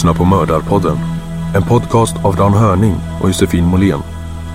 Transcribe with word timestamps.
Lyssnar 0.00 0.14
på 0.14 0.24
Mördarpodden. 0.24 0.96
En 1.54 1.62
podcast 1.62 2.24
av 2.24 2.36
Dan 2.36 2.52
Hörning 2.52 2.94
och 3.22 3.28
Josefin 3.28 3.64
Måhlén. 3.64 4.02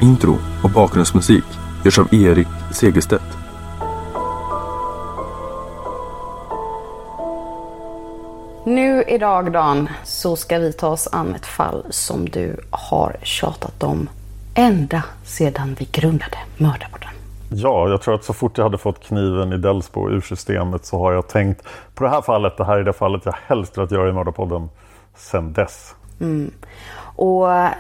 Intro 0.02 0.38
och 0.64 0.70
bakgrundsmusik 0.70 1.44
görs 1.84 2.00
av 2.00 2.14
Erik 2.14 2.48
Segerstedt. 2.72 3.38
Nu 8.66 9.04
idag 9.08 9.52
Dan 9.52 9.90
så 10.04 10.36
ska 10.36 10.58
vi 10.58 10.74
ta 10.74 10.88
oss 10.88 11.08
an 11.12 11.36
ett 11.36 11.46
fall 11.46 11.86
som 11.90 12.30
du 12.30 12.56
har 12.70 13.16
tjatat 13.24 13.84
om 13.84 14.10
ända 14.56 15.04
sedan 15.24 15.76
vi 15.80 15.88
grundade 15.92 16.38
Mördarpodden. 16.58 17.10
Ja, 17.50 17.90
jag 17.90 18.02
tror 18.02 18.16
att 18.16 18.24
så 18.24 18.34
fort 18.34 18.58
jag 18.58 18.66
hade 18.66 18.78
fått 18.78 19.04
kniven 19.04 19.54
i 19.54 19.58
Delsbo 19.58 20.10
ur 20.10 20.22
systemet 20.22 20.86
så 20.86 21.00
har 21.00 21.14
jag 21.14 21.28
tänkt 21.28 21.68
på 21.96 22.04
det 22.04 22.10
här 22.10 22.22
fallet. 22.22 22.58
Det 22.58 22.66
här 22.66 22.78
är 22.78 22.84
det 22.84 22.94
fallet 22.94 23.22
jag 23.26 23.36
helst 23.48 23.78
velat 23.78 23.92
göra 23.92 24.10
i 24.10 24.14
Mördarpodden 24.14 24.70
sen 25.16 25.54
dess. 25.54 25.96
Och 27.16 27.54
eh, 27.54 27.72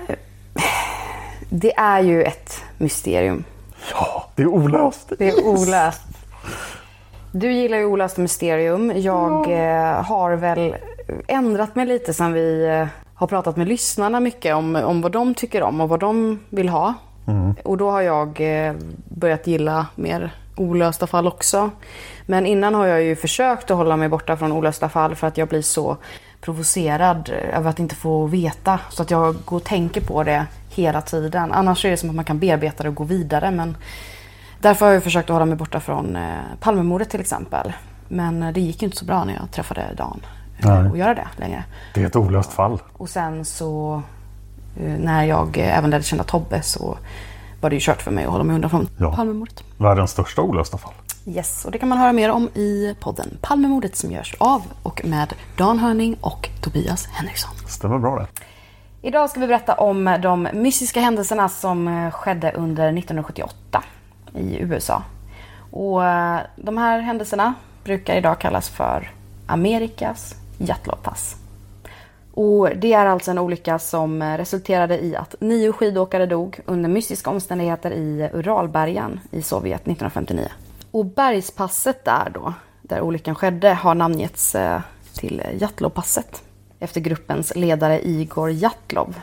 det 1.49 1.73
är 1.77 1.99
ju 1.99 2.23
ett 2.23 2.63
mysterium. 2.77 3.43
Ja, 3.91 4.29
det 4.35 4.43
är 4.43 4.47
olöst. 4.47 5.11
Det 5.17 5.29
är 5.29 5.45
olöst. 5.45 6.03
Du 7.31 7.53
gillar 7.53 7.77
ju 7.77 7.85
olösta 7.85 8.21
mysterium. 8.21 8.91
Jag 8.95 9.51
eh, 9.51 10.03
har 10.03 10.35
väl 10.35 10.75
ändrat 11.27 11.75
mig 11.75 11.85
lite 11.85 12.13
sen 12.13 12.33
vi 12.33 12.65
eh, 12.65 12.87
har 13.13 13.27
pratat 13.27 13.57
med 13.57 13.67
lyssnarna 13.67 14.19
mycket 14.19 14.55
om, 14.55 14.75
om 14.75 15.01
vad 15.01 15.11
de 15.11 15.33
tycker 15.33 15.63
om 15.63 15.81
och 15.81 15.89
vad 15.89 15.99
de 15.99 16.39
vill 16.49 16.69
ha. 16.69 16.93
Och 17.63 17.77
då 17.77 17.91
har 17.91 18.01
jag 18.01 18.41
eh, 18.41 18.73
börjat 19.09 19.47
gilla 19.47 19.87
mer 19.95 20.31
olösta 20.57 21.07
fall 21.07 21.27
också. 21.27 21.69
Men 22.25 22.45
innan 22.45 22.75
har 22.75 22.85
jag 22.85 23.03
ju 23.03 23.15
försökt 23.15 23.71
att 23.71 23.77
hålla 23.77 23.97
mig 23.97 24.09
borta 24.09 24.37
från 24.37 24.51
olösta 24.51 24.89
fall 24.89 25.15
för 25.15 25.27
att 25.27 25.37
jag 25.37 25.47
blir 25.47 25.61
så 25.61 25.97
provocerad 26.45 27.29
över 27.29 27.69
att 27.69 27.79
inte 27.79 27.95
få 27.95 28.25
veta. 28.25 28.79
Så 28.89 29.01
att 29.03 29.11
jag 29.11 29.35
går 29.45 29.57
och 29.57 29.63
tänker 29.63 30.01
på 30.01 30.23
det 30.23 30.45
hela 30.69 31.01
tiden. 31.01 31.51
Annars 31.51 31.85
är 31.85 31.91
det 31.91 31.97
som 31.97 32.09
att 32.09 32.15
man 32.15 32.25
kan 32.25 32.39
bearbeta 32.39 32.83
det 32.83 32.89
och 32.89 32.95
gå 32.95 33.03
vidare. 33.03 33.51
Men 33.51 33.77
därför 34.61 34.85
har 34.85 34.93
jag 34.93 35.03
försökt 35.03 35.29
att 35.29 35.33
hålla 35.33 35.45
mig 35.45 35.55
borta 35.55 35.79
från 35.79 36.15
eh, 36.15 36.23
Palmemordet 36.59 37.09
till 37.09 37.19
exempel. 37.19 37.73
Men 38.07 38.43
eh, 38.43 38.51
det 38.53 38.61
gick 38.61 38.81
ju 38.81 38.85
inte 38.85 38.97
så 38.97 39.05
bra 39.05 39.23
när 39.23 39.33
jag 39.33 39.51
träffade 39.51 39.93
Dan 39.97 40.21
eh, 40.59 40.65
Nej. 40.81 40.91
att 40.91 40.97
göra 40.97 41.13
det 41.13 41.27
längre. 41.37 41.63
Det 41.93 42.01
är 42.01 42.05
ett 42.07 42.15
olöst 42.15 42.53
fall. 42.53 42.81
Och 42.93 43.09
sen 43.09 43.45
så 43.45 44.01
eh, 44.79 44.93
när 44.99 45.23
jag 45.23 45.57
eh, 45.57 45.77
även 45.77 45.89
lärde 45.89 46.03
känna 46.03 46.23
Tobbe 46.23 46.61
så 46.61 46.97
var 47.61 47.69
det 47.69 47.75
ju 47.75 47.79
kört 47.81 48.01
för 48.01 48.11
mig 48.11 48.25
att 48.25 48.31
hålla 48.31 48.43
mig 48.43 48.55
undan 48.55 48.69
från 48.69 48.87
Ja. 48.97 49.11
Palmemordet. 49.15 49.63
Världens 49.77 50.11
största 50.11 50.41
olösta 50.41 50.77
fall. 50.77 50.93
Yes, 51.27 51.65
och 51.65 51.71
det 51.71 51.77
kan 51.77 51.89
man 51.89 51.97
höra 51.97 52.13
mer 52.13 52.31
om 52.31 52.49
i 52.53 52.95
podden 52.99 53.37
Palmemordet 53.41 53.95
som 53.95 54.11
görs 54.11 54.35
av 54.37 54.61
och 54.83 55.05
med 55.05 55.33
Dan 55.57 55.79
Hörning 55.79 56.17
och 56.21 56.49
Tobias 56.63 57.05
Henriksson. 57.05 57.51
Stämmer 57.67 57.99
bra 57.99 58.19
det. 58.19 58.27
Idag 59.07 59.29
ska 59.29 59.39
vi 59.39 59.47
berätta 59.47 59.73
om 59.73 60.17
de 60.21 60.47
mystiska 60.53 60.99
händelserna 60.99 61.49
som 61.49 61.87
eh, 61.87 62.11
skedde 62.11 62.51
under 62.51 62.87
1978 62.87 63.83
i 64.35 64.57
USA. 64.59 65.03
Och 65.71 66.05
eh, 66.05 66.39
de 66.55 66.77
här 66.77 66.99
händelserna 66.99 67.53
brukar 67.83 68.15
idag 68.15 68.39
kallas 68.39 68.69
för 68.69 69.11
Amerikas 69.47 70.35
Jatlovpass. 70.57 71.35
Och 72.33 72.69
det 72.75 72.93
är 72.93 73.05
alltså 73.05 73.31
en 73.31 73.39
olycka 73.39 73.79
som 73.79 74.21
eh, 74.21 74.37
resulterade 74.37 75.03
i 75.05 75.15
att 75.15 75.35
nio 75.39 75.71
skidåkare 75.71 76.25
dog 76.25 76.59
under 76.65 76.89
mystiska 76.89 77.29
omständigheter 77.29 77.91
i 77.91 78.29
Uralbergen 78.33 79.19
i 79.31 79.41
Sovjet 79.41 79.81
1959. 79.81 80.49
Och 80.95 81.05
bergspasset 81.05 82.05
där 82.05 82.31
då, 82.33 82.53
där 82.81 83.01
olyckan 83.01 83.35
skedde, 83.35 83.73
har 83.73 83.95
namngetts 83.95 84.55
eh, 84.55 84.81
till 85.13 85.41
Jatlovpasset 85.59 86.43
efter 86.79 87.01
gruppens 87.01 87.55
ledare 87.55 88.07
Igor 88.07 88.51
Jatlov. 88.51 89.19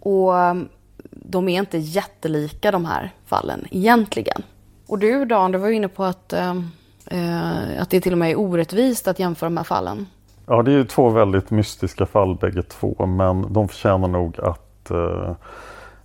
Och 0.00 0.38
ehm, 0.38 0.68
de 1.10 1.48
är 1.48 1.58
inte 1.58 1.78
jättelika 1.78 2.70
de 2.70 2.84
här 2.84 3.12
fallen 3.26 3.66
egentligen. 3.70 4.42
Och 4.86 4.98
du 4.98 5.24
Dan, 5.24 5.52
du 5.52 5.58
var 5.58 5.68
ju 5.68 5.74
inne 5.74 5.88
på 5.88 6.04
att, 6.04 6.32
ehm, 6.32 6.70
eh, 7.06 7.82
att 7.82 7.90
det 7.90 8.00
till 8.00 8.12
och 8.12 8.18
med 8.18 8.30
är 8.30 8.38
orättvist 8.38 9.08
att 9.08 9.18
jämföra 9.18 9.50
de 9.50 9.56
här 9.56 9.64
fallen. 9.64 10.06
Ja, 10.46 10.62
det 10.62 10.72
är 10.72 10.76
ju 10.76 10.84
två 10.84 11.08
väldigt 11.08 11.50
mystiska 11.50 12.06
fall 12.06 12.34
bägge 12.34 12.62
två, 12.62 13.06
men 13.06 13.52
de 13.52 13.68
förtjänar 13.68 14.08
nog 14.08 14.40
att, 14.40 14.90
eh, 14.90 15.32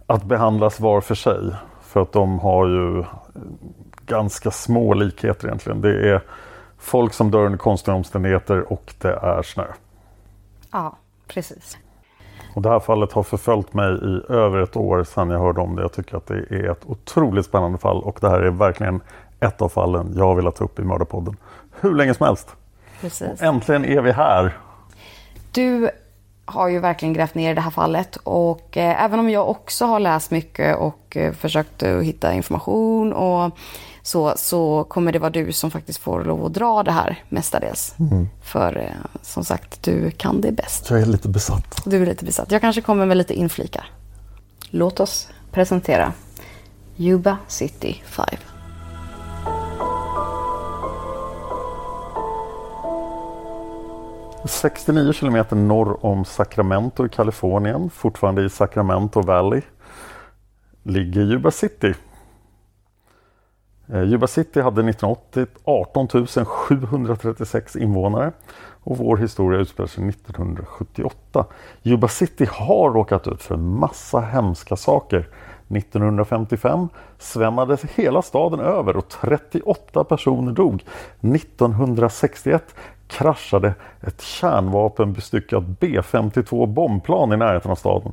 att 0.08 0.24
behandlas 0.24 0.80
var 0.80 1.02
för 1.02 1.16
sig. 1.16 1.56
För 1.82 2.02
att 2.02 2.12
de 2.12 2.40
har 2.40 2.68
ju 2.68 3.04
ganska 4.06 4.52
små 4.52 4.94
likheter 4.94 5.48
egentligen. 5.48 5.82
Det 5.82 6.10
är 6.10 6.22
folk 6.78 7.14
som 7.14 7.32
dör 7.32 7.46
under 7.46 7.58
konstiga 7.58 7.96
omständigheter 7.96 8.74
och 8.74 8.94
det 8.98 9.14
är 9.14 9.42
snö. 9.42 9.66
Ja, 10.72 10.98
precis. 11.28 11.78
Och 12.56 12.62
det 12.62 12.70
här 12.70 12.80
fallet 12.80 13.12
har 13.12 13.24
förföljt 13.24 13.74
mig 13.74 13.94
i 13.94 14.34
över 14.34 14.60
ett 14.60 14.76
år 14.76 15.04
sedan 15.04 15.30
jag 15.30 15.40
hörde 15.40 15.62
om 15.62 15.76
det. 15.76 15.82
Jag 15.82 15.94
tycker 15.94 16.18
att 16.18 16.28
det 16.28 16.38
är 16.50 16.72
ett 16.72 16.86
otroligt 16.86 17.46
spännande 17.46 17.78
fall 17.78 18.04
och 18.04 18.18
det 18.22 18.30
här 18.30 18.40
är 18.40 18.52
verkligen 18.52 19.02
ett 19.40 19.62
av 19.62 19.70
fallen 19.70 20.14
jag 20.16 20.26
har 20.26 20.36
velat 20.36 20.56
ta 20.56 20.64
upp 20.64 20.80
i 20.80 20.84
Mördarpodden 20.84 21.38
hur 21.82 21.96
länge 21.96 22.14
som 22.14 22.26
helst. 22.26 22.56
precis. 23.02 23.42
Äntligen 23.42 23.86
är 23.86 24.02
vi 24.02 24.12
här. 24.12 24.58
Du 25.52 25.90
har 26.46 26.68
ju 26.68 26.80
verkligen 26.80 27.14
grävt 27.14 27.36
ner 27.36 27.52
i 27.52 27.56
det 27.56 27.62
här 27.62 27.72
fallet 27.72 28.16
och 28.24 28.78
eh, 28.78 29.04
även 29.04 29.20
om 29.20 29.30
jag 29.30 29.50
också 29.50 29.86
har 29.86 30.00
läst 30.00 30.32
mycket 30.32 30.78
och 30.78 31.18
eh, 31.18 31.34
försökt 31.34 31.84
att 31.84 32.04
hitta 32.04 32.34
information 32.34 33.14
och 33.14 33.52
så, 34.04 34.34
så 34.38 34.84
kommer 34.84 35.12
det 35.12 35.20
vara 35.20 35.30
du 35.30 35.52
som 35.52 35.72
faktiskt 35.72 36.00
får 36.00 36.24
lov 36.24 36.46
att 36.46 36.54
dra 36.54 36.84
det 36.84 36.92
här 36.92 37.24
mestadels. 37.30 37.96
För 38.44 38.78
eh, 38.78 38.88
som 39.22 39.44
sagt, 39.44 39.84
du 39.84 40.12
kan 40.12 40.42
det 40.42 40.52
bäst. 40.52 40.90
Jag 40.90 41.02
är 41.02 41.06
lite 41.06 41.30
besatt. 41.30 41.82
Du 41.86 42.02
är 42.02 42.06
lite 42.06 42.26
besatt. 42.26 42.52
Jag 42.52 42.62
kanske 42.62 42.82
kommer 42.82 43.06
med 43.06 43.18
lite 43.18 43.34
inflikar. 43.34 43.86
Låt 44.70 45.00
oss 45.00 45.30
presentera 45.52 46.14
Yuba 46.98 47.38
City 47.48 48.04
5.— 48.06 48.26
69 54.48 55.14
kilometer 55.14 55.56
norr 55.56 56.06
om 56.06 56.26
Sacramento 56.26 57.06
i 57.06 57.10
Kalifornien, 57.10 57.90
fortfarande 57.90 58.46
i 58.46 58.50
Sacramento 58.50 59.22
Valley, 59.22 59.62
ligger 60.84 61.22
Yuba 61.22 61.52
City. 61.52 61.94
Eh, 63.88 64.04
Juba 64.04 64.28
City 64.28 64.62
hade 64.62 64.90
1980 64.90 65.46
18 65.64 66.08
736 66.46 67.76
invånare 67.76 68.32
och 68.84 68.98
vår 68.98 69.18
historia 69.18 69.60
utspelar 69.60 69.88
sig 69.88 70.10
1978. 70.10 71.46
Juba 71.82 72.08
City 72.08 72.48
har 72.52 72.92
råkat 72.92 73.28
ut 73.28 73.42
för 73.42 73.56
en 73.56 73.80
massa 73.80 74.20
hemska 74.20 74.76
saker. 74.76 75.28
1955 75.68 76.90
svämmades 77.18 77.84
hela 77.84 78.22
staden 78.22 78.60
över 78.60 78.98
och 78.98 79.10
38 79.10 80.04
personer 80.04 80.52
dog. 80.52 80.84
1961 81.22 82.76
kraschade 83.08 83.74
ett 84.02 84.22
kärnvapenbestyckat 84.22 85.64
B-52 85.80 86.68
bombplan 86.68 87.34
i 87.34 87.38
närheten 87.38 87.72
av 87.72 87.76
staden. 87.76 88.12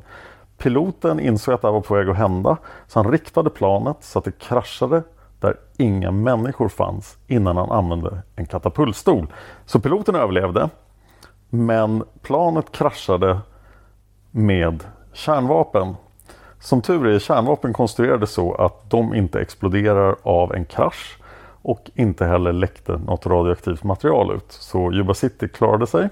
Piloten 0.58 1.20
insåg 1.20 1.54
att 1.54 1.62
det 1.62 1.68
här 1.68 1.72
var 1.72 1.80
på 1.80 1.94
väg 1.94 2.08
att 2.08 2.16
hända 2.16 2.56
så 2.86 2.98
han 3.02 3.12
riktade 3.12 3.50
planet 3.50 3.96
så 4.00 4.18
att 4.18 4.24
det 4.24 4.38
kraschade 4.38 5.02
där 5.40 5.56
inga 5.76 6.10
människor 6.10 6.68
fanns 6.68 7.18
innan 7.26 7.56
han 7.56 7.70
använde 7.70 8.22
en 8.36 8.46
katapultstol. 8.46 9.26
Så 9.66 9.80
piloten 9.80 10.14
överlevde 10.14 10.68
men 11.50 12.04
planet 12.22 12.72
kraschade 12.72 13.40
med 14.30 14.84
kärnvapen. 15.12 15.94
Som 16.60 16.82
tur 16.82 17.06
är 17.06 17.18
kärnvapen 17.18 17.72
konstruerade 17.72 18.26
så 18.26 18.54
att 18.54 18.90
de 18.90 19.14
inte 19.14 19.40
exploderar 19.40 20.16
av 20.22 20.54
en 20.54 20.64
krasch 20.64 21.18
och 21.62 21.90
inte 21.94 22.24
heller 22.24 22.52
läckte 22.52 22.92
något 22.92 23.26
radioaktivt 23.26 23.84
material 23.84 24.34
ut. 24.36 24.52
Så 24.52 24.92
Yuba 24.92 25.14
City 25.14 25.48
klarade 25.48 25.86
sig. 25.86 26.08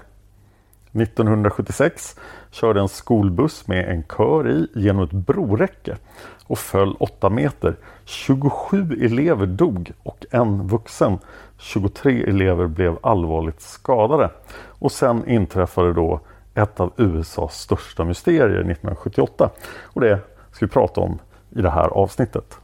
1976 0.91 2.15
körde 2.51 2.79
en 2.79 2.89
skolbuss 2.89 3.67
med 3.67 3.89
en 3.89 4.03
kör 4.03 4.49
i 4.49 4.67
genom 4.75 5.03
ett 5.03 5.11
broräcke 5.11 5.97
och 6.45 6.59
föll 6.59 6.95
8 6.99 7.29
meter. 7.29 7.75
27 8.05 8.97
elever 9.01 9.45
dog 9.45 9.91
och 10.03 10.25
en 10.31 10.67
vuxen. 10.67 11.19
23 11.57 12.23
elever 12.23 12.67
blev 12.67 12.97
allvarligt 13.03 13.61
skadade. 13.61 14.29
Och 14.65 14.91
sen 14.91 15.29
inträffade 15.29 15.93
då 15.93 16.19
ett 16.55 16.79
av 16.79 16.93
USAs 16.97 17.59
största 17.59 18.03
mysterier 18.03 18.59
1978. 18.59 19.49
Och 19.83 20.01
det 20.01 20.19
ska 20.51 20.65
vi 20.65 20.71
prata 20.71 21.01
om 21.01 21.19
i 21.49 21.61
det 21.61 21.69
här 21.69 21.87
avsnittet. 21.87 22.57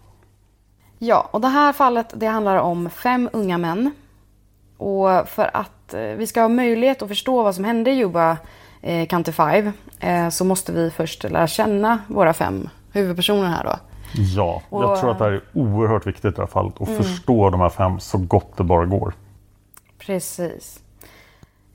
Ja, 0.99 1.29
och 1.31 1.41
det 1.41 1.47
här 1.47 1.73
fallet 1.73 2.13
det 2.13 2.25
handlar 2.25 2.57
om 2.57 2.89
fem 2.89 3.29
unga 3.33 3.57
män. 3.57 3.91
Och 4.77 5.27
för 5.27 5.49
att 5.53 5.74
eh, 5.93 5.99
vi 6.01 6.27
ska 6.27 6.41
ha 6.41 6.47
möjlighet 6.49 7.01
att 7.01 7.07
förstå 7.07 7.43
vad 7.43 7.55
som 7.55 7.63
hände 7.63 7.91
i 7.91 7.93
Juba 7.93 8.37
eh, 8.81 9.07
County 9.07 9.31
5 9.31 9.71
eh, 9.99 10.29
så 10.29 10.45
måste 10.45 10.71
vi 10.71 10.91
först 10.91 11.23
lära 11.23 11.47
känna 11.47 11.99
våra 12.07 12.33
fem 12.33 12.69
huvudpersoner 12.91 13.47
här 13.49 13.63
då. 13.63 13.75
Ja, 14.35 14.61
jag 14.71 14.91
Och- 14.91 14.99
tror 14.99 15.11
att 15.11 15.17
det 15.17 15.23
här 15.25 15.31
är 15.31 15.41
oerhört 15.53 16.07
viktigt 16.07 16.25
i 16.25 16.35
det 16.35 16.41
här 16.41 16.47
fallet 16.47 16.81
att 16.81 16.89
förstå 16.89 17.49
de 17.49 17.59
här 17.61 17.69
fem 17.69 17.99
så 17.99 18.17
gott 18.17 18.57
det 18.57 18.63
bara 18.63 18.85
går. 18.85 19.13
Precis. 19.97 20.79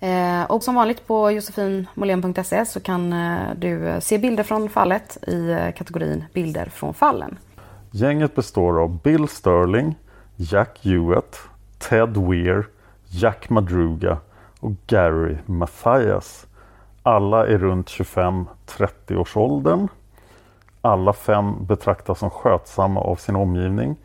Eh, 0.01 0.43
och 0.49 0.63
som 0.63 0.75
vanligt 0.75 1.07
på 1.07 1.31
josefinmolén.se 1.31 2.67
så 2.67 2.81
kan 2.81 3.11
du 3.57 3.97
se 4.01 4.19
bilder 4.19 4.43
från 4.45 4.69
fallet 4.69 5.29
i 5.29 5.57
kategorin 5.77 6.25
bilder 6.35 6.67
från 6.75 6.95
fallen. 6.95 7.39
Gänget 7.91 8.35
består 8.35 8.83
av 8.83 8.99
Bill 9.03 9.29
Sterling, 9.29 9.95
Jack 10.37 10.79
Hewitt, 10.83 11.37
Ted 11.79 12.17
Weir, 12.17 12.67
Jack 13.13 13.51
Madruga 13.51 14.19
och 14.61 14.73
Gary 14.87 15.37
Mathias. 15.47 16.47
Alla 17.03 17.47
är 17.47 17.59
runt 17.59 17.89
25-30 17.89 19.17
års 19.17 19.37
åldern. 19.37 19.89
Alla 20.81 21.13
fem 21.13 21.67
betraktas 21.67 22.19
som 22.19 22.31
skötsamma 22.31 23.01
av 23.01 23.17
sin 23.17 23.37
omgivning. 23.37 23.97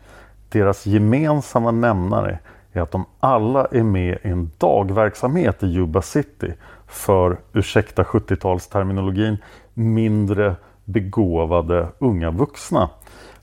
Deras 0.48 0.86
gemensamma 0.86 1.70
nämnare 1.70 2.38
är 2.72 2.80
att 2.80 2.90
de 2.90 3.04
alla 3.20 3.64
är 3.64 3.82
med 3.82 4.18
i 4.22 4.28
en 4.28 4.50
dagverksamhet 4.58 5.62
i 5.62 5.66
Yuba 5.66 6.02
City 6.02 6.54
för, 6.86 7.36
ursäkta 7.52 8.02
70-talsterminologin, 8.02 9.36
mindre 9.74 10.56
begåvade 10.84 11.88
unga 11.98 12.30
vuxna. 12.30 12.90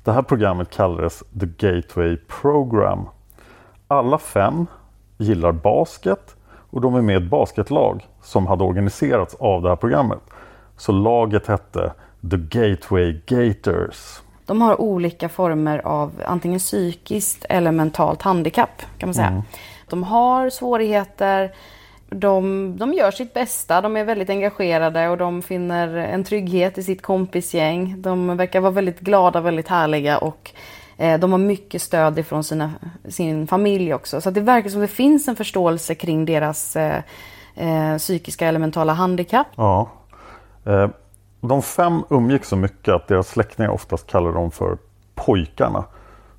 Det 0.03 0.11
här 0.11 0.21
programmet 0.21 0.69
kallades 0.69 1.23
The 1.39 1.45
Gateway 1.45 2.17
Program. 2.17 3.05
Alla 3.87 4.17
fem 4.17 4.65
gillar 5.17 5.51
basket 5.51 6.35
och 6.69 6.81
de 6.81 6.95
är 6.95 7.01
med 7.01 7.13
i 7.13 7.23
ett 7.23 7.29
basketlag 7.29 8.07
som 8.21 8.47
hade 8.47 8.63
organiserats 8.63 9.35
av 9.35 9.61
det 9.61 9.69
här 9.69 9.75
programmet. 9.75 10.19
Så 10.77 10.91
laget 10.91 11.47
hette 11.47 11.93
The 12.31 12.37
Gateway 12.37 13.21
Gators. 13.25 14.21
De 14.45 14.61
har 14.61 14.81
olika 14.81 15.29
former 15.29 15.79
av 15.79 16.11
antingen 16.25 16.59
psykiskt 16.59 17.45
eller 17.49 17.71
mentalt 17.71 18.21
handikapp 18.21 18.81
kan 18.97 19.07
man 19.07 19.13
säga. 19.13 19.43
De 19.89 20.03
har 20.03 20.49
svårigheter, 20.49 21.53
de, 22.09 22.73
de 22.77 22.93
gör 22.93 23.11
sitt 23.11 23.33
bästa, 23.33 23.81
de 23.81 23.97
är 23.97 24.03
väldigt 24.03 24.29
engagerade 24.29 25.09
och 25.09 25.17
de 25.17 25.41
finner 25.41 25.87
en 25.95 26.23
trygghet 26.23 26.77
i 26.77 26.83
sitt 26.83 27.01
kompisgäng. 27.01 28.01
De 28.01 28.37
verkar 28.37 28.59
vara 28.59 28.71
väldigt 28.71 28.99
glada, 28.99 29.41
väldigt 29.41 29.67
härliga 29.67 30.17
och 30.17 30.51
de 30.97 31.31
har 31.31 31.37
mycket 31.39 31.81
stöd 31.81 32.19
ifrån 32.19 32.43
sina, 32.43 32.71
sin 33.09 33.47
familj 33.47 33.93
också. 33.93 34.21
Så 34.21 34.29
det 34.31 34.41
verkar 34.41 34.69
som 34.69 34.81
det 34.81 34.87
finns 34.87 35.27
en 35.27 35.35
förståelse 35.35 35.95
kring 35.95 36.25
deras 36.25 36.75
eh, 36.75 37.03
eh, 37.55 37.97
psykiska 37.97 38.47
eller 38.47 38.59
mentala 38.59 38.93
handikapp. 38.93 39.47
Ja. 39.55 39.89
Eh, 40.65 40.89
De 41.41 41.61
fem 41.61 42.03
umgick 42.09 42.45
så 42.45 42.55
mycket 42.55 42.93
att 42.93 43.07
deras 43.07 43.27
släktingar 43.27 43.69
oftast 43.69 44.07
kallar 44.07 44.31
dem 44.33 44.51
för 44.51 44.77
pojkarna. 45.15 45.85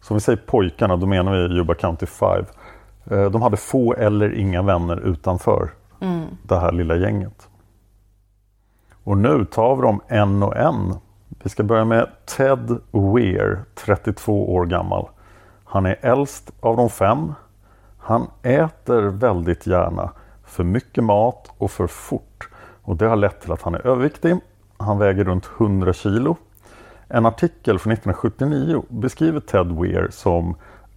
Så 0.00 0.14
om 0.14 0.16
vi 0.16 0.20
säger 0.20 0.38
pojkarna, 0.46 0.96
då 0.96 1.06
menar 1.06 1.32
vi 1.32 1.54
Yuba 1.56 1.74
County 1.74 2.06
5. 2.06 2.44
Eh, 3.10 3.24
De 3.30 3.42
hade 3.42 3.56
få 3.56 3.94
eller 3.94 4.34
inga 4.38 4.62
vänner 4.62 4.96
utanför 5.06 5.70
det 6.42 6.58
här 6.60 6.72
lilla 6.72 6.96
gänget. 6.96 7.48
Och 9.04 9.18
nu 9.18 9.44
tar 9.44 9.76
vi 9.76 9.82
dem 9.82 10.00
en 10.08 10.42
och 10.42 10.56
en. 10.56 10.94
Vi 11.28 11.50
ska 11.50 11.62
börja 11.62 11.84
med 11.84 12.08
Ted 12.24 12.78
Weir, 12.92 13.64
32 13.74 14.54
år 14.54 14.66
gammal. 14.66 15.08
Han 15.64 15.86
är 15.86 15.96
äldst 16.00 16.50
av 16.60 16.76
de 16.76 16.90
fem. 16.90 17.32
Han 17.98 18.26
äter 18.42 19.02
väldigt 19.02 19.66
gärna, 19.66 20.10
för 20.44 20.64
mycket 20.64 21.04
mat 21.04 21.52
och 21.58 21.70
för 21.70 21.86
fort. 21.86 22.48
Och 22.82 22.96
det 22.96 23.06
har 23.06 23.16
lett 23.16 23.40
till 23.40 23.52
att 23.52 23.62
han 23.62 23.74
är 23.74 23.86
överviktig. 23.86 24.36
Han 24.76 24.98
väger 24.98 25.24
runt 25.24 25.50
100 25.58 25.92
kilo. 25.92 26.36
En 27.08 27.26
artikel 27.26 27.78
från 27.78 27.92
1979 27.92 28.82
beskriver 28.88 29.40
Ted 29.40 29.72
Weir 29.72 30.08
som 30.10 30.54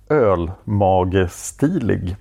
ölmagestilig. 0.10 2.16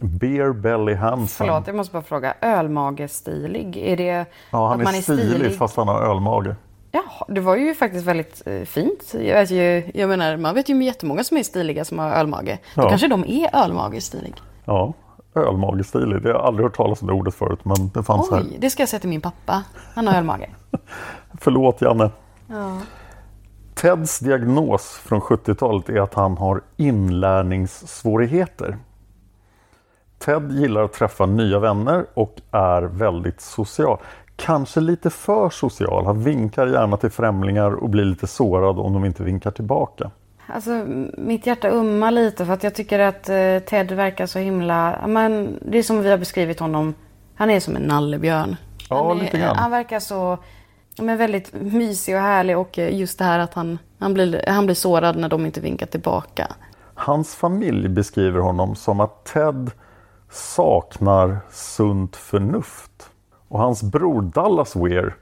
Beer 0.00 0.52
belly 0.52 0.94
handsome. 0.94 1.48
Förlåt, 1.50 1.66
jag 1.66 1.76
måste 1.76 1.92
bara 1.92 2.02
fråga. 2.02 2.34
Ölmagestilig, 2.40 3.76
är 3.76 3.96
det 3.96 4.26
Ja, 4.50 4.68
han 4.68 4.72
att 4.72 4.80
är, 4.80 4.84
man 4.84 4.94
är 4.94 5.00
stilig, 5.00 5.30
stilig? 5.30 5.58
fast 5.58 5.76
han 5.76 5.88
har 5.88 6.02
ölmage. 6.02 6.54
Ja, 6.92 7.02
det 7.28 7.40
var 7.40 7.56
ju 7.56 7.74
faktiskt 7.74 8.06
väldigt 8.06 8.42
eh, 8.46 8.62
fint. 8.62 9.14
Jag, 9.14 9.34
vet 9.40 9.50
ju, 9.50 9.90
jag 9.94 10.08
menar, 10.08 10.36
man 10.36 10.54
vet 10.54 10.68
ju 10.68 10.84
jättemånga 10.84 11.24
som 11.24 11.36
är 11.36 11.42
stiliga 11.42 11.84
som 11.84 11.98
har 11.98 12.10
ölmage. 12.10 12.58
Då 12.74 12.82
Ja. 12.82 12.88
kanske 12.88 13.08
de 13.08 13.24
är 13.28 13.56
ölmagestilig. 13.64 14.34
Ja, 14.64 14.92
ölmagestilig. 15.34 16.22
Det 16.22 16.28
har 16.28 16.34
jag 16.38 16.46
aldrig 16.46 16.64
hört 16.66 16.76
talas 16.76 17.00
om 17.02 17.08
det 17.08 17.14
ordet 17.14 17.34
förut 17.34 17.64
men 17.64 17.88
det 17.94 18.02
fanns 18.02 18.30
här. 18.30 18.40
Oj, 18.40 18.56
det 18.60 18.70
ska 18.70 18.82
jag 18.82 18.88
säga 18.88 19.00
till 19.00 19.08
min 19.08 19.20
pappa. 19.20 19.62
Han 19.94 20.06
har 20.06 20.14
ölmage. 20.14 20.50
Förlåt 21.40 21.80
Janne. 21.82 22.10
Ja. 22.46 22.78
Teds 23.74 24.18
diagnos 24.18 25.00
från 25.04 25.20
70-talet 25.20 25.88
är 25.88 26.00
att 26.00 26.14
han 26.14 26.36
har 26.38 26.62
inlärningssvårigheter. 26.76 28.76
Ted 30.18 30.52
gillar 30.52 30.82
att 30.82 30.92
träffa 30.92 31.26
nya 31.26 31.58
vänner 31.58 32.06
och 32.14 32.40
är 32.50 32.82
väldigt 32.82 33.40
social. 33.40 33.98
Kanske 34.40 34.80
lite 34.80 35.10
för 35.10 35.50
social. 35.50 36.06
Han 36.06 36.22
vinkar 36.24 36.66
gärna 36.66 36.96
till 36.96 37.10
främlingar 37.10 37.70
och 37.70 37.90
blir 37.90 38.04
lite 38.04 38.26
sårad 38.26 38.78
om 38.78 38.92
de 38.92 39.04
inte 39.04 39.22
vinkar 39.22 39.50
tillbaka. 39.50 40.10
Alltså, 40.46 40.70
mitt 41.18 41.46
hjärta 41.46 41.68
ummar 41.68 42.10
lite 42.10 42.46
för 42.46 42.52
att 42.52 42.64
jag 42.64 42.74
tycker 42.74 42.98
att 42.98 43.28
eh, 43.28 43.58
Ted 43.58 43.92
verkar 43.92 44.26
så 44.26 44.38
himla... 44.38 45.06
Men, 45.06 45.58
det 45.62 45.78
är 45.78 45.82
som 45.82 46.02
vi 46.02 46.10
har 46.10 46.18
beskrivit 46.18 46.60
honom. 46.60 46.94
Han 47.34 47.50
är 47.50 47.60
som 47.60 47.76
en 47.76 47.82
nallebjörn. 47.82 48.56
Ja, 48.90 49.08
han, 49.08 49.18
är, 49.18 49.22
lite 49.22 49.38
grann. 49.38 49.56
han 49.56 49.70
verkar 49.70 50.00
så 50.00 50.38
men 50.98 51.18
väldigt 51.18 51.52
mysig 51.52 52.14
och 52.14 52.20
härlig 52.20 52.58
och 52.58 52.78
eh, 52.78 52.98
just 52.98 53.18
det 53.18 53.24
här 53.24 53.38
att 53.38 53.54
han, 53.54 53.78
han, 53.98 54.14
blir, 54.14 54.44
han 54.46 54.66
blir 54.66 54.74
sårad 54.74 55.16
när 55.16 55.28
de 55.28 55.46
inte 55.46 55.60
vinkar 55.60 55.86
tillbaka. 55.86 56.46
Hans 56.94 57.34
familj 57.34 57.88
beskriver 57.88 58.40
honom 58.40 58.74
som 58.76 59.00
att 59.00 59.24
Ted 59.24 59.70
saknar 60.30 61.38
sunt 61.50 62.16
förnuft. 62.16 62.89
Och 63.50 63.58
hans 63.58 63.82
bror 63.82 64.22
Dallas 64.22 64.76
Weir 64.76 65.14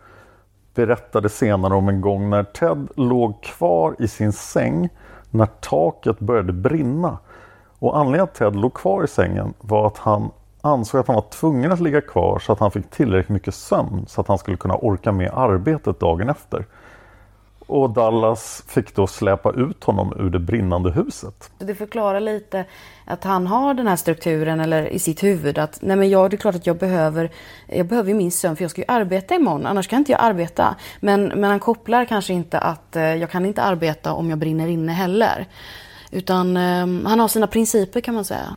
berättade 0.74 1.28
senare 1.28 1.74
om 1.74 1.88
en 1.88 2.00
gång 2.00 2.30
när 2.30 2.44
Ted 2.44 2.88
låg 2.96 3.42
kvar 3.42 3.96
i 3.98 4.08
sin 4.08 4.32
säng 4.32 4.88
när 5.30 5.46
taket 5.46 6.18
började 6.18 6.52
brinna. 6.52 7.18
Och 7.78 7.98
anledningen 7.98 8.24
att 8.24 8.34
Ted 8.34 8.56
låg 8.56 8.74
kvar 8.74 9.04
i 9.04 9.08
sängen 9.08 9.54
var 9.60 9.86
att 9.86 9.98
han 9.98 10.30
ansåg 10.60 11.00
att 11.00 11.06
han 11.06 11.16
var 11.16 11.30
tvungen 11.30 11.72
att 11.72 11.80
ligga 11.80 12.00
kvar 12.00 12.38
så 12.38 12.52
att 12.52 12.58
han 12.58 12.70
fick 12.70 12.90
tillräckligt 12.90 13.28
mycket 13.28 13.54
sömn 13.54 14.04
så 14.06 14.20
att 14.20 14.28
han 14.28 14.38
skulle 14.38 14.56
kunna 14.56 14.76
orka 14.76 15.12
med 15.12 15.30
arbetet 15.34 16.00
dagen 16.00 16.28
efter. 16.28 16.66
Och 17.68 17.90
Dallas 17.90 18.64
fick 18.68 18.94
då 18.94 19.06
släpa 19.06 19.52
ut 19.52 19.84
honom 19.84 20.12
ur 20.18 20.30
det 20.30 20.38
brinnande 20.38 20.90
huset. 20.90 21.50
Det 21.58 21.74
förklarar 21.74 22.20
lite 22.20 22.64
att 23.04 23.24
han 23.24 23.46
har 23.46 23.74
den 23.74 23.86
här 23.86 23.96
strukturen 23.96 24.60
eller 24.60 24.86
i 24.88 24.98
sitt 24.98 25.22
huvud 25.22 25.58
att 25.58 25.78
nej 25.82 25.96
men 25.96 26.10
jag, 26.10 26.30
det 26.30 26.36
är 26.36 26.38
klart 26.38 26.54
att 26.54 26.66
jag 26.66 26.76
behöver, 26.78 27.30
jag 27.66 27.86
behöver 27.86 28.14
min 28.14 28.32
sömn 28.32 28.56
för 28.56 28.64
jag 28.64 28.70
ska 28.70 28.80
ju 28.80 28.84
arbeta 28.88 29.34
imorgon 29.34 29.66
annars 29.66 29.88
kan 29.88 29.98
inte 29.98 30.12
jag 30.12 30.20
arbeta. 30.20 30.74
Men, 31.00 31.24
men 31.24 31.44
han 31.44 31.60
kopplar 31.60 32.04
kanske 32.04 32.32
inte 32.32 32.58
att 32.58 32.96
eh, 32.96 33.02
jag 33.14 33.30
kan 33.30 33.46
inte 33.46 33.62
arbeta 33.62 34.12
om 34.12 34.30
jag 34.30 34.38
brinner 34.38 34.66
inne 34.66 34.92
heller. 34.92 35.46
Utan 36.10 36.56
eh, 36.56 37.08
han 37.10 37.20
har 37.20 37.28
sina 37.28 37.46
principer 37.46 38.00
kan 38.00 38.14
man 38.14 38.24
säga. 38.24 38.56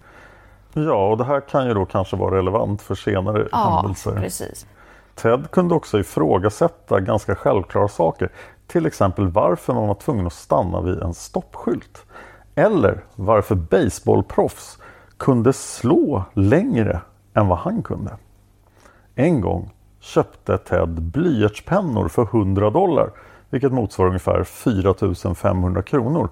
Ja, 0.74 1.08
och 1.12 1.18
det 1.18 1.24
här 1.25 1.41
kan 1.41 1.68
ju 1.68 1.74
då 1.74 1.86
kanske 1.86 2.15
vara 2.15 2.38
relevant 2.38 2.82
för 2.82 2.96
senare 2.96 3.48
Ja, 3.51 3.80
händelser. 3.82 4.12
precis. 4.22 4.65
Ted 5.15 5.51
kunde 5.51 5.75
också 5.75 6.00
ifrågasätta 6.00 7.00
ganska 7.00 7.36
självklara 7.36 7.88
saker. 7.88 8.30
Till 8.71 8.85
exempel 8.85 9.27
varför 9.27 9.73
man 9.73 9.87
var 9.87 9.95
tvungen 9.95 10.27
att 10.27 10.33
stanna 10.33 10.81
vid 10.81 11.01
en 11.01 11.13
stoppskylt. 11.13 12.05
Eller 12.55 13.03
varför 13.15 13.55
baseballproffs 13.55 14.77
kunde 15.17 15.53
slå 15.53 16.23
längre 16.33 17.01
än 17.33 17.47
vad 17.47 17.57
han 17.57 17.83
kunde. 17.83 18.17
En 19.15 19.41
gång 19.41 19.69
köpte 19.99 20.57
Ted 20.57 21.01
blyertspennor 21.01 22.07
för 22.07 22.23
100 22.23 22.69
dollar 22.69 23.11
vilket 23.49 23.71
motsvarar 23.71 24.07
ungefär 24.09 24.43
4 24.43 25.35
500 25.35 25.81
kronor 25.81 26.29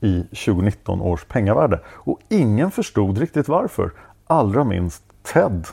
i 0.00 0.22
2019 0.22 1.00
års 1.00 1.24
pengavärde. 1.24 1.80
Och 1.86 2.18
ingen 2.28 2.70
förstod 2.70 3.18
riktigt 3.18 3.48
varför. 3.48 3.92
Allra 4.26 4.64
minst 4.64 5.02
Ted. 5.22 5.66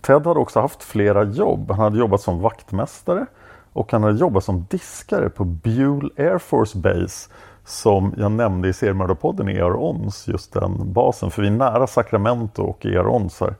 Ted 0.00 0.26
hade 0.26 0.40
också 0.40 0.60
haft 0.60 0.82
flera 0.82 1.24
jobb. 1.24 1.70
Han 1.70 1.80
hade 1.80 1.98
jobbat 1.98 2.20
som 2.20 2.40
vaktmästare 2.40 3.26
och 3.76 3.92
han 3.92 4.02
hade 4.02 4.18
jobbat 4.18 4.44
som 4.44 4.66
diskare 4.70 5.28
på 5.28 5.44
Buell 5.44 6.10
Air 6.16 6.38
Force 6.38 6.78
Base 6.78 7.30
som 7.64 8.14
jag 8.16 8.32
nämnde 8.32 8.68
i 8.68 8.72
seriemördarpodden 8.72 9.48
i 9.48 9.60
Arons, 9.60 10.28
just 10.28 10.52
den 10.52 10.92
basen, 10.92 11.30
för 11.30 11.42
vi 11.42 11.48
är 11.48 11.52
nära 11.52 11.86
Sacramento 11.86 12.62
och 12.62 12.86
i 12.86 12.96
Arons 12.96 13.40
här. 13.40 13.54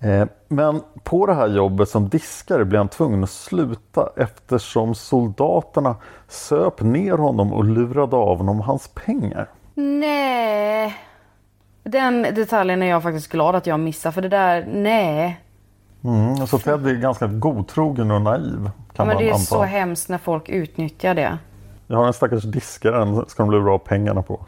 Eh, 0.00 0.28
men 0.48 0.80
på 1.04 1.26
det 1.26 1.34
här 1.34 1.48
jobbet 1.48 1.88
som 1.88 2.08
diskare 2.08 2.64
blev 2.64 2.78
han 2.78 2.88
tvungen 2.88 3.22
att 3.22 3.30
sluta 3.30 4.10
eftersom 4.16 4.94
soldaterna 4.94 5.96
söp 6.28 6.80
ner 6.80 7.18
honom 7.18 7.52
och 7.52 7.64
lurade 7.64 8.16
av 8.16 8.38
honom 8.38 8.60
hans 8.60 8.88
pengar. 8.88 9.48
Nej. 9.74 10.94
Den 11.82 12.22
detaljen 12.22 12.82
är 12.82 12.86
jag 12.86 13.02
faktiskt 13.02 13.32
glad 13.32 13.54
att 13.54 13.66
jag 13.66 13.80
missar 13.80 14.10
för 14.10 14.22
det 14.22 14.28
där, 14.28 14.68
nej. 14.72 15.40
Mm, 16.04 16.46
så 16.46 16.58
Ted 16.58 16.86
är 16.86 16.94
ganska 16.94 17.26
godtrogen 17.26 18.10
och 18.10 18.22
naiv 18.22 18.70
kan 18.92 19.06
Men 19.06 19.14
man 19.14 19.16
det 19.16 19.28
är 19.28 19.32
anta. 19.32 19.44
så 19.44 19.62
hemskt 19.62 20.08
när 20.08 20.18
folk 20.18 20.48
utnyttjar 20.48 21.14
det. 21.14 21.38
Jag 21.86 21.96
har 21.96 22.06
en 22.06 22.12
stackars 22.12 22.42
diskare, 22.44 22.98
den 22.98 23.26
ska 23.26 23.42
de 23.42 23.50
lura 23.50 23.72
av 23.72 23.78
pengarna 23.78 24.22
på. 24.22 24.46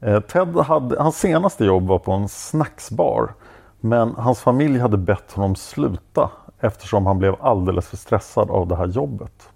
Eh, 0.00 0.20
Ted 0.20 0.56
hade, 0.56 1.02
hans 1.02 1.18
senaste 1.18 1.64
jobb 1.64 1.86
var 1.86 1.98
på 1.98 2.12
en 2.12 2.28
snacksbar. 2.28 3.34
Men 3.80 4.14
hans 4.14 4.40
familj 4.40 4.78
hade 4.78 4.96
bett 4.96 5.32
honom 5.32 5.56
sluta 5.56 6.30
eftersom 6.60 7.06
han 7.06 7.18
blev 7.18 7.36
alldeles 7.40 7.88
för 7.88 7.96
stressad 7.96 8.50
av 8.50 8.68
det 8.68 8.76
här 8.76 8.86
jobbet. 8.86 9.48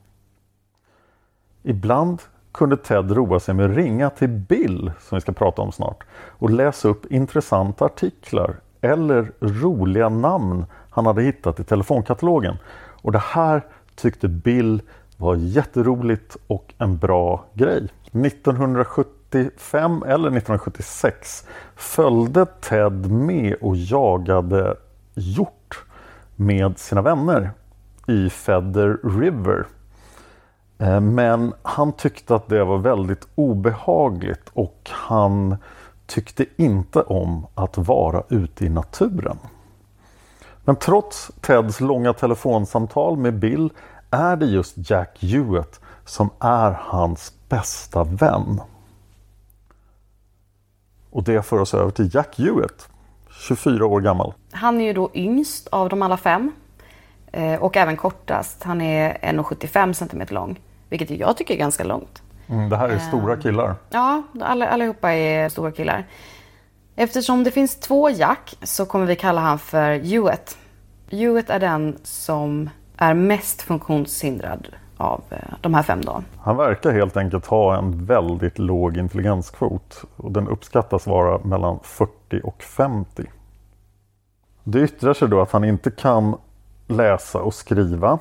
Ibland 1.63 2.23
kunde 2.53 2.77
Ted 2.77 3.11
roa 3.11 3.41
sig 3.41 3.55
med 3.55 3.71
att 3.71 3.77
ringa 3.77 4.11
till 4.11 4.29
Bill, 4.29 4.93
som 5.01 5.17
vi 5.17 5.21
ska 5.21 5.33
prata 5.33 5.63
om 5.63 5.73
snart, 5.73 6.05
och 6.13 6.51
läsa 6.51 6.89
upp 6.89 7.07
intressanta 7.07 7.85
artiklar 7.85 8.57
eller 8.81 9.33
roliga 9.41 10.09
namn 10.09 10.65
han 10.91 11.07
hade 11.07 11.23
hittat 11.23 11.61
i 11.61 11.65
telefonkatalogen. 11.65 12.57
Och 13.03 13.13
det 13.13 13.23
här 13.25 13.63
tyckte 13.95 14.29
Bill 14.29 14.83
var 15.17 15.35
jätteroligt 15.35 16.37
och 16.47 16.75
en 16.79 16.99
bra 16.99 17.45
grej. 17.55 17.89
1975 18.13 20.03
eller 20.03 20.29
1976 20.29 21.47
följde 21.77 22.47
Ted 22.47 23.11
med 23.11 23.55
och 23.61 23.77
jagade 23.77 24.77
hjort 25.15 25.85
med 26.37 26.79
sina 26.79 27.03
vänner 27.03 27.51
i 28.07 28.31
Feather 28.31 28.99
River. 29.21 29.67
Eh, 30.79 31.01
men 31.01 31.53
han 31.63 31.93
tyckte 31.93 32.35
att 32.35 32.49
det 32.49 32.65
var 32.65 32.79
väldigt 32.79 33.29
obehagligt 33.35 34.51
och 34.53 34.91
han 34.91 35.57
tyckte 36.11 36.47
inte 36.57 37.03
om 37.03 37.47
att 37.55 37.79
vara 37.79 38.23
ute 38.29 38.65
i 38.65 38.69
naturen. 38.69 39.39
Men 40.65 40.77
trots 40.77 41.31
Teds 41.41 41.81
långa 41.81 42.13
telefonsamtal 42.13 43.17
med 43.17 43.39
Bill 43.39 43.71
är 44.11 44.37
det 44.37 44.47
just 44.47 44.91
Jack 44.91 45.19
Hewitt 45.21 45.81
som 46.05 46.31
är 46.39 46.71
hans 46.81 47.33
bästa 47.49 48.05
vän. 48.05 48.61
Och 51.11 51.25
det 51.25 51.43
för 51.43 51.59
oss 51.59 51.75
över 51.75 51.91
till 51.91 52.15
Jack 52.15 52.39
Hewitt, 52.39 52.89
24 53.31 53.87
år 53.87 54.01
gammal. 54.01 54.35
Han 54.53 54.81
är 54.81 54.85
ju 54.85 54.93
då 54.93 55.11
yngst 55.15 55.69
av 55.69 55.89
de 55.89 56.03
alla 56.03 56.17
fem. 56.17 56.53
Eh, 57.33 57.63
och 57.63 57.77
även 57.77 57.97
kortast. 57.97 58.63
Han 58.63 58.81
är 58.81 59.19
1,75 59.23 59.93
cm 59.93 60.23
lång. 60.29 60.61
Vilket 60.89 61.11
jag 61.11 61.37
tycker 61.37 61.55
är 61.55 61.59
ganska 61.59 61.85
långt. 61.85 62.23
Mm, 62.51 62.69
det 62.69 62.77
här 62.77 62.89
är 62.89 62.99
stora 62.99 63.37
killar. 63.37 63.75
Ja, 63.91 64.23
alla, 64.41 64.69
allihopa 64.69 65.13
är 65.13 65.49
stora 65.49 65.73
killar. 65.73 66.05
Eftersom 66.97 67.45
det 67.45 67.51
finns 67.51 67.77
två 67.77 68.11
Jack 68.11 68.55
så 68.63 68.87
kommer 68.87 69.07
vi 69.07 69.17
kalla 69.17 69.41
han 69.41 69.59
för 69.59 69.91
Hewitt. 69.91 70.59
Hewitt 71.11 71.51
är 71.51 71.61
den 71.61 71.99
som 72.03 72.71
är 72.97 73.15
mest 73.15 73.63
funktionshindrad 73.63 74.69
av 74.97 75.23
eh, 75.31 75.39
de 75.61 75.75
här 75.75 75.83
fem 75.83 76.05
då. 76.05 76.23
Han 76.41 76.57
verkar 76.57 76.93
helt 76.93 77.17
enkelt 77.17 77.47
ha 77.47 77.79
en 77.79 78.05
väldigt 78.05 78.59
låg 78.59 78.97
intelligenskvot 78.97 80.05
och 80.17 80.33
den 80.33 80.49
uppskattas 80.49 81.07
vara 81.07 81.39
mellan 81.39 81.79
40 81.83 82.41
och 82.45 82.63
50. 82.63 83.25
Det 84.65 84.81
yttrar 84.81 85.15
sig 85.15 85.29
då 85.29 85.41
att 85.41 85.53
han 85.53 85.65
inte 85.65 85.91
kan 85.91 86.37
läsa 86.87 87.39
och 87.39 87.55
skriva. 87.55 88.19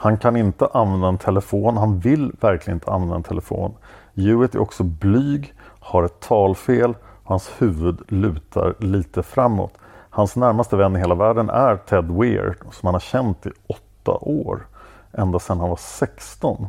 Han 0.00 0.18
kan 0.18 0.36
inte 0.36 0.66
använda 0.66 1.08
en 1.08 1.18
telefon. 1.18 1.76
Han 1.76 1.98
vill 1.98 2.32
verkligen 2.40 2.76
inte 2.76 2.90
använda 2.90 3.16
en 3.16 3.22
telefon. 3.22 3.74
Hewitt 4.16 4.54
är 4.54 4.58
också 4.58 4.82
blyg, 4.82 5.54
har 5.80 6.02
ett 6.02 6.20
talfel 6.20 6.90
och 6.90 7.30
hans 7.30 7.50
huvud 7.58 8.00
lutar 8.08 8.74
lite 8.78 9.22
framåt. 9.22 9.72
Hans 10.10 10.36
närmaste 10.36 10.76
vän 10.76 10.96
i 10.96 10.98
hela 10.98 11.14
världen 11.14 11.50
är 11.50 11.76
Ted 11.76 12.10
Weir 12.10 12.56
som 12.70 12.86
han 12.86 12.94
har 12.94 13.00
känt 13.00 13.46
i 13.46 13.50
åtta 13.66 14.18
år. 14.20 14.66
Ända 15.12 15.38
sedan 15.38 15.60
han 15.60 15.68
var 15.68 15.76
16. 15.76 16.66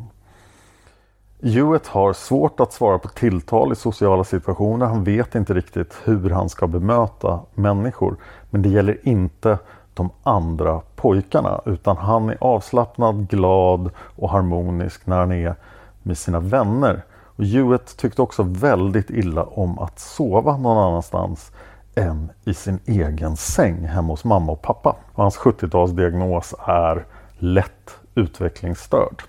Hewitt 1.43 1.87
har 1.87 2.13
svårt 2.13 2.59
att 2.59 2.73
svara 2.73 2.99
på 2.99 3.07
tilltal 3.07 3.71
i 3.71 3.75
sociala 3.75 4.23
situationer. 4.23 4.85
Han 4.85 5.03
vet 5.03 5.35
inte 5.35 5.53
riktigt 5.53 5.97
hur 6.03 6.29
han 6.29 6.49
ska 6.49 6.67
bemöta 6.67 7.39
människor. 7.53 8.15
Men 8.49 8.61
det 8.61 8.69
gäller 8.69 8.97
inte 9.03 9.57
de 9.99 10.09
andra 10.23 10.81
pojkarna 10.95 11.61
utan 11.65 11.97
han 11.97 12.29
är 12.29 12.37
avslappnad, 12.41 13.29
glad 13.29 13.89
och 13.97 14.29
harmonisk 14.29 15.07
när 15.07 15.19
han 15.19 15.31
är 15.31 15.55
med 16.03 16.17
sina 16.17 16.39
vänner. 16.39 17.03
Och 17.35 17.45
Hewitt 17.45 17.97
tyckte 17.97 18.21
också 18.21 18.43
väldigt 18.43 19.09
illa 19.09 19.43
om 19.43 19.79
att 19.79 19.99
sova 19.99 20.57
någon 20.57 20.77
annanstans 20.77 21.51
än 21.95 22.31
i 22.45 22.53
sin 22.53 22.79
egen 22.85 23.37
säng 23.37 23.85
hemma 23.85 24.13
hos 24.13 24.23
mamma 24.23 24.51
och 24.51 24.61
pappa. 24.61 24.95
Och 25.13 25.23
hans 25.23 25.37
70-talsdiagnos 25.37 26.53
är 26.67 27.05
lätt 27.37 27.99
utvecklingsstörd. 28.15 29.23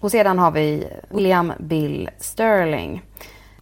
Och 0.00 0.10
sedan 0.10 0.38
har 0.38 0.50
vi 0.50 0.88
William 1.10 1.52
Bill 1.58 2.10
Sterling. 2.18 3.02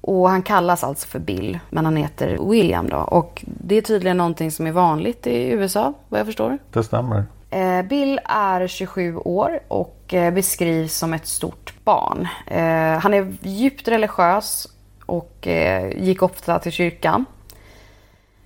Och 0.09 0.31
han 0.31 0.43
kallas 0.43 0.85
alltså 0.85 1.09
för 1.09 1.19
Bill, 1.19 1.59
men 1.71 1.85
han 1.85 1.97
heter 1.97 2.51
William 2.51 2.89
då. 2.89 2.97
Och 2.97 3.45
det 3.47 3.75
är 3.75 3.83
tydligen 3.83 4.17
någonting 4.17 4.51
som 4.51 4.67
är 4.67 4.73
vanligt 4.73 5.27
i 5.27 5.51
USA, 5.51 5.93
vad 6.09 6.21
jag 6.21 6.27
förstår. 6.27 6.59
Det 6.73 6.85
stämmer. 6.85 7.25
Eh, 7.51 7.83
Bill 7.83 8.21
är 8.25 8.67
27 8.67 9.17
år 9.17 9.61
och 9.69 10.15
eh, 10.15 10.35
beskrivs 10.35 10.95
som 10.95 11.15
ett 11.15 11.27
stort 11.27 11.75
barn. 11.85 12.29
Eh, 12.47 12.99
han 12.99 13.15
är 13.15 13.37
djupt 13.43 13.89
religiös 13.89 14.69
och 15.07 15.49
gick 15.97 16.23
ofta 16.23 16.59
till 16.59 16.73
kyrkan. 16.73 17.25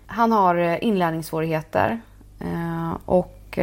Han 0.06 0.32
har 0.32 0.84
inlärningssvårigheter 0.84 2.00
och 3.04 3.58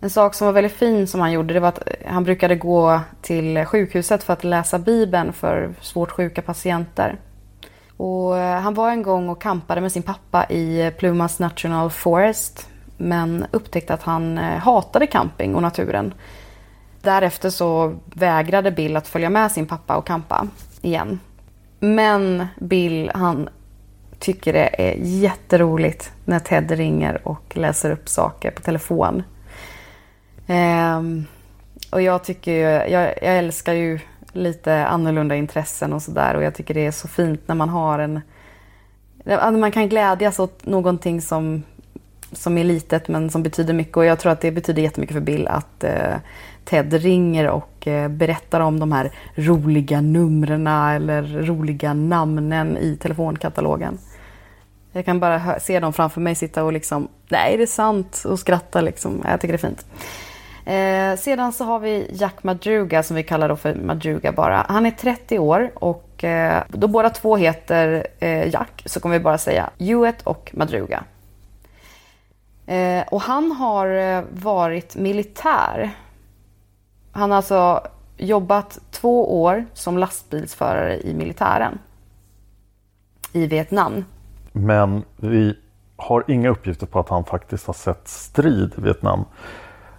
en 0.00 0.10
sak 0.10 0.34
som 0.34 0.46
var 0.46 0.52
väldigt 0.52 0.72
fin 0.76 1.06
som 1.06 1.20
han 1.20 1.32
gjorde 1.32 1.54
det 1.54 1.60
var 1.60 1.68
att 1.68 1.88
eh, 1.88 2.12
han 2.12 2.24
brukade 2.24 2.56
gå 2.56 3.00
till 3.22 3.64
sjukhuset 3.64 4.22
för 4.22 4.32
att 4.32 4.44
läsa 4.44 4.78
Bibeln 4.78 5.32
för 5.32 5.74
svårt 5.80 6.10
sjuka 6.10 6.42
patienter. 6.42 7.18
Och 7.96 8.38
eh, 8.38 8.60
han 8.60 8.74
var 8.74 8.90
en 8.90 9.02
gång 9.02 9.28
och 9.28 9.42
kampade 9.42 9.80
med 9.80 9.92
sin 9.92 10.02
pappa 10.02 10.46
i 10.48 10.80
eh, 10.80 10.90
Plumas 10.90 11.38
National 11.38 11.90
Forest 11.90 12.68
men 12.96 13.46
upptäckte 13.50 13.94
att 13.94 14.02
han 14.02 14.38
hatade 14.38 15.06
camping 15.06 15.54
och 15.54 15.62
naturen. 15.62 16.14
Därefter 17.02 17.50
så 17.50 17.94
vägrade 18.04 18.70
Bill 18.70 18.96
att 18.96 19.08
följa 19.08 19.30
med 19.30 19.52
sin 19.52 19.66
pappa 19.66 19.96
och 19.96 20.06
kampa 20.06 20.48
igen. 20.82 21.20
Men 21.80 22.46
Bill 22.58 23.10
han 23.14 23.48
tycker 24.18 24.52
det 24.52 24.90
är 24.90 24.96
jätteroligt 24.98 26.12
när 26.24 26.38
Ted 26.38 26.70
ringer 26.70 27.28
och 27.28 27.56
läser 27.56 27.90
upp 27.90 28.08
saker 28.08 28.50
på 28.50 28.62
telefon. 28.62 29.22
Um, 30.48 31.26
och 31.90 32.02
jag 32.02 32.24
tycker 32.24 32.52
ju, 32.52 32.92
jag, 32.92 33.14
jag 33.22 33.38
älskar 33.38 33.72
ju 33.72 33.98
lite 34.32 34.86
annorlunda 34.86 35.36
intressen 35.36 35.92
och 35.92 36.02
sådär 36.02 36.34
och 36.34 36.42
jag 36.42 36.54
tycker 36.54 36.74
det 36.74 36.86
är 36.86 36.90
så 36.90 37.08
fint 37.08 37.40
när 37.46 37.54
man 37.54 37.68
har 37.68 37.98
en 37.98 38.20
man 39.60 39.72
kan 39.72 39.88
glädjas 39.88 40.38
åt 40.38 40.66
någonting 40.66 41.20
som, 41.20 41.62
som 42.32 42.58
är 42.58 42.64
litet 42.64 43.08
men 43.08 43.30
som 43.30 43.42
betyder 43.42 43.74
mycket 43.74 43.96
och 43.96 44.04
jag 44.04 44.18
tror 44.18 44.32
att 44.32 44.40
det 44.40 44.52
betyder 44.52 44.82
jättemycket 44.82 45.14
för 45.14 45.20
Bill 45.20 45.48
att 45.48 45.84
uh, 45.84 46.16
Ted 46.64 46.92
ringer 46.92 47.48
och 47.48 47.86
uh, 47.86 48.08
berättar 48.08 48.60
om 48.60 48.80
de 48.80 48.92
här 48.92 49.10
roliga 49.34 50.00
numren 50.00 50.66
eller 50.66 51.22
roliga 51.22 51.94
namnen 51.94 52.76
i 52.76 52.96
telefonkatalogen. 52.96 53.98
Jag 54.92 55.04
kan 55.04 55.20
bara 55.20 55.60
se 55.60 55.80
dem 55.80 55.92
framför 55.92 56.20
mig 56.20 56.34
sitta 56.34 56.64
och 56.64 56.72
liksom, 56.72 57.08
nej 57.28 57.56
det 57.56 57.62
är 57.62 57.66
sant 57.66 58.22
och 58.26 58.38
skratta 58.38 58.80
liksom. 58.80 59.22
Jag 59.24 59.40
tycker 59.40 59.52
det 59.52 59.64
är 59.64 59.68
fint. 59.68 59.86
Eh, 60.66 61.16
sedan 61.16 61.52
så 61.52 61.64
har 61.64 61.78
vi 61.78 62.08
Jack 62.12 62.42
Madruga 62.42 63.02
som 63.02 63.16
vi 63.16 63.22
kallar 63.22 63.48
då 63.48 63.56
för 63.56 63.74
Madruga 63.74 64.32
bara. 64.32 64.66
Han 64.68 64.86
är 64.86 64.90
30 64.90 65.38
år 65.38 65.70
och 65.74 66.24
eh, 66.24 66.62
då 66.68 66.88
båda 66.88 67.10
två 67.10 67.36
heter 67.36 68.06
eh, 68.18 68.48
Jack 68.48 68.82
så 68.86 69.00
kommer 69.00 69.18
vi 69.18 69.24
bara 69.24 69.38
säga 69.38 69.70
Hewitt 69.78 70.22
och 70.22 70.50
Madruga. 70.54 71.04
Eh, 72.66 73.02
och 73.10 73.20
han 73.20 73.52
har 73.52 73.88
eh, 73.88 74.24
varit 74.30 74.96
militär. 74.96 75.90
Han 77.12 77.30
har 77.30 77.36
alltså 77.36 77.86
jobbat 78.16 78.78
två 78.90 79.42
år 79.42 79.64
som 79.74 79.98
lastbilsförare 79.98 81.00
i 81.00 81.14
militären. 81.14 81.78
I 83.32 83.46
Vietnam. 83.46 84.04
Men 84.52 85.04
vi 85.16 85.58
har 85.96 86.24
inga 86.28 86.48
uppgifter 86.48 86.86
på 86.86 87.00
att 87.00 87.08
han 87.08 87.24
faktiskt 87.24 87.66
har 87.66 87.74
sett 87.74 88.08
strid 88.08 88.72
i 88.78 88.80
Vietnam. 88.80 89.24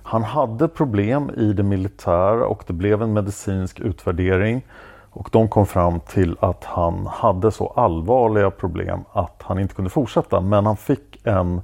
Han 0.10 0.24
hade 0.24 0.68
problem 0.68 1.32
i 1.38 1.54
det 1.54 1.64
militära 1.64 2.48
och 2.48 2.64
det 2.68 2.74
blev 2.74 3.02
en 3.02 3.14
medicinsk 3.14 3.80
utvärdering. 3.80 4.66
Och 5.10 5.30
de 5.32 5.50
kom 5.50 5.66
fram 5.66 6.00
till 6.00 6.38
att 6.40 6.64
han 6.64 7.08
hade 7.08 7.52
så 7.52 7.68
allvarliga 7.68 8.52
problem 8.52 9.00
att 9.14 9.42
han 9.44 9.60
inte 9.60 9.76
kunde 9.76 9.90
fortsätta. 9.90 10.42
Men 10.42 10.66
han 10.66 10.78
fick 10.78 11.26
en 11.26 11.62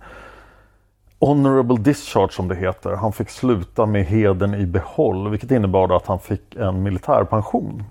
honorable 1.19 1.77
discharge 1.77 2.31
som 2.31 2.47
det 2.47 2.55
heter. 2.55 2.95
Han 2.95 3.13
fick 3.13 3.29
sluta 3.29 3.85
med 3.85 4.05
heden 4.05 4.53
i 4.53 4.65
behåll 4.65 5.29
vilket 5.29 5.51
innebar 5.51 5.95
att 5.95 6.07
han 6.07 6.19
fick 6.19 6.55
en 6.55 6.83
militärpension. 6.83 7.83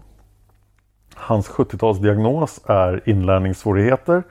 Hans 1.15 1.51
70-talsdiagnos 1.51 2.61
är 2.67 3.09
inlärningssvårigheter 3.09 4.23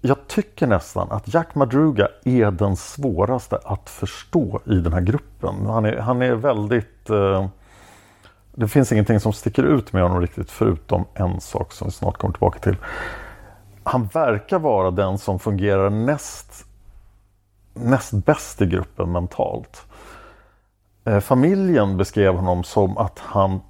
jag 0.00 0.26
tycker 0.26 0.66
nästan 0.66 1.10
att 1.10 1.34
Jack 1.34 1.54
Madruga 1.54 2.08
är 2.24 2.50
den 2.50 2.76
svåraste 2.76 3.58
att 3.64 3.90
förstå 3.90 4.60
i 4.66 4.74
den 4.74 4.92
här 4.92 5.00
gruppen. 5.00 5.66
Han 5.66 5.84
är, 5.84 5.96
han 5.96 6.22
är 6.22 6.34
väldigt... 6.34 7.10
Eh, 7.10 7.48
det 8.54 8.68
finns 8.68 8.92
ingenting 8.92 9.20
som 9.20 9.32
sticker 9.32 9.62
ut 9.62 9.92
med 9.92 10.02
honom 10.02 10.20
riktigt 10.20 10.50
förutom 10.50 11.04
en 11.14 11.40
sak 11.40 11.72
som 11.72 11.86
vi 11.86 11.92
snart 11.92 12.18
kommer 12.18 12.32
tillbaka 12.32 12.58
till. 12.58 12.76
Han 13.82 14.06
verkar 14.06 14.58
vara 14.58 14.90
den 14.90 15.18
som 15.18 15.38
fungerar 15.38 15.90
näst, 15.90 16.66
näst 17.74 18.12
bäst 18.12 18.62
i 18.62 18.66
gruppen 18.66 19.12
mentalt. 19.12 19.86
Eh, 21.04 21.20
familjen 21.20 21.96
beskrev 21.96 22.34
honom 22.34 22.64
som 22.64 22.98
att 22.98 23.18
han 23.18 23.60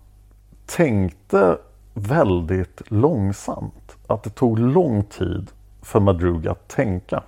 tänkte 0.66 1.58
väldigt 1.94 2.82
långsamt. 2.90 3.96
Att 4.06 4.22
det 4.22 4.30
tog 4.30 4.58
lång 4.58 5.04
tid 5.04 5.50
för 5.88 6.00
Madruga 6.00 6.50
att 6.50 6.68
tänka. 6.68 7.22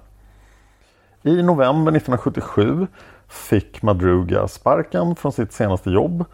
I 1.23 1.43
november 1.43 1.93
1977 1.93 2.87
fick 3.29 3.83
Madruga 3.83 4.49
sparken 4.49 5.17
från 5.17 5.33
sitt 5.33 5.53
senaste 5.53 5.91
jobb 5.91 6.25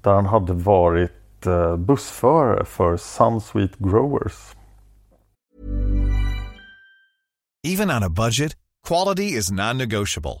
där 0.00 0.12
han 0.12 0.26
hade 0.26 0.52
varit 0.52 1.46
eh, 1.46 1.76
bussförare 1.76 2.64
för 2.64 2.96
Sunsweet 2.96 3.78
Growers. 3.78 4.54
Even 7.66 7.90
on 7.90 8.02
a 8.02 8.08
budget, 8.08 8.56
quality 8.88 9.36
is 9.38 9.50
non-negotiable. 9.50 10.40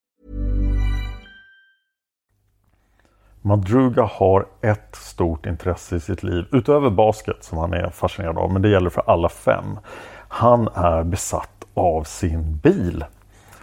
Madruga 3.41 4.03
har 4.03 4.45
ett 4.61 4.95
stort 4.95 5.45
intresse 5.45 5.95
i 5.95 5.99
sitt 5.99 6.23
liv 6.23 6.45
utöver 6.51 6.89
basket 6.89 7.43
som 7.43 7.57
han 7.57 7.73
är 7.73 7.89
fascinerad 7.89 8.37
av, 8.37 8.53
men 8.53 8.61
det 8.61 8.69
gäller 8.69 8.89
för 8.89 9.03
alla 9.07 9.29
fem. 9.29 9.79
Han 10.27 10.67
är 10.67 11.03
besatt 11.03 11.65
av 11.73 12.03
sin 12.03 12.57
bil. 12.57 13.05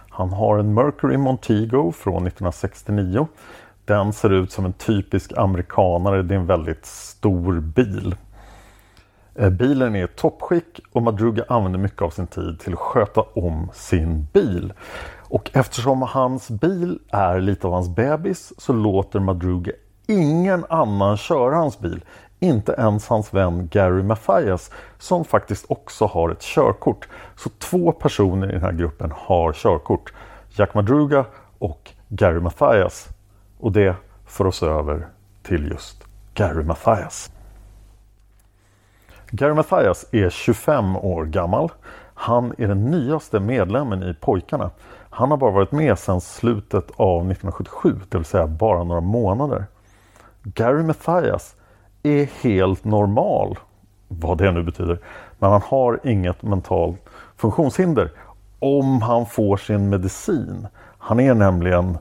Han 0.09 0.29
har 0.29 0.57
en 0.57 0.73
Mercury 0.73 1.17
Montego 1.17 1.91
från 1.91 2.27
1969. 2.27 3.27
Den 3.85 4.13
ser 4.13 4.29
ut 4.29 4.51
som 4.51 4.65
en 4.65 4.73
typisk 4.73 5.37
amerikanare. 5.37 6.23
Det 6.23 6.33
är 6.33 6.39
en 6.39 6.45
väldigt 6.45 6.85
stor 6.85 7.59
bil. 7.59 8.15
Eh, 9.35 9.49
bilen 9.49 9.95
är 9.95 10.03
i 10.03 10.07
toppskick 10.07 10.79
och 10.91 11.01
Madruga 11.01 11.43
använder 11.47 11.79
mycket 11.79 12.01
av 12.01 12.09
sin 12.09 12.27
tid 12.27 12.59
till 12.59 12.73
att 12.73 12.79
sköta 12.79 13.21
om 13.21 13.69
sin 13.73 14.27
bil. 14.33 14.73
Och 15.29 15.49
eftersom 15.53 16.01
hans 16.01 16.49
bil 16.49 16.99
är 17.09 17.39
lite 17.39 17.67
av 17.67 17.73
hans 17.73 17.89
bebis 17.89 18.53
så 18.57 18.73
låter 18.73 19.19
Madruga 19.19 19.71
ingen 20.09 20.65
annan 20.69 21.17
köra 21.17 21.55
hans 21.55 21.79
bil. 21.79 22.05
Inte 22.39 22.71
ens 22.71 23.07
hans 23.07 23.33
vän 23.33 23.67
Gary 23.71 24.03
Mathias 24.03 24.71
som 24.97 25.25
faktiskt 25.25 25.65
också 25.69 26.05
har 26.05 26.29
ett 26.29 26.41
körkort. 26.41 27.07
Så 27.35 27.49
två 27.49 27.91
personer 27.91 28.49
i 28.49 28.51
den 28.51 28.61
här 28.61 28.71
gruppen 28.71 29.11
har 29.15 29.53
körkort. 29.53 30.13
Jack 30.49 30.73
Madruga 30.73 31.25
och 31.59 31.91
Gary 32.07 32.39
Mathias. 32.39 33.07
Och 33.59 33.71
det 33.71 33.95
för 34.25 34.47
oss 34.47 34.63
över 34.63 35.07
till 35.43 35.67
just 35.71 36.03
Gary 36.33 36.63
Mathias. 36.63 37.31
Gary 39.31 39.53
Mathias 39.53 40.05
är 40.11 40.29
25 40.29 40.95
år 40.95 41.25
gammal. 41.25 41.71
Han 42.13 42.53
är 42.57 42.67
den 42.67 42.91
nyaste 42.91 43.39
medlemmen 43.39 44.03
i 44.03 44.13
pojkarna. 44.13 44.71
Han 45.19 45.31
har 45.31 45.37
bara 45.37 45.51
varit 45.51 45.71
med 45.71 45.99
sedan 45.99 46.21
slutet 46.21 46.91
av 46.95 47.31
1977, 47.31 47.99
det 48.09 48.17
vill 48.17 48.25
säga 48.25 48.47
bara 48.47 48.83
några 48.83 49.01
månader. 49.01 49.65
Gary 50.43 50.83
Mathias 50.83 51.55
är 52.03 52.25
helt 52.43 52.83
normal, 52.83 53.57
vad 54.07 54.37
det 54.37 54.51
nu 54.51 54.63
betyder, 54.63 54.99
men 55.39 55.51
han 55.51 55.61
har 55.61 55.99
inget 56.03 56.41
mentalt 56.43 57.09
funktionshinder 57.35 58.11
om 58.59 59.01
han 59.01 59.25
får 59.25 59.57
sin 59.57 59.89
medicin. 59.89 60.67
Han 60.97 61.19
är 61.19 61.33
nämligen 61.33 61.97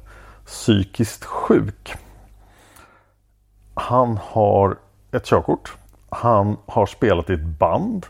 psykiskt 0.46 1.24
sjuk. 1.24 1.94
Han 3.74 4.18
har 4.22 4.76
ett 5.12 5.24
körkort. 5.24 5.76
Han 6.10 6.56
har 6.66 6.86
spelat 6.86 7.30
i 7.30 7.34
ett 7.34 7.58
band 7.58 8.06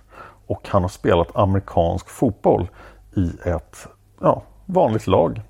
och 0.47 0.69
han 0.69 0.83
har 0.83 0.89
spelat 0.89 1.37
amerikansk 1.37 2.09
fotboll 2.09 2.69
i 3.17 3.33
ett 3.45 3.87
ja, 4.21 4.43
vanligt 4.69 5.07
lag. 5.07 5.43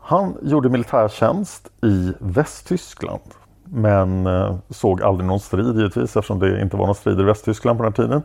Han 0.00 0.36
gjorde 0.42 0.68
militärtjänst 0.68 1.70
i 1.82 2.12
Västtyskland 2.18 3.22
men 3.64 4.26
eh, 4.26 4.56
såg 4.70 5.02
aldrig 5.02 5.26
någon 5.26 5.40
strid 5.40 5.76
givetvis 5.76 6.16
eftersom 6.16 6.38
det 6.38 6.62
inte 6.62 6.76
var 6.76 6.86
någon 6.86 6.94
strid 6.94 7.20
i 7.20 7.22
Västtyskland 7.22 7.78
på 7.78 7.84
den 7.84 7.92
här 7.92 7.96
tiden. 8.04 8.22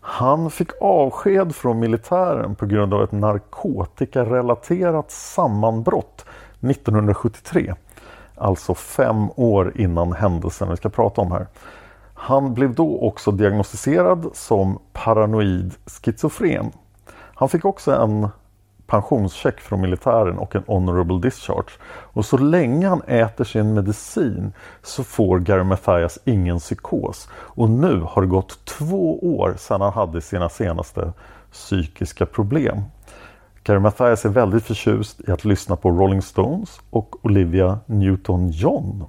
Han 0.00 0.50
fick 0.50 0.68
avsked 0.80 1.54
från 1.54 1.78
militären 1.78 2.54
på 2.54 2.66
grund 2.66 2.94
av 2.94 3.02
ett 3.02 3.12
narkotikarelaterat 3.12 5.10
sammanbrott 5.10 6.24
1973. 6.60 7.74
Alltså 8.36 8.74
fem 8.74 9.30
år 9.36 9.72
innan 9.74 10.12
händelsen 10.12 10.70
vi 10.70 10.76
ska 10.76 10.88
prata 10.88 11.20
om 11.20 11.32
här. 11.32 11.46
Han 12.14 12.54
blev 12.54 12.74
då 12.74 13.00
också 13.00 13.30
diagnostiserad 13.30 14.30
som 14.32 14.78
paranoid 14.92 15.74
schizofren. 15.86 16.72
Han 17.34 17.48
fick 17.48 17.64
också 17.64 17.92
en 17.92 18.28
pensionscheck 18.94 19.60
från 19.60 19.80
militären 19.80 20.38
och 20.38 20.56
en 20.56 20.62
honorable 20.66 21.18
discharge. 21.18 21.70
Och 21.86 22.24
så 22.24 22.38
länge 22.38 22.88
han 22.88 23.02
äter 23.02 23.44
sin 23.44 23.74
medicin 23.74 24.52
så 24.82 25.04
får 25.04 25.38
Gary 25.38 25.62
Mathias 25.64 26.18
ingen 26.24 26.58
psykos. 26.58 27.28
Och 27.32 27.70
nu 27.70 28.00
har 28.00 28.22
det 28.22 28.28
gått 28.28 28.64
två 28.64 29.36
år 29.38 29.54
sedan 29.58 29.80
han 29.80 29.92
hade 29.92 30.20
sina 30.20 30.48
senaste 30.48 31.12
psykiska 31.52 32.26
problem. 32.26 32.82
Gary 33.64 33.78
Mathias 33.78 34.24
är 34.24 34.28
väldigt 34.28 34.64
förtjust 34.64 35.20
i 35.28 35.30
att 35.30 35.44
lyssna 35.44 35.76
på 35.76 35.90
Rolling 35.90 36.22
Stones 36.22 36.80
och 36.90 37.24
Olivia 37.24 37.78
Newton-John. 37.86 39.04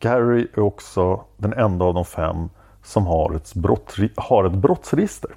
Gary 0.00 0.46
är 0.54 0.60
också 0.60 1.24
den 1.36 1.52
enda 1.52 1.84
av 1.84 1.94
de 1.94 2.04
fem 2.04 2.48
som 2.84 3.06
har 3.06 3.34
ett, 3.34 3.54
brott, 3.54 3.96
har 4.16 4.44
ett 4.44 4.52
brottsregister. 4.52 5.30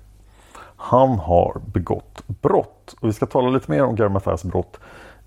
Han 0.88 1.20
har 1.20 1.62
begått 1.66 2.28
brott 2.28 2.96
och 3.00 3.08
vi 3.10 3.14
ska 3.14 3.26
tala 3.26 3.50
lite 3.50 3.72
mer 3.72 3.84
om 3.84 3.96
Gary 3.96 4.10
Mathias 4.10 4.44
brott 4.44 4.80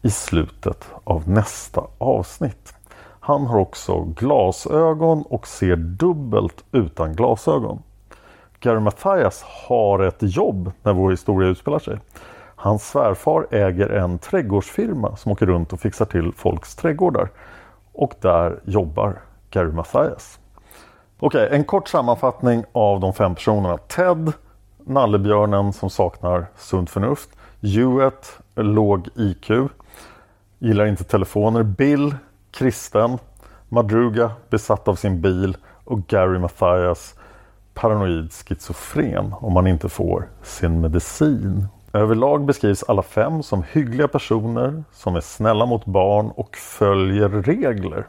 i 0.03 0.11
slutet 0.11 0.89
av 1.05 1.29
nästa 1.29 1.83
avsnitt. 1.99 2.75
Han 3.21 3.47
har 3.47 3.59
också 3.59 4.01
glasögon 4.01 5.23
och 5.23 5.47
ser 5.47 5.77
dubbelt 5.77 6.65
utan 6.73 7.15
glasögon. 7.15 7.83
Gary 8.61 8.81
Mathias 8.81 9.43
har 9.69 9.99
ett 9.99 10.19
jobb 10.21 10.73
när 10.83 10.93
vår 10.93 11.11
historia 11.11 11.49
utspelar 11.49 11.79
sig. 11.79 11.99
Hans 12.57 12.89
svärfar 12.89 13.47
äger 13.51 13.89
en 13.89 14.19
trädgårdsfirma 14.19 15.17
som 15.17 15.33
åker 15.33 15.47
runt 15.47 15.73
och 15.73 15.81
fixar 15.81 16.05
till 16.05 16.33
folks 16.37 16.77
trädgårdar. 16.77 17.31
Och 17.93 18.15
där 18.21 18.61
jobbar 18.65 19.21
Gary 19.51 19.73
Mathias. 19.73 20.39
Okej, 21.21 21.45
okay, 21.47 21.59
en 21.59 21.65
kort 21.65 21.89
sammanfattning 21.89 22.65
av 22.73 23.01
de 23.01 23.13
fem 23.13 23.35
personerna. 23.35 23.77
Ted, 23.77 24.33
nallebjörnen 24.89 25.73
som 25.73 25.91
saknar 25.91 26.47
sunt 26.57 26.91
förnuft. 26.91 27.31
Hewitt, 27.63 28.39
låg 28.55 29.09
IQ. 29.17 29.51
Gillar 30.59 30.87
inte 30.87 31.05
telefoner. 31.05 31.63
Bill, 31.63 32.15
kristen. 32.51 33.19
Madruga, 33.69 34.31
besatt 34.51 34.89
av 34.89 34.95
sin 34.95 35.21
bil. 35.21 35.57
Och 35.85 36.07
Gary 36.07 36.39
Mathias, 36.39 37.15
paranoid 37.75 38.33
schizofren 38.33 39.35
om 39.41 39.53
man 39.53 39.67
inte 39.67 39.89
får 39.89 40.29
sin 40.43 40.81
medicin. 40.81 41.67
Överlag 41.93 42.45
beskrivs 42.45 42.83
alla 42.83 43.03
fem 43.03 43.43
som 43.43 43.63
hyggliga 43.73 44.09
personer 44.09 44.85
som 44.93 45.17
är 45.17 45.21
snälla 45.21 45.67
mot 45.67 45.85
barn 45.85 46.31
och 46.37 46.57
följer 46.57 47.29
regler. 47.29 48.07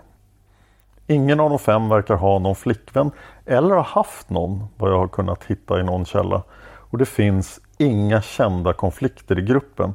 Ingen 1.08 1.40
av 1.40 1.50
de 1.50 1.60
fem 1.60 1.90
verkar 1.90 2.16
ha 2.16 2.40
någon 2.40 2.56
flickvän 2.56 3.12
eller 3.46 3.76
ha 3.76 3.84
haft 3.84 4.30
någon 4.30 4.64
vad 4.78 4.92
jag 4.92 4.98
har 4.98 5.08
kunnat 5.08 5.44
hitta 5.44 5.80
i 5.80 5.84
någon 5.84 6.06
källa. 6.06 6.44
Och 6.90 6.98
det 6.98 7.06
finns 7.06 7.60
inga 7.78 8.22
kända 8.22 8.74
konflikter 8.74 9.40
i 9.40 9.42
gruppen. 9.42 9.94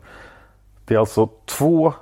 Det 0.84 0.94
är 0.94 0.98
alltså 0.98 1.28
två 1.44 1.92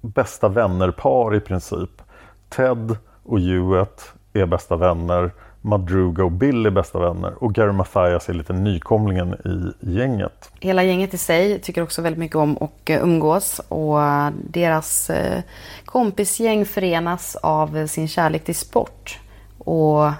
bästa 0.00 0.48
vänner-par 0.48 1.34
i 1.34 1.40
princip. 1.40 2.02
Ted 2.48 2.96
och 3.22 3.40
Hewitt 3.40 4.12
är 4.32 4.46
bästa 4.46 4.76
vänner. 4.76 5.30
Madruga 5.62 6.24
och 6.24 6.32
Bill 6.32 6.66
är 6.66 6.70
bästa 6.70 6.98
vänner 6.98 7.44
och 7.44 7.54
Gary 7.54 7.72
Mathias 7.72 8.28
är 8.28 8.34
lite 8.34 8.52
nykomlingen 8.52 9.34
i 9.34 9.90
gänget. 9.90 10.50
Hela 10.60 10.82
gänget 10.82 11.14
i 11.14 11.18
sig 11.18 11.60
tycker 11.60 11.82
också 11.82 12.02
väldigt 12.02 12.18
mycket 12.18 12.36
om 12.36 12.58
att 12.60 12.90
eh, 12.90 13.02
umgås 13.02 13.60
och 13.68 14.02
eh, 14.02 14.30
deras 14.50 15.10
eh, 15.10 15.42
kompisgäng 15.84 16.64
förenas 16.64 17.36
av 17.36 17.86
sin 17.86 18.08
kärlek 18.08 18.44
till 18.44 18.54
sport 18.54 19.18
och 19.58 20.10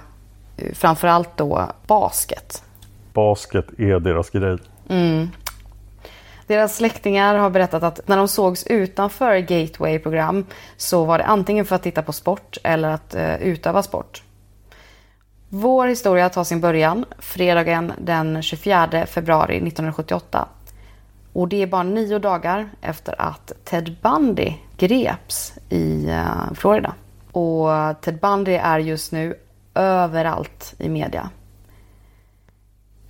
framförallt 0.73 1.37
då 1.37 1.71
basket. 1.87 2.63
Basket 3.13 3.79
är 3.79 3.99
deras 3.99 4.29
grej. 4.29 4.57
Mm. 4.89 5.29
Deras 6.47 6.75
släktingar 6.75 7.35
har 7.35 7.49
berättat 7.49 7.83
att 7.83 8.07
när 8.07 8.17
de 8.17 8.27
sågs 8.27 8.67
utanför 8.67 9.37
Gateway-program 9.37 10.45
så 10.77 11.05
var 11.05 11.17
det 11.17 11.23
antingen 11.23 11.65
för 11.65 11.75
att 11.75 11.83
titta 11.83 12.01
på 12.01 12.13
sport 12.13 12.57
eller 12.63 12.89
att 12.89 13.15
eh, 13.15 13.35
utöva 13.35 13.83
sport. 13.83 14.23
Vår 15.49 15.87
historia 15.87 16.29
tar 16.29 16.43
sin 16.43 16.61
början 16.61 17.05
fredagen 17.19 17.93
den 17.97 18.41
24 18.41 19.05
februari 19.05 19.55
1978. 19.55 20.47
Och 21.33 21.47
det 21.47 21.61
är 21.61 21.67
bara 21.67 21.83
nio 21.83 22.19
dagar 22.19 22.69
efter 22.81 23.21
att 23.21 23.51
Ted 23.63 23.95
Bundy 24.01 24.53
greps 24.77 25.53
i 25.69 26.09
eh, 26.09 26.53
Florida. 26.55 26.93
Och 27.31 27.69
Ted 28.01 28.19
Bundy 28.19 28.53
är 28.53 28.79
just 28.79 29.11
nu 29.11 29.35
överallt 29.73 30.73
i 30.77 30.89
media. 30.89 31.29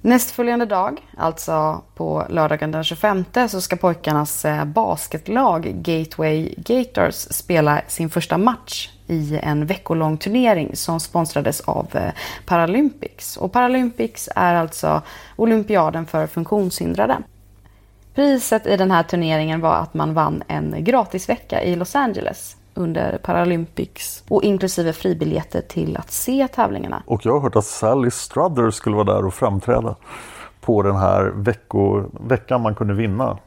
Nästföljande 0.03 0.65
dag, 0.65 1.07
alltså 1.17 1.81
på 1.95 2.25
lördagen 2.29 2.71
den 2.71 2.83
25, 2.83 3.25
så 3.49 3.61
ska 3.61 3.75
pojkarnas 3.75 4.45
eh, 4.45 4.65
basketlag 4.65 5.63
Gateway 5.75 6.53
Gators 6.57 7.15
spela 7.15 7.81
sin 7.87 8.09
första 8.09 8.37
match 8.37 8.89
i 9.07 9.39
en 9.43 9.65
veckolång 9.65 10.17
turnering 10.17 10.75
som 10.75 10.99
sponsrades 10.99 11.61
av 11.61 11.87
eh, 11.93 12.11
Paralympics. 12.45 13.37
Och 13.37 13.51
Paralympics 13.51 14.29
är 14.35 14.55
alltså 14.55 15.01
olympiaden 15.35 16.05
för 16.05 16.27
funktionshindrade. 16.27 17.17
Priset 18.15 18.67
i 18.67 18.77
den 18.77 18.91
här 18.91 19.03
turneringen 19.03 19.61
var 19.61 19.75
att 19.75 19.93
man 19.93 20.13
vann 20.13 20.43
en 20.47 20.83
gratisvecka 20.83 21.63
i 21.63 21.75
Los 21.75 21.95
Angeles 21.95 22.55
under 22.73 23.17
Paralympics 23.17 24.23
och 24.27 24.43
inklusive 24.43 24.93
fribiljetter 24.93 25.61
till 25.61 25.97
att 25.97 26.11
se 26.11 26.47
tävlingarna. 26.47 27.03
Och 27.05 27.25
jag 27.25 27.33
har 27.33 27.39
hört 27.39 27.55
att 27.55 27.65
Sally 27.65 28.11
Strother 28.11 28.71
skulle 28.71 28.95
vara 28.95 29.13
där 29.13 29.25
och 29.25 29.33
framträda 29.33 29.95
på 30.61 30.81
den 30.81 30.95
här 30.95 31.23
vecko, 31.23 32.03
veckan 32.27 32.61
man 32.61 32.75
kunde 32.75 32.93
vinna. 32.93 33.37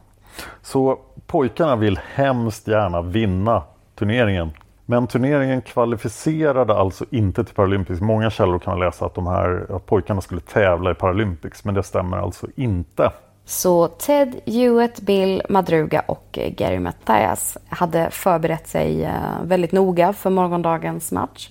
Så 0.61 0.99
pojkarna 1.27 1.75
vill 1.75 1.99
hemskt 2.13 2.67
gärna 2.67 3.01
vinna 3.01 3.63
turneringen 3.95 4.51
Men 4.85 5.07
turneringen 5.07 5.61
kvalificerade 5.61 6.73
alltså 6.73 7.05
inte 7.09 7.43
till 7.43 7.55
Paralympics. 7.55 8.01
Många 8.01 8.29
källor 8.29 8.59
kan 8.59 8.79
läsa 8.79 9.05
att 9.05 9.15
de 9.15 9.27
här 9.27 9.75
att 9.75 9.85
pojkarna 9.85 10.21
skulle 10.21 10.41
tävla 10.41 10.91
i 10.91 10.93
Paralympics, 10.93 11.65
men 11.65 11.75
det 11.75 11.83
stämmer 11.83 12.17
alltså 12.17 12.47
inte. 12.55 13.11
Så 13.45 13.87
Ted 13.87 14.35
Hewitt, 14.45 15.01
Bill 15.01 15.41
Madruga 15.49 15.99
och 15.99 16.37
eh, 16.37 16.49
Gary 16.49 16.79
Mattias 16.79 17.57
hade 17.69 18.09
förberett 18.11 18.67
sig 18.67 19.03
eh, 19.03 19.11
väldigt 19.43 19.71
noga 19.71 20.13
för 20.13 20.29
morgondagens 20.29 21.11
match. 21.11 21.49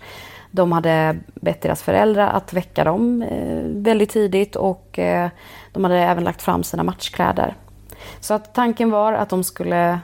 De 0.50 0.72
hade 0.72 1.18
bett 1.34 1.62
deras 1.62 1.82
föräldrar 1.82 2.28
att 2.28 2.52
väcka 2.52 2.84
dem 2.84 3.22
eh, 3.22 3.62
väldigt 3.64 4.10
tidigt 4.10 4.56
och 4.56 4.98
de 5.72 5.84
hade 5.84 5.98
även 5.98 6.24
lagt 6.24 6.42
fram 6.42 6.64
sina 6.64 6.82
matchkläder. 6.82 7.56
Så 8.20 8.34
att 8.34 8.54
tanken 8.54 8.90
var 8.90 9.12
att 9.12 9.28
de 9.28 9.44
skulle 9.44 10.00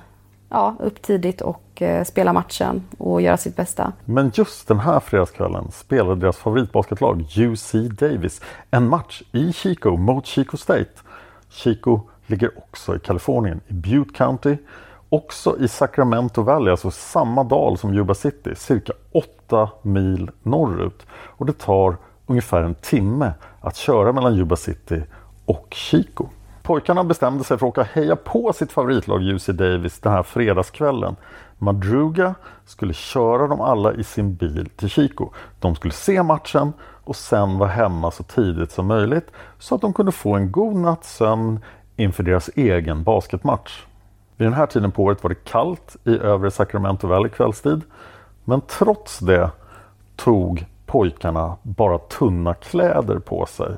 ja, 0.49 0.77
upp 0.81 1.03
tidigt 1.03 1.41
och 1.41 1.83
spela 2.05 2.33
matchen 2.33 2.83
och 2.99 3.23
göra 3.23 3.37
sitt 3.37 3.57
bästa. 3.57 3.93
Men 4.05 4.33
just 4.35 4.69
den 4.69 4.81
här 4.81 5.01
fredagskvällen 5.01 5.71
spelade 5.73 6.21
deras 6.21 6.37
favoritbasketlag 6.37 7.25
UC 7.37 7.73
Davis 7.91 8.41
en 8.71 8.89
match 8.89 9.23
i 9.33 9.53
Chico 9.53 9.97
mot 9.97 10.27
Chico 10.27 10.57
State. 10.57 10.91
Chico 11.51 12.01
ligger 12.27 12.51
också 12.59 12.97
i 12.97 12.99
Kalifornien, 12.99 13.61
i 13.67 13.73
Butte 13.73 14.15
County. 14.15 14.57
Också 15.09 15.59
i 15.59 15.69
Sacramento 15.69 16.43
Valley, 16.43 16.71
alltså 16.71 16.91
samma 16.91 17.45
dal 17.45 17.79
som 17.79 17.95
Yuba 17.95 18.15
City, 18.15 18.55
cirka 18.57 18.93
8 19.13 19.71
mil 19.83 20.31
norrut. 20.43 21.07
Och 21.13 21.47
det 21.47 21.59
tar 21.59 21.97
ungefär 22.27 22.63
en 22.63 22.75
timme 22.75 23.33
att 23.61 23.77
köra 23.77 24.13
mellan 24.13 24.35
Yuba 24.35 24.57
City 24.57 25.03
och 25.45 25.67
Chico. 25.71 26.27
Pojkarna 26.63 27.05
bestämde 27.05 27.45
sig 27.45 27.59
för 27.59 27.67
att 27.67 27.71
åka 27.71 27.83
heja 27.83 28.17
på 28.17 28.53
sitt 28.53 28.73
favoritlag 28.73 29.23
UC 29.23 29.47
Davis 29.47 29.99
den 29.99 30.13
här 30.13 30.23
fredagskvällen. 30.23 31.17
Madruga 31.63 32.35
skulle 32.65 32.95
köra 32.95 33.47
dem 33.47 33.61
alla 33.61 33.93
i 33.93 34.05
sin 34.05 34.35
bil 34.35 34.69
till 34.77 34.89
Chico. 34.89 35.31
De 35.59 35.75
skulle 35.75 35.95
se 35.95 36.23
matchen 36.23 36.73
och 37.05 37.17
sen 37.17 37.59
vara 37.59 37.69
hemma 37.69 38.11
så 38.11 38.23
tidigt 38.23 38.71
som 38.71 38.87
möjligt 38.87 39.31
så 39.59 39.75
att 39.75 39.81
de 39.81 39.93
kunde 39.93 40.13
få 40.13 40.35
en 40.35 40.53
god 40.53 40.77
natts 40.77 41.17
sömn 41.17 41.65
inför 41.97 42.23
deras 42.23 42.51
egen 42.55 43.03
basketmatch. 43.03 43.85
Vid 44.37 44.47
den 44.47 44.55
här 44.55 44.67
tiden 44.67 44.93
på 44.93 45.05
året 45.05 45.23
var 45.23 45.29
det 45.29 45.45
kallt 45.45 45.97
i 46.05 46.19
övre 46.19 46.51
Sacramento 46.51 47.07
Valley 47.07 47.31
kvällstid. 47.31 47.83
Men 48.45 48.61
trots 48.61 49.19
det 49.19 49.51
tog 50.17 50.67
pojkarna 50.87 51.57
bara 51.63 51.99
tunna 51.99 52.55
kläder 52.55 53.19
på 53.19 53.47
sig. 53.47 53.77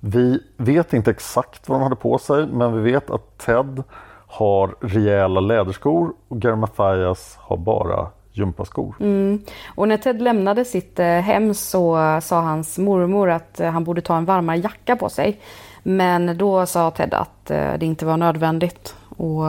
Vi 0.00 0.42
vet 0.56 0.92
inte 0.92 1.10
exakt 1.10 1.68
vad 1.68 1.78
de 1.78 1.82
hade 1.82 1.96
på 1.96 2.18
sig 2.18 2.46
men 2.46 2.82
vi 2.82 2.92
vet 2.92 3.10
att 3.10 3.38
Ted 3.38 3.82
har 4.26 4.74
rejäla 4.80 5.40
läderskor 5.40 6.12
och 6.28 6.40
Gary 6.40 6.56
Mathias 6.56 7.36
har 7.40 7.56
bara 7.56 8.10
gympaskor. 8.36 8.94
Mm. 9.00 9.40
Och 9.74 9.88
när 9.88 9.96
Ted 9.96 10.22
lämnade 10.22 10.64
sitt 10.64 10.98
eh, 10.98 11.06
hem 11.06 11.54
så 11.54 11.98
sa 12.22 12.40
hans 12.40 12.78
mormor 12.78 13.30
att 13.30 13.60
eh, 13.60 13.70
han 13.70 13.84
borde 13.84 14.00
ta 14.00 14.16
en 14.16 14.24
varmare 14.24 14.56
jacka 14.56 14.96
på 14.96 15.08
sig. 15.08 15.40
Men 15.82 16.38
då 16.38 16.66
sa 16.66 16.90
Ted 16.90 17.14
att 17.14 17.50
eh, 17.50 17.72
det 17.78 17.86
inte 17.86 18.06
var 18.06 18.16
nödvändigt 18.16 18.96
och 19.16 19.44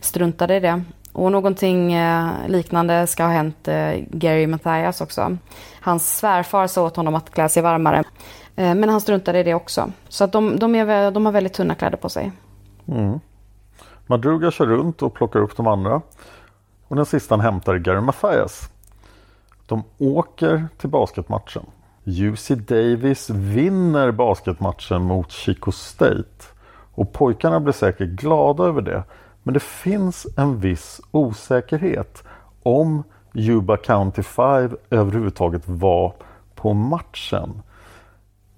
struntade 0.00 0.56
i 0.56 0.60
det. 0.60 0.82
Och 1.12 1.32
någonting 1.32 1.96
liknande 2.46 3.06
ska 3.06 3.24
ha 3.24 3.30
hänt 3.30 3.68
Gary 4.10 4.46
Mathias 4.46 5.00
också. 5.00 5.36
Hans 5.80 6.18
svärfar 6.18 6.66
sa 6.66 6.86
åt 6.86 6.96
honom 6.96 7.14
att 7.14 7.30
klä 7.30 7.48
sig 7.48 7.62
varmare. 7.62 8.04
Men 8.54 8.88
han 8.88 9.00
struntade 9.00 9.40
i 9.40 9.42
det 9.42 9.54
också. 9.54 9.92
Så 10.08 10.24
att 10.24 10.32
de, 10.32 10.58
de, 10.58 10.74
är, 10.74 11.10
de 11.10 11.26
har 11.26 11.32
väldigt 11.32 11.52
tunna 11.52 11.74
kläder 11.74 11.96
på 11.96 12.08
sig. 12.08 12.32
Mm. 12.88 13.20
Madruga 14.12 14.50
kör 14.50 14.66
runt 14.66 15.02
och 15.02 15.14
plockar 15.14 15.40
upp 15.40 15.56
de 15.56 15.66
andra. 15.66 16.02
Och 16.88 16.96
den 16.96 17.06
sista 17.06 17.32
han 17.34 17.40
hämtar 17.40 17.74
är 17.74 17.78
Gary 17.78 18.00
Mathias. 18.00 18.70
De 19.66 19.84
åker 19.98 20.68
till 20.78 20.88
basketmatchen. 20.88 21.66
UC 22.04 22.48
Davis 22.48 23.30
vinner 23.30 24.10
basketmatchen 24.10 25.02
mot 25.02 25.30
Chico 25.30 25.72
State. 25.72 26.44
Och 26.94 27.12
pojkarna 27.12 27.60
blir 27.60 27.72
säkert 27.72 28.08
glada 28.08 28.64
över 28.64 28.82
det. 28.82 29.02
Men 29.42 29.54
det 29.54 29.62
finns 29.62 30.26
en 30.36 30.60
viss 30.60 31.00
osäkerhet 31.10 32.24
om 32.62 33.02
Yuba 33.34 33.76
County 33.76 34.22
5 34.22 34.76
överhuvudtaget 34.90 35.62
var 35.66 36.14
på 36.54 36.74
matchen. 36.74 37.62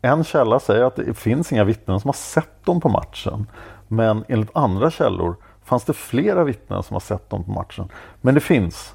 En 0.03 0.25
källa 0.25 0.61
säger 0.61 0.85
att 0.85 0.97
det 0.97 1.15
finns 1.15 1.53
inga 1.53 1.65
vittnen 1.65 2.01
som 2.01 2.09
har 2.09 2.15
sett 2.15 2.65
dem 2.65 2.81
på 2.81 2.89
matchen. 2.89 3.47
Men 3.89 4.25
enligt 4.29 4.57
andra 4.57 4.91
källor 4.91 5.37
fanns 5.65 5.85
det 5.85 5.93
flera 5.93 6.45
vittnen 6.45 6.83
som 6.83 6.95
har 6.95 7.01
sett 7.01 7.31
dem 7.31 7.45
på 7.45 7.51
matchen. 7.51 7.89
Men 8.21 8.35
det 8.35 8.41
finns 8.41 8.95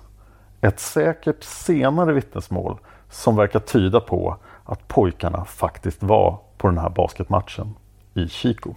ett 0.62 0.79
säkert 0.79 1.43
senare 1.43 2.13
vittnesmål 2.13 2.77
som 3.10 3.36
verkar 3.36 3.60
tyda 3.60 3.99
på 3.99 4.38
att 4.63 4.88
pojkarna 4.88 5.45
faktiskt 5.45 6.03
var 6.03 6.39
på 6.58 6.67
den 6.67 6.77
här 6.77 6.89
basketmatchen 6.89 7.75
i 8.13 8.27
Chico. 8.27 8.73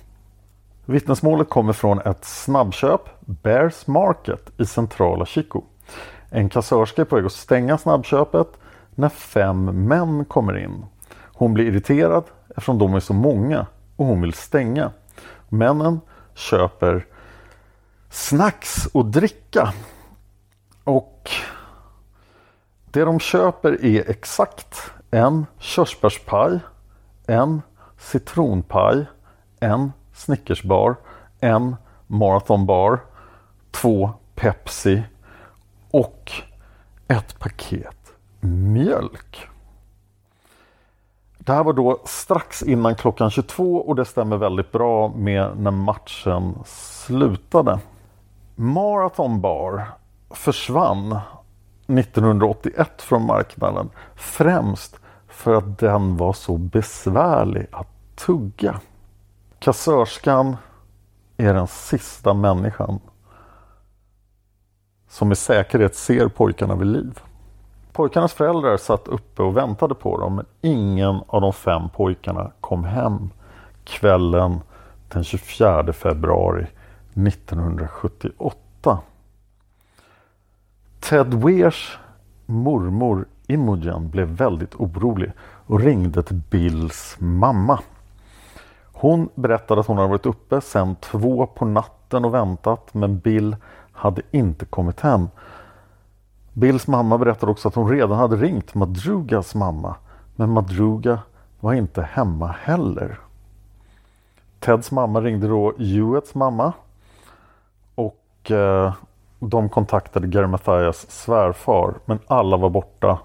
Vittnesmålet 0.84 1.48
kommer 1.48 1.72
från 1.72 1.98
ett 1.98 2.24
snabbköp, 2.24 3.00
Bears 3.20 3.86
Market, 3.86 4.50
i 4.60 4.66
centrala 4.66 5.26
Chico. 5.26 5.62
En 6.30 6.48
kassörska 6.48 7.02
är 7.02 7.06
på 7.06 7.16
väg 7.16 7.24
att 7.24 7.32
stänga 7.32 7.78
snabbköpet 7.78 8.48
när 8.94 9.08
fem 9.08 9.64
män 9.64 10.24
kommer 10.24 10.58
in. 10.58 10.84
Hon 11.34 11.54
blir 11.54 11.64
irriterad 11.64 12.24
eftersom 12.48 12.78
de 12.78 12.94
är 12.94 13.00
så 13.00 13.14
många 13.14 13.66
och 13.96 14.06
hon 14.06 14.20
vill 14.20 14.32
stänga. 14.32 14.90
Männen 15.48 16.00
köper 16.34 17.06
snacks 18.12 18.86
och 18.86 19.04
dricka. 19.06 19.72
Och 20.84 21.30
det 22.84 23.04
de 23.04 23.20
köper 23.20 23.84
är 23.84 24.10
exakt 24.10 24.90
en 25.10 25.46
körsbärspaj, 25.58 26.60
en 27.26 27.62
citronpaj, 27.98 29.06
en 29.60 29.92
Snickersbar, 30.14 30.96
en 31.40 31.76
Marathonbar, 32.06 33.00
två 33.70 34.10
Pepsi 34.34 35.02
och 35.90 36.32
ett 37.08 37.38
paket 37.38 38.12
mjölk. 38.40 39.48
Det 41.38 41.52
här 41.52 41.64
var 41.64 41.72
då 41.72 42.02
strax 42.04 42.62
innan 42.62 42.94
klockan 42.94 43.30
22 43.30 43.76
och 43.76 43.96
det 43.96 44.04
stämmer 44.04 44.36
väldigt 44.36 44.72
bra 44.72 45.08
med 45.08 45.56
när 45.56 45.70
matchen 45.70 46.54
slutade. 46.66 47.80
Marathon 48.54 49.40
Bar 49.40 49.86
försvann 50.30 51.18
1981 51.86 53.02
från 53.02 53.26
marknaden 53.26 53.90
främst 54.14 55.00
för 55.28 55.54
att 55.54 55.78
den 55.78 56.16
var 56.16 56.32
så 56.32 56.56
besvärlig 56.56 57.66
att 57.72 57.88
tugga. 58.14 58.80
Kassörskan 59.58 60.56
är 61.36 61.54
den 61.54 61.66
sista 61.66 62.34
människan 62.34 63.00
som 65.08 65.28
med 65.28 65.38
säkerhet 65.38 65.94
ser 65.94 66.28
pojkarna 66.28 66.74
vid 66.74 66.88
liv. 66.88 67.20
Pojkarnas 67.92 68.32
föräldrar 68.32 68.76
satt 68.76 69.08
uppe 69.08 69.42
och 69.42 69.56
väntade 69.56 69.94
på 69.94 70.20
dem 70.20 70.34
men 70.34 70.46
ingen 70.60 71.20
av 71.26 71.40
de 71.40 71.52
fem 71.52 71.88
pojkarna 71.88 72.50
kom 72.60 72.84
hem 72.84 73.30
kvällen 73.84 74.60
den 75.08 75.24
24 75.24 75.92
februari 75.92 76.66
1978. 77.14 78.98
Ted 81.00 81.34
Weirs 81.34 81.98
mormor 82.46 83.26
Imogen 83.46 84.10
blev 84.10 84.28
väldigt 84.28 84.74
orolig 84.74 85.32
och 85.66 85.80
ringde 85.80 86.22
till 86.22 86.40
Bills 86.50 87.16
mamma. 87.18 87.80
Hon 88.92 89.28
berättade 89.34 89.80
att 89.80 89.86
hon 89.86 89.96
hade 89.96 90.08
varit 90.08 90.26
uppe 90.26 90.60
sedan 90.60 90.96
två 90.96 91.46
på 91.46 91.64
natten 91.64 92.24
och 92.24 92.34
väntat 92.34 92.94
men 92.94 93.18
Bill 93.18 93.56
hade 93.92 94.22
inte 94.30 94.64
kommit 94.64 95.00
hem. 95.00 95.28
Bills 96.52 96.86
mamma 96.86 97.18
berättade 97.18 97.52
också 97.52 97.68
att 97.68 97.74
hon 97.74 97.90
redan 97.90 98.18
hade 98.18 98.36
ringt 98.36 98.74
Madrugas 98.74 99.54
mamma 99.54 99.96
men 100.36 100.50
Madruga 100.50 101.18
var 101.60 101.72
inte 101.72 102.02
hemma 102.02 102.46
heller. 102.46 103.18
Teds 104.58 104.90
mamma 104.90 105.20
ringde 105.20 105.48
då 105.48 105.72
Hewetts 105.78 106.34
mamma 106.34 106.72
och 108.42 108.50
eh, 108.50 108.92
de 109.40 109.68
kontaktade 109.68 110.26
Gary 110.26 110.46
Mathias 110.46 111.10
svärfar 111.10 111.94
men 112.04 112.18
alla 112.26 112.56
var 112.56 112.70
borta. 112.70 113.18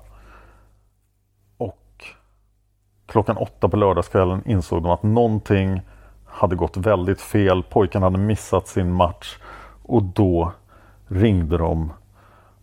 Och 1.57 2.05
klockan 3.05 3.37
åtta 3.37 3.69
på 3.69 3.77
lördagskvällen 3.77 4.41
insåg 4.45 4.83
de 4.83 4.91
att 4.91 5.03
någonting 5.03 5.81
hade 6.25 6.55
gått 6.55 6.77
väldigt 6.77 7.21
fel. 7.21 7.63
Pojkarna 7.63 8.05
hade 8.05 8.17
missat 8.17 8.67
sin 8.67 8.91
match 8.91 9.37
och 9.83 10.03
då 10.03 10.51
ringde 11.07 11.57
de 11.57 11.93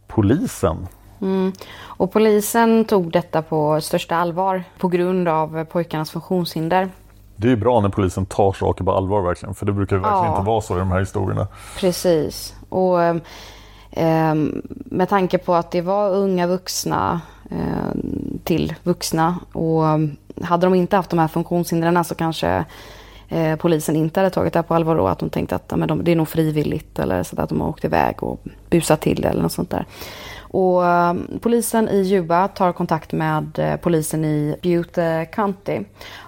polisen. 0.07 0.87
Mm. 1.21 1.53
Och 1.83 2.13
polisen 2.13 2.85
tog 2.85 3.13
detta 3.13 3.43
på 3.43 3.81
största 3.81 4.17
allvar 4.17 4.65
på 4.79 4.89
grund 4.89 5.29
av 5.29 5.65
pojkarnas 5.65 6.11
funktionshinder. 6.11 6.91
Det 7.37 7.53
är 7.53 7.57
bra 7.57 7.81
när 7.81 7.89
polisen 7.89 8.27
tar 8.27 8.53
saker 8.53 8.85
på 8.85 8.93
allvar 8.93 9.23
verkligen, 9.23 9.55
för 9.55 9.67
det 9.67 9.73
brukar 9.73 9.97
verkligen 9.97 10.25
ja. 10.25 10.37
inte 10.37 10.47
vara 10.47 10.61
så 10.61 10.77
i 10.77 10.79
de 10.79 10.91
här 10.91 11.01
historierna. 11.01 11.47
Precis. 11.79 12.55
Och 12.69 12.99
Eh, 13.97 14.35
med 14.85 15.09
tanke 15.09 15.39
på 15.39 15.55
att 15.55 15.71
det 15.71 15.81
var 15.81 16.11
unga 16.11 16.47
vuxna 16.47 17.21
eh, 17.51 18.01
till 18.45 18.75
vuxna 18.83 19.39
och 19.53 19.83
hade 20.43 20.67
de 20.67 20.75
inte 20.75 20.97
haft 20.97 21.11
de 21.11 21.19
här 21.19 21.29
funktionshindren 21.29 22.05
så 22.05 22.15
kanske 22.15 22.65
eh, 23.29 23.57
polisen 23.57 23.97
inte 23.97 24.21
hade 24.21 24.31
tagit 24.31 24.53
det 24.53 24.59
här 24.59 24.63
på 24.63 24.75
allvar 24.75 24.97
då. 24.97 25.07
Att 25.07 25.19
de 25.19 25.31
tänkte 25.31 25.55
att 25.57 25.65
ja, 25.69 25.77
men 25.77 25.89
de, 25.89 26.05
det 26.05 26.13
är 26.13 26.17
nog 26.17 26.29
frivilligt 26.29 26.99
eller 26.99 27.23
så 27.23 27.41
att 27.41 27.49
de 27.49 27.61
har 27.61 27.69
åkt 27.69 27.85
iväg 27.85 28.23
och 28.23 28.41
busat 28.71 29.01
till 29.01 29.25
eller 29.25 29.43
något 29.43 29.53
sånt 29.53 29.71
där. 29.71 29.87
Och 30.55 30.83
um, 30.83 31.39
polisen 31.43 31.89
i 31.89 32.03
Juba 32.03 32.49
tar 32.49 32.73
kontakt 32.73 33.13
med 33.13 33.59
eh, 33.59 33.77
polisen 33.77 34.25
i 34.25 34.57
Butte 34.63 35.27
County. 35.33 35.81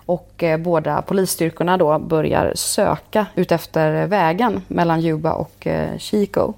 Och 0.06 0.42
eh, 0.42 0.58
båda 0.58 1.02
polisstyrkorna 1.02 1.76
då 1.76 1.98
börjar 1.98 2.52
söka 2.54 3.26
utefter 3.34 4.06
vägen 4.06 4.62
mellan 4.68 5.00
Juba 5.00 5.32
och 5.32 5.66
eh, 5.66 5.98
Chico. 5.98 6.52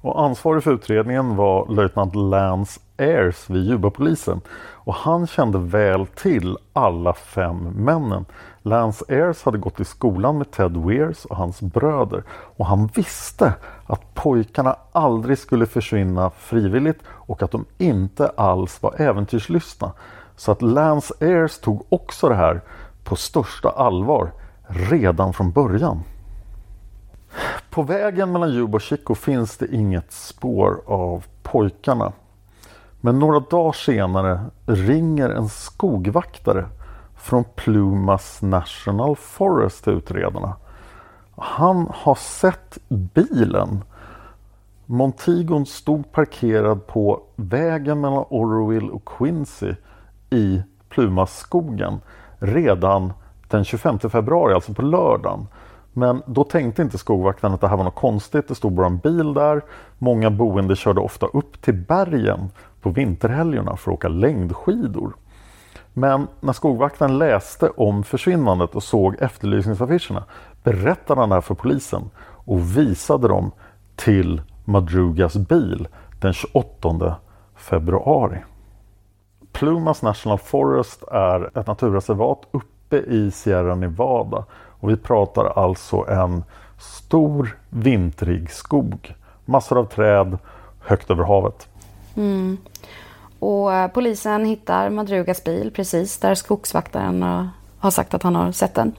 Och 0.00 0.22
ansvarig 0.22 0.62
för 0.62 0.72
utredningen 0.72 1.36
var 1.36 1.68
löjtnant 1.68 2.14
Lance 2.14 2.80
Ayers 2.98 3.50
vid 3.50 3.64
Juba-polisen. 3.64 4.40
Och 4.84 4.94
han 4.94 5.26
kände 5.26 5.58
väl 5.58 6.06
till 6.06 6.56
alla 6.72 7.12
fem 7.12 7.56
männen. 7.76 8.24
Lance 8.66 9.04
Ayers 9.08 9.44
hade 9.44 9.58
gått 9.58 9.80
i 9.80 9.84
skolan 9.84 10.38
med 10.38 10.50
Ted 10.50 10.76
Weirs 10.76 11.24
och 11.24 11.36
hans 11.36 11.60
bröder. 11.60 12.22
Och 12.28 12.66
han 12.66 12.86
visste 12.86 13.54
att 13.86 14.14
pojkarna 14.14 14.76
aldrig 14.92 15.38
skulle 15.38 15.66
försvinna 15.66 16.30
frivilligt 16.30 16.98
och 17.08 17.42
att 17.42 17.50
de 17.50 17.64
inte 17.78 18.28
alls 18.28 18.82
var 18.82 19.00
äventyrslystna. 19.00 19.92
Så 20.36 20.52
att 20.52 20.62
Lance 20.62 21.14
Ayers 21.20 21.58
tog 21.58 21.86
också 21.88 22.28
det 22.28 22.34
här 22.34 22.60
på 23.04 23.16
största 23.16 23.68
allvar 23.68 24.30
redan 24.66 25.32
från 25.32 25.52
början. 25.52 26.02
På 27.70 27.82
vägen 27.82 28.32
mellan 28.32 28.54
Juba 28.54 28.76
och 28.76 28.82
Chico 28.82 29.14
finns 29.14 29.56
det 29.56 29.74
inget 29.74 30.12
spår 30.12 30.82
av 30.86 31.24
pojkarna. 31.42 32.12
Men 33.00 33.18
några 33.18 33.40
dagar 33.40 33.72
senare 33.72 34.40
ringer 34.66 35.30
en 35.30 35.48
skogvaktare 35.48 36.66
från 37.24 37.44
Plumas 37.54 38.42
National 38.42 39.16
Forest 39.16 39.84
till 39.84 39.92
utredarna. 39.92 40.56
Han 41.36 41.86
har 41.90 42.14
sett 42.14 42.78
bilen. 42.88 43.84
Montigon 44.86 45.66
stod 45.66 46.12
parkerad 46.12 46.86
på 46.86 47.22
vägen 47.36 48.00
mellan 48.00 48.24
Oroville 48.30 48.90
och 48.90 49.04
Quincy 49.04 49.74
i 50.30 50.62
Plumaskogen 50.88 52.00
redan 52.38 53.12
den 53.48 53.64
25 53.64 53.98
februari, 53.98 54.54
alltså 54.54 54.74
på 54.74 54.82
lördagen. 54.82 55.46
Men 55.92 56.22
då 56.26 56.44
tänkte 56.44 56.82
inte 56.82 56.98
skogvakten 56.98 57.52
att 57.52 57.60
det 57.60 57.68
här 57.68 57.76
var 57.76 57.84
något 57.84 57.94
konstigt. 57.94 58.48
Det 58.48 58.54
stod 58.54 58.72
bara 58.72 58.86
en 58.86 58.98
bil 58.98 59.34
där. 59.34 59.62
Många 59.98 60.30
boende 60.30 60.76
körde 60.76 61.00
ofta 61.00 61.26
upp 61.26 61.62
till 61.62 61.74
bergen 61.74 62.50
på 62.80 62.90
vinterhelgerna 62.90 63.76
för 63.76 63.90
att 63.90 63.94
åka 63.94 64.08
längdskidor. 64.08 65.12
Men 65.96 66.28
när 66.40 66.52
skogvakten 66.52 67.18
läste 67.18 67.68
om 67.68 68.04
försvinnandet 68.04 68.74
och 68.74 68.82
såg 68.82 69.16
efterlysningsaffischerna 69.20 70.24
berättade 70.62 71.20
han 71.20 71.28
det 71.28 71.34
här 71.34 71.40
för 71.40 71.54
polisen 71.54 72.10
och 72.20 72.76
visade 72.78 73.28
dem 73.28 73.50
till 73.96 74.42
Madrugas 74.64 75.36
bil 75.36 75.88
den 76.20 76.32
28 76.32 77.16
februari. 77.56 78.38
Plumas 79.52 80.02
National 80.02 80.38
Forest 80.38 81.02
är 81.02 81.58
ett 81.58 81.66
naturreservat 81.66 82.40
uppe 82.50 82.96
i 82.96 83.30
Sierra 83.30 83.74
Nevada 83.74 84.44
och 84.80 84.90
vi 84.90 84.96
pratar 84.96 85.44
alltså 85.44 86.06
en 86.08 86.44
stor 86.78 87.58
vintrig 87.70 88.50
skog. 88.50 89.14
Massor 89.44 89.78
av 89.78 89.84
träd 89.84 90.38
högt 90.80 91.10
över 91.10 91.24
havet. 91.24 91.68
Mm. 92.16 92.56
Och 93.44 93.74
eh, 93.74 93.88
polisen 93.88 94.44
hittar 94.44 94.90
Madrugas 94.90 95.44
bil 95.44 95.70
precis 95.70 96.18
där 96.18 96.34
skogsvaktaren 96.34 97.22
eh, 97.22 97.46
har 97.78 97.90
sagt 97.90 98.14
att 98.14 98.22
han 98.22 98.34
har 98.34 98.52
sett 98.52 98.74
den. 98.74 98.92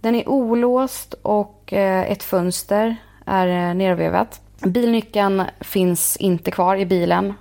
Den 0.00 0.14
är 0.14 0.28
olåst 0.28 1.14
och 1.22 1.72
eh, 1.72 2.10
ett 2.12 2.22
fönster 2.22 2.96
är 3.26 3.74
nervevat. 3.74 4.40
Bilnyckeln 4.60 5.42
finns 5.60 6.16
inte 6.16 6.50
kvar 6.50 6.76
i 6.76 6.86
bilen 6.86 7.34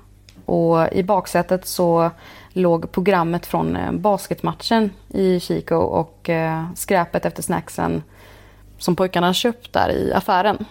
och 0.46 0.94
i 0.94 1.04
baksätet 1.04 1.66
så 1.66 2.12
låg 2.54 2.92
programmet 2.92 3.46
från 3.46 3.78
basketmatchen 3.92 4.92
i 5.10 5.40
Chico 5.40 5.76
och 5.76 6.30
skräpet 6.76 7.26
efter 7.26 7.44
snacksen 7.44 8.04
som 8.78 8.96
pojkarna 8.96 9.34
köpt 9.34 9.74
där 9.74 9.90
i 9.90 10.14
affären. 10.14 10.66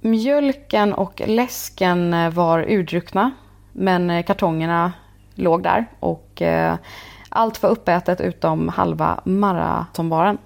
Mjölken 0.00 0.94
och 0.94 1.22
läsken 1.26 2.34
var 2.34 2.58
urdruckna 2.68 3.30
men 3.78 4.10
eh, 4.10 4.24
kartongerna 4.24 4.92
låg 5.34 5.62
där 5.62 5.86
och 6.00 6.42
eh, 6.42 6.76
allt 7.28 7.62
var 7.62 7.70
uppätet 7.70 8.20
utom 8.20 8.68
halva 8.68 9.20
maratonbaren. 9.24 10.38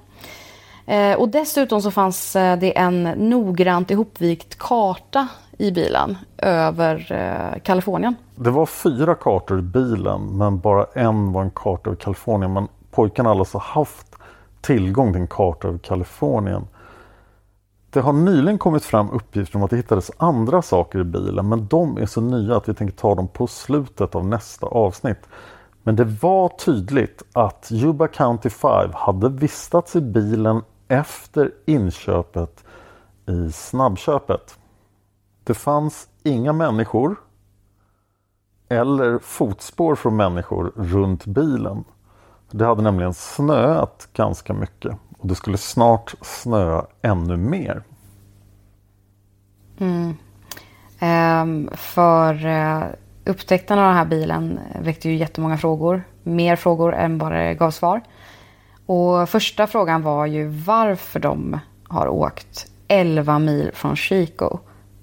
Eh, 0.87 1.19
och 1.19 1.29
dessutom 1.29 1.83
så 1.83 1.91
fanns 1.91 2.33
det 2.33 2.79
en 2.79 3.03
noggrant 3.03 3.91
ihopvikt 3.91 4.59
karta 4.59 5.29
i 5.59 5.71
bilen 5.71 6.19
över 6.39 7.61
Kalifornien. 7.65 8.15
Det 8.37 8.51
var 8.51 8.67
fyra 8.67 9.15
kartor 9.15 9.59
i 9.59 9.63
bilen 9.63 10.39
men 10.39 10.59
bara 10.59 10.87
en 10.95 11.33
var 11.33 11.43
en 11.43 11.51
karta 11.51 11.91
över 11.91 12.01
Kalifornien. 12.01 12.53
Men 12.53 12.69
pojkarna 12.91 13.29
hade 13.29 13.41
alltså 13.41 13.59
haft 13.59 14.07
tillgång 14.61 15.13
till 15.13 15.21
en 15.21 15.29
karta 15.29 15.69
över 15.69 15.79
Kalifornien. 15.79 16.67
Det 17.93 18.01
har 18.01 18.13
nyligen 18.13 18.59
kommit 18.59 18.85
fram 18.85 19.11
uppgifter 19.11 19.57
om 19.57 19.63
att 19.63 19.71
det 19.71 19.77
hittades 19.77 20.11
andra 20.17 20.63
saker 20.63 20.99
i 20.99 21.05
bilen 21.05 21.49
men 21.49 21.67
de 21.67 21.99
är 21.99 22.07
så 22.07 22.21
nya 22.21 22.57
att 22.57 22.69
vi 22.69 22.75
tänker 22.75 22.97
ta 22.97 23.15
dem 23.15 23.29
på 23.29 23.47
slutet 23.47 24.15
av 24.15 24.27
nästa 24.27 24.67
avsnitt. 24.67 25.29
Men 25.83 25.97
det 25.97 26.05
var 26.05 26.49
tydligt 26.49 27.23
att 27.33 27.69
Yuba 27.73 28.09
County 28.09 28.51
5 28.51 28.91
hade 28.93 29.29
vistats 29.29 29.97
i 29.97 30.01
bilen 30.01 30.63
efter 30.89 31.51
inköpet 31.67 32.65
i 33.27 33.53
snabbköpet. 33.53 34.59
Det 35.45 35.55
fanns 35.55 36.09
inga 36.23 36.53
människor 36.53 37.17
eller 38.69 39.19
fotspår 39.19 39.95
från 39.95 40.17
människor 40.17 40.73
runt 40.77 41.27
bilen. 41.27 41.85
Det 42.51 42.65
hade 42.65 42.83
nämligen 42.83 43.15
snöat 43.15 44.09
ganska 44.13 44.53
mycket 44.53 44.97
och 45.21 45.29
det 45.29 45.35
skulle 45.35 45.59
snart 45.59 46.15
snöa 46.23 46.87
ännu 47.03 47.37
mer. 47.37 47.83
Mm. 49.79 50.15
Ehm, 50.99 51.71
för 51.73 52.47
eh, 52.47 52.83
upptäckten 53.25 53.79
av 53.79 53.85
den 53.85 53.97
här 53.97 54.05
bilen 54.05 54.61
väckte 54.83 55.09
ju 55.09 55.17
jättemånga 55.17 55.59
frågor. 55.59 56.03
Mer 56.23 56.57
frågor 56.57 56.95
än 56.95 57.19
bara 57.19 57.39
det 57.45 57.55
gav 57.55 57.71
svar. 57.71 58.01
Och 58.87 59.29
första 59.29 59.67
frågan 59.67 60.03
var 60.03 60.27
ju 60.27 60.47
varför 60.49 61.21
de 61.21 61.61
har 61.89 62.09
åkt 62.09 62.67
11 62.89 63.39
mil 63.39 63.71
från 63.75 63.97
Chico. 63.97 64.59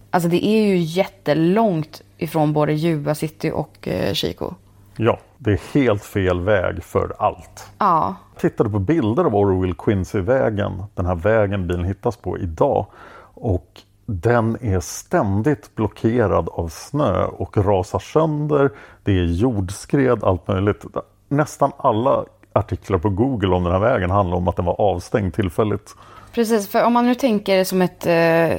Alltså 0.10 0.30
det 0.30 0.46
är 0.46 0.68
ju 0.68 0.78
jättelångt 0.78 2.02
ifrån 2.18 2.54
både 2.54 2.74
Juba 2.74 3.16
City 3.16 3.52
och 3.52 3.88
eh, 3.88 4.14
Chico. 4.14 4.54
Ja, 4.98 5.20
det 5.38 5.52
är 5.52 5.74
helt 5.74 6.04
fel 6.04 6.42
väg 6.42 6.84
för 6.84 7.16
allt. 7.20 7.72
Ja. 7.78 8.16
Jag 8.34 8.42
tittade 8.42 8.70
på 8.70 8.80
bilder 8.80 9.24
av 9.26 9.36
Oroville 9.36 9.76
Quincy-vägen, 9.78 10.84
den 10.96 11.06
här 11.06 11.16
vägen 11.16 11.68
bilen 11.68 11.86
hittas 11.86 12.18
på 12.18 12.38
idag. 12.38 12.86
Och 13.34 13.82
den 14.06 14.58
är 14.62 14.80
ständigt 14.80 15.76
blockerad 15.76 16.50
av 16.50 16.68
snö 16.68 17.24
och 17.26 17.58
rasar 17.58 18.00
sönder. 18.00 18.72
Det 19.04 19.12
är 19.12 19.26
jordskred, 19.26 20.24
allt 20.24 20.48
möjligt. 20.48 20.86
Nästan 21.30 21.72
alla 21.78 22.26
artiklar 22.54 22.98
på 22.98 23.10
Google 23.10 23.56
om 23.56 23.64
den 23.64 23.74
här 23.74 23.80
vägen 23.80 24.12
handlar 24.12 24.38
om 24.38 24.48
att 24.48 24.56
den 24.56 24.66
var 24.66 24.82
avstängd 24.82 25.34
tillfälligt. 25.34 25.96
Precis, 26.32 26.70
för 26.70 26.84
om 26.84 26.94
man 26.94 27.06
nu 27.06 27.16
tänker 27.16 27.64
som 27.64 27.82
ett, 27.82 28.06
eh, 28.06 28.52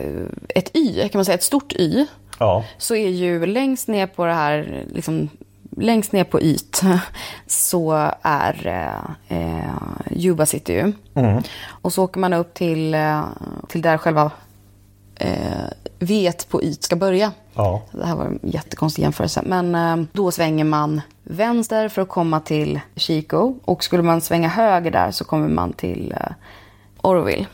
ett 0.48 0.76
Y, 0.76 1.08
kan 1.08 1.18
man 1.18 1.24
säga, 1.24 1.34
ett 1.34 1.42
stort 1.42 1.72
Y. 1.72 2.06
Ja. 2.38 2.64
Så 2.78 2.94
är 2.94 3.08
ju 3.08 3.46
längst 3.46 3.88
ner 3.88 4.06
på 4.06 4.24
det 4.24 4.32
här, 4.32 4.84
liksom, 4.88 5.28
längst 5.80 6.12
ner 6.12 6.24
på 6.24 6.40
yt, 6.40 6.80
så 7.46 8.10
är 8.22 8.66
eh, 9.28 9.72
Yuba 10.10 10.46
City. 10.46 10.92
Mm. 11.14 11.42
Och 11.82 11.92
så 11.92 12.04
åker 12.04 12.20
man 12.20 12.32
upp 12.32 12.54
till, 12.54 12.94
eh, 12.94 13.24
till 13.68 13.82
där 13.82 13.98
själva 13.98 14.30
eh, 15.16 15.64
vet 15.98 16.48
på 16.48 16.62
yt 16.62 16.82
ska 16.82 16.96
börja. 16.96 17.32
Ja. 17.54 17.82
Det 17.92 18.06
här 18.06 18.16
var 18.16 18.24
en 18.24 18.38
jättekonstig 18.42 19.02
jämförelse. 19.02 19.42
Men 19.46 19.74
eh, 19.74 20.06
då 20.12 20.30
svänger 20.30 20.64
man 20.64 21.00
vänster 21.22 21.88
för 21.88 22.02
att 22.02 22.08
komma 22.08 22.40
till 22.40 22.80
Chico. 22.96 23.54
Och 23.64 23.84
skulle 23.84 24.02
man 24.02 24.20
svänga 24.20 24.48
höger 24.48 24.90
där 24.90 25.10
så 25.10 25.24
kommer 25.24 25.48
man 25.48 25.72
till 25.72 26.14
eh, 26.16 26.32
Oroville. 27.02 27.46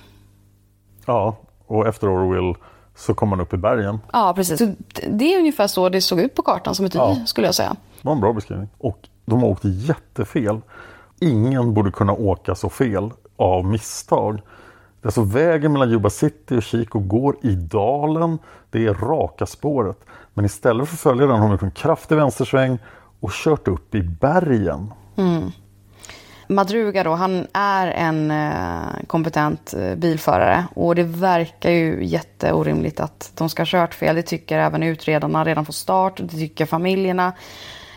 ja, 1.06 1.36
och 1.66 1.86
efter 1.86 2.08
Oroville 2.08 2.54
så 2.96 3.14
kom 3.14 3.28
man 3.28 3.40
upp 3.40 3.54
i 3.54 3.56
bergen. 3.56 3.98
Ja, 4.12 4.32
precis. 4.36 4.58
Så 4.58 4.74
det 5.10 5.34
är 5.34 5.38
ungefär 5.38 5.66
så 5.66 5.88
det 5.88 6.00
såg 6.00 6.20
ut 6.20 6.34
på 6.34 6.42
kartan 6.42 6.74
som 6.74 6.86
ett 6.86 6.94
Ja. 6.94 7.12
Y, 7.12 7.26
skulle 7.26 7.46
jag 7.46 7.54
säga. 7.54 7.76
Det 8.04 8.08
var 8.08 8.14
en 8.14 8.20
bra 8.20 8.32
beskrivning. 8.32 8.68
Och 8.78 9.08
de 9.24 9.42
har 9.42 9.48
åkt 9.48 9.64
jättefel. 9.64 10.60
Ingen 11.20 11.74
borde 11.74 11.90
kunna 11.90 12.12
åka 12.12 12.54
så 12.54 12.68
fel 12.68 13.10
av 13.36 13.64
misstag. 13.64 14.34
Det 14.34 15.06
är 15.06 15.08
alltså 15.08 15.22
vägen 15.22 15.72
mellan 15.72 15.90
Juba 15.90 16.10
City 16.10 16.56
och 16.56 16.62
Chico 16.62 16.98
går 16.98 17.36
i 17.42 17.54
dalen. 17.54 18.38
Det 18.70 18.86
är 18.86 18.94
raka 18.94 19.46
spåret. 19.46 19.98
Men 20.34 20.44
istället 20.44 20.88
för 20.88 20.94
att 20.94 21.00
följa 21.00 21.26
den 21.26 21.36
har 21.36 21.42
de 21.42 21.52
gjort 21.52 21.62
en 21.62 21.70
kraftig 21.70 22.16
vänstersväng 22.16 22.78
och 23.20 23.30
kört 23.32 23.68
upp 23.68 23.94
i 23.94 24.02
bergen. 24.02 24.92
Mm. 25.16 25.50
Madruga 26.48 27.04
då, 27.04 27.10
han 27.10 27.46
är 27.52 27.86
en 27.86 28.30
eh, 28.30 29.04
kompetent 29.06 29.74
eh, 29.74 29.94
bilförare 29.94 30.64
och 30.74 30.94
det 30.94 31.02
verkar 31.02 31.70
ju 31.70 32.04
jätteorimligt 32.04 33.00
att 33.00 33.32
de 33.34 33.48
ska 33.48 33.60
ha 33.60 33.66
kört 33.66 33.94
fel. 33.94 34.16
Det 34.16 34.22
tycker 34.22 34.58
även 34.58 34.82
utredarna 34.82 35.44
redan 35.44 35.64
från 35.64 35.72
start, 35.72 36.16
det 36.16 36.28
tycker 36.28 36.66
familjerna. 36.66 37.32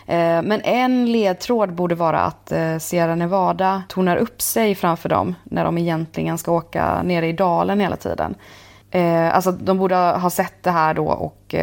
Eh, 0.07 0.41
men 0.41 0.61
en 0.61 1.11
ledtråd 1.11 1.73
borde 1.73 1.95
vara 1.95 2.19
att 2.19 2.51
eh, 2.51 2.77
Sierra 2.77 3.15
Nevada 3.15 3.83
tonar 3.87 4.17
upp 4.17 4.41
sig 4.41 4.75
framför 4.75 5.09
dem 5.09 5.35
när 5.43 5.63
de 5.63 5.77
egentligen 5.77 6.37
ska 6.37 6.51
åka 6.51 7.03
nere 7.03 7.27
i 7.27 7.33
dalen 7.33 7.79
hela 7.79 7.95
tiden. 7.95 8.35
Eh, 8.91 9.35
alltså 9.35 9.51
de 9.51 9.77
borde 9.77 9.95
ha 9.95 10.29
sett 10.29 10.63
det 10.63 10.71
här 10.71 10.93
då 10.93 11.07
och 11.07 11.55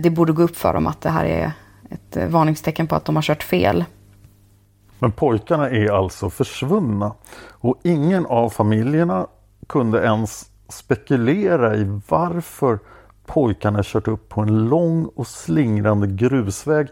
det 0.00 0.10
borde 0.10 0.32
gå 0.32 0.42
upp 0.42 0.56
för 0.56 0.74
dem 0.74 0.86
att 0.86 1.00
det 1.00 1.10
här 1.10 1.24
är 1.24 1.52
ett 1.90 2.30
varningstecken 2.30 2.86
på 2.86 2.96
att 2.96 3.04
de 3.04 3.16
har 3.16 3.22
kört 3.22 3.42
fel. 3.42 3.84
Men 4.98 5.12
pojkarna 5.12 5.70
är 5.70 5.92
alltså 5.92 6.30
försvunna 6.30 7.12
och 7.48 7.80
ingen 7.82 8.26
av 8.26 8.50
familjerna 8.50 9.26
kunde 9.66 10.04
ens 10.04 10.50
spekulera 10.68 11.76
i 11.76 12.00
varför 12.08 12.78
pojkarna 13.26 13.80
kört 13.82 14.08
upp 14.08 14.28
på 14.28 14.40
en 14.40 14.68
lång 14.68 15.04
och 15.04 15.26
slingrande 15.26 16.06
grusväg 16.06 16.88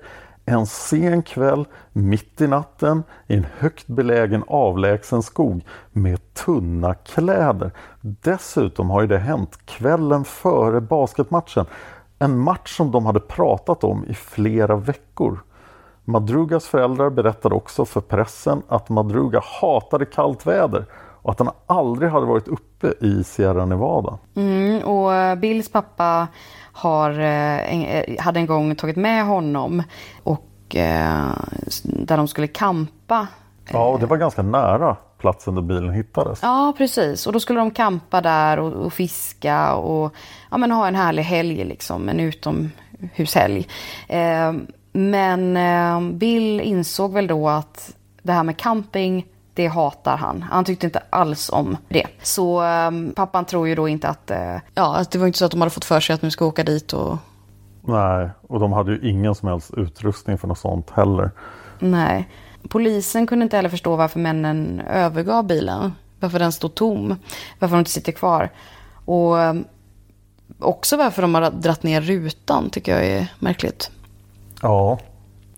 en 0.49 0.66
sen 0.66 1.22
kväll 1.22 1.66
mitt 1.92 2.40
i 2.40 2.46
natten 2.46 3.03
i 3.26 3.36
en 3.36 3.46
högt 3.59 3.86
belägen 3.86 4.44
avlägsen 4.46 5.22
skog 5.22 5.64
med 5.92 6.34
tunna 6.34 6.94
kläder. 6.94 7.70
Dessutom 8.01 8.90
har 8.90 9.01
ju 9.01 9.07
det 9.07 9.18
hänt 9.18 9.66
kvällen 9.66 10.24
före 10.24 10.80
basketmatchen. 10.80 11.66
En 12.18 12.38
match 12.38 12.76
som 12.76 12.90
de 12.90 13.07
hade 13.07 13.20
pratat 13.20 13.84
om 13.84 14.05
i 14.05 14.14
flera 14.14 14.76
veckor. 14.76 15.40
Madrugas 16.05 16.66
föräldrar 16.66 17.11
berättade 17.11 17.55
också 17.55 17.84
för 17.84 18.01
pressen 18.01 18.62
att 18.68 18.88
Madruga 18.88 19.42
hatade 19.61 20.07
kallt 20.07 20.46
väder 20.46 20.84
och 21.29 21.33
att 21.33 21.39
han 21.39 21.51
aldrig 21.66 22.11
hade 22.11 22.26
varit 22.26 22.49
uppe 22.49 22.93
i 23.01 23.24
Sierra 23.24 23.66
Nevada. 23.66 24.18
Mm, 24.35 24.83
och 24.83 25.14
eh, 25.14 25.35
Bills 25.35 25.68
pappa 25.68 26.29
har, 26.72 27.11
eh, 27.11 27.74
en, 27.74 27.83
eh, 27.85 28.20
hade 28.22 28.41
en 28.41 28.47
gång 28.47 28.74
tagit 28.74 28.97
med 28.97 29.24
honom 29.24 29.83
och 30.22 30.76
eh, 30.76 31.29
där 31.85 32.16
de 32.16 32.29
skulle 32.29 32.47
kampa. 32.47 33.26
Ja, 33.72 33.89
och 33.89 34.01
det 34.01 34.07
var 34.07 34.16
ganska 34.16 34.43
nära 34.43 34.97
platsen 35.18 35.55
där 35.55 35.62
bilen 35.62 35.93
hittades. 35.93 36.39
Ja, 36.43 36.74
precis. 36.79 37.26
Och 37.26 37.33
då 37.33 37.41
skulle 37.41 37.59
de 37.59 37.70
kampa 37.70 38.20
där 38.20 38.59
och, 38.59 38.72
och 38.72 38.93
fiska 38.93 39.74
och 39.74 40.14
ja, 40.51 40.57
men 40.57 40.70
ha 40.70 40.89
en 40.89 40.95
härlig 40.95 41.22
helg, 41.22 41.64
liksom, 41.64 42.09
en 42.09 42.20
utomhushelg. 42.20 43.68
Eh, 44.09 44.53
men 44.93 45.57
eh, 45.57 46.01
Bill 46.12 46.61
insåg 46.61 47.12
väl 47.12 47.26
då 47.26 47.49
att 47.49 47.95
det 48.22 48.33
här 48.33 48.43
med 48.43 48.57
camping, 48.57 49.26
det 49.59 49.67
hatar 49.67 50.17
han. 50.17 50.43
Han 50.43 50.65
tyckte 50.65 50.87
inte 50.87 51.03
alls 51.11 51.51
om 51.51 51.77
det. 51.89 52.07
Så 52.23 52.65
eh, 52.65 52.91
pappan 53.15 53.45
tror 53.45 53.69
ju 53.69 53.75
då 53.75 53.89
inte 53.89 54.09
att, 54.09 54.31
eh, 54.31 54.57
ja, 54.75 54.97
att 54.97 55.11
det 55.11 55.19
var 55.19 55.27
inte 55.27 55.39
så 55.39 55.45
att 55.45 55.51
de 55.51 55.61
hade 55.61 55.71
fått 55.71 55.85
för 55.85 56.01
sig 56.01 56.15
att 56.15 56.23
nu 56.23 56.31
ska 56.31 56.47
åka 56.47 56.65
dit 56.65 56.93
och 56.93 57.17
Nej, 57.81 58.31
och 58.49 58.61
de 58.61 58.73
hade 58.73 58.93
ju 58.93 59.11
ingen 59.11 59.35
som 59.35 59.49
helst 59.49 59.75
utrustning 59.77 60.39
för 60.39 60.49
något 60.49 60.59
sånt 60.59 60.91
heller. 60.91 61.31
Nej. 61.79 62.29
Polisen 62.69 63.27
kunde 63.27 63.43
inte 63.43 63.57
heller 63.57 63.69
förstå 63.69 63.97
varför 63.97 64.21
männen 64.21 64.81
övergav 64.81 65.47
bilen. 65.47 65.93
Varför 66.21 66.39
den 66.39 66.53
stod 66.53 66.75
tom. 66.75 67.17
Varför 67.59 67.77
de 67.77 67.79
inte 67.79 67.91
sitter 67.91 68.13
kvar. 68.13 68.51
Och 69.05 69.41
eh, 69.41 69.55
också 70.59 70.97
varför 70.97 71.23
de 71.23 71.35
har 71.35 71.51
dratt 71.51 71.83
ner 71.83 72.01
rutan 72.01 72.71
tycker 72.71 72.93
jag 72.93 73.07
är 73.07 73.33
märkligt. 73.39 73.91
Ja, 74.63 74.99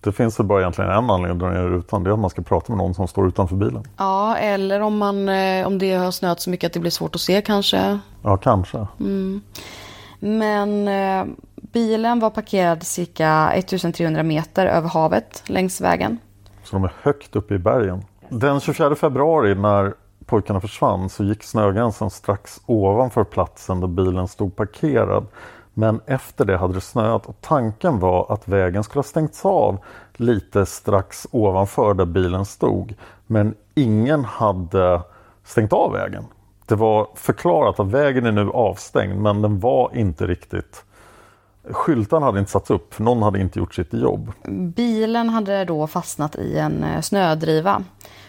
det 0.01 0.13
finns 0.13 0.39
väl 0.39 0.47
bara 0.47 0.61
egentligen 0.61 0.91
en 0.91 1.11
anledning 1.11 1.31
att 1.31 1.39
dra 1.39 1.51
ner 1.51 1.69
rutan. 1.69 2.05
Det 2.05 2.11
är 2.11 2.13
att 2.13 2.19
man 2.19 2.31
ska 2.31 2.43
prata 2.43 2.73
med 2.73 2.79
någon 2.79 2.95
som 2.95 3.09
står 3.09 3.29
utanför 3.29 3.57
bilen. 3.57 3.85
Ja, 3.97 4.37
eller 4.37 4.81
om, 4.81 4.99
man, 4.99 5.29
eh, 5.29 5.67
om 5.67 5.79
det 5.79 5.95
har 5.95 6.11
snöat 6.11 6.41
så 6.41 6.51
mycket 6.51 6.67
att 6.67 6.73
det 6.73 6.81
blir 6.81 6.91
svårt 6.91 7.15
att 7.15 7.21
se 7.21 7.43
kanske. 7.43 7.99
Ja, 8.23 8.37
kanske. 8.37 8.87
Men 10.21 10.89
eh, 10.89 11.25
bilen 11.55 12.21
var 12.21 12.31
parkerad 12.31 12.83
cirka 12.83 13.53
1300 13.55 14.23
meter 14.23 14.67
över 14.67 14.89
havet 14.89 15.43
längs 15.47 15.81
vägen. 15.81 16.19
Så 16.65 16.77
de 16.77 16.85
är 16.85 16.93
högt 17.03 17.37
uppe 17.37 17.55
i 17.55 17.59
bergen. 17.59 18.05
Den 18.29 18.61
24 18.61 18.95
februari 18.95 19.55
när 19.55 19.95
pojkarna 20.27 20.61
försvann 20.61 21.09
så 21.09 21.25
gick 21.25 21.43
snögränsen 21.43 22.11
strax 22.11 22.61
ovanför 22.67 23.25
platsen 23.25 23.81
där 23.81 23.89
bilen 23.89 24.29
stod 24.29 24.57
parkerad. 24.57 25.27
Men 25.81 26.01
efter 26.07 26.45
det 26.45 26.57
hade 26.57 26.74
det 26.74 26.81
snöat 26.81 27.26
och 27.26 27.37
tanken 27.41 27.99
var 27.99 28.33
att 28.33 28.49
vägen 28.49 28.85
skulle 28.85 28.99
ha 28.99 29.05
stängts 29.05 29.45
av 29.45 29.78
lite 30.14 30.66
strax 30.66 31.26
ovanför 31.31 31.95
där 31.95 32.05
bilen 32.05 32.45
stod. 32.45 32.95
Men 33.26 33.55
ingen 33.74 34.24
hade 34.24 35.03
stängt 35.45 35.72
av 35.72 35.93
vägen. 35.93 36.24
Det 36.66 36.74
var 36.74 37.09
förklarat 37.14 37.81
att 37.81 37.87
vägen 37.87 38.26
är 38.26 38.33
nu 38.33 38.51
avstängd 38.51 39.20
men 39.20 39.43
den 39.43 39.61
var 39.61 39.91
inte 39.95 40.26
riktigt 40.26 40.85
Skyltarna 41.70 42.26
hade 42.26 42.39
inte 42.39 42.51
satts 42.51 42.70
upp, 42.70 42.95
för 42.95 43.03
någon 43.03 43.22
hade 43.22 43.41
inte 43.41 43.59
gjort 43.59 43.74
sitt 43.74 43.95
jobb. 43.95 44.33
Bilen 44.74 45.28
hade 45.28 45.64
då 45.64 45.87
fastnat 45.87 46.37
i 46.37 46.59
en 46.59 46.85
eh, 46.85 47.01
snödriva. 47.01 47.85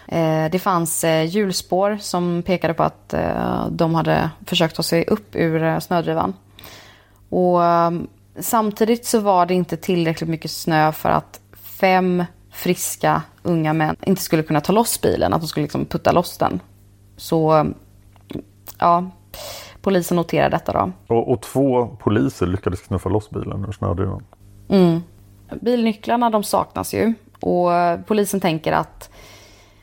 Eh, 0.06 0.50
det 0.52 0.58
fanns 0.58 1.04
eh, 1.04 1.24
hjulspår 1.24 1.98
som 2.00 2.42
pekade 2.42 2.74
på 2.74 2.82
att 2.82 3.14
de 3.70 3.94
hade 3.94 4.30
försökt 4.46 4.76
ta 4.76 4.82
sig 4.82 5.04
upp 5.06 5.36
ur 5.36 5.80
snödrivan. 5.80 6.34
Och 7.32 7.64
eh, 7.64 7.90
samtidigt 8.38 9.06
så 9.06 9.20
var 9.20 9.46
det 9.46 9.54
inte 9.54 9.76
tillräckligt 9.76 10.30
mycket 10.30 10.50
snö 10.50 10.92
för 10.92 11.08
att 11.08 11.40
fem 11.52 12.24
friska 12.50 13.22
unga 13.42 13.72
män 13.72 13.96
inte 14.06 14.22
skulle 14.22 14.42
kunna 14.42 14.60
ta 14.60 14.72
loss 14.72 15.00
bilen, 15.00 15.32
att 15.32 15.40
de 15.40 15.46
skulle 15.46 15.64
liksom 15.64 15.84
putta 15.84 16.12
loss 16.12 16.38
den. 16.38 16.60
Så 17.16 17.66
ja, 18.78 19.10
polisen 19.82 20.16
noterade 20.16 20.56
detta 20.56 20.72
då. 20.72 20.92
Och, 21.14 21.32
och 21.32 21.42
två 21.42 21.86
poliser 21.86 22.46
lyckades 22.46 22.80
knuffa 22.80 23.08
loss 23.08 23.30
bilen 23.30 23.64
ur 23.68 23.72
snödrivan. 23.72 24.24
Bilnycklarna 25.60 26.30
de 26.30 26.42
saknas 26.42 26.94
ju 26.94 27.14
och 27.40 27.74
eh, 27.74 28.00
polisen 28.00 28.40
tänker 28.40 28.72
att 28.72 29.10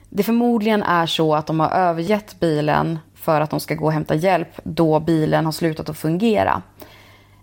det 0.10 0.24
förmodligen 0.24 0.84
är 0.84 1.06
så 1.06 1.36
att 1.36 1.48
de 1.48 1.60
har 1.60 1.70
övergett 1.70 2.40
bilen 2.40 3.00
för 3.16 3.42
att 3.42 3.50
de 3.50 3.60
ska 3.60 3.76
gå 3.76 3.86
och 3.86 3.92
hämta 3.92 4.16
hjälp 4.16 4.60
då 4.64 5.00
bilen 5.00 5.46
har 5.46 5.52
slutat 5.52 5.90
att 5.90 5.98
fungera. 5.98 6.62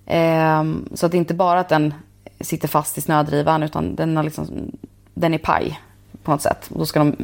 Ehm, 0.06 0.88
så 0.94 1.06
att 1.06 1.12
det 1.12 1.16
är 1.16 1.18
inte 1.18 1.34
bara 1.34 1.60
att 1.60 1.68
den 1.68 1.94
sitter 2.40 2.68
fast 2.68 2.98
i 2.98 3.00
snödrivan 3.00 3.62
utan 3.62 3.94
den, 3.94 4.16
har 4.16 4.24
liksom, 4.24 4.46
den 5.14 5.34
är 5.34 5.38
paj 5.38 5.80
på 6.22 6.30
något 6.30 6.42
sätt. 6.42 6.68
Och 6.72 6.78
då 6.78 6.86
ska 6.86 6.98
de 6.98 7.16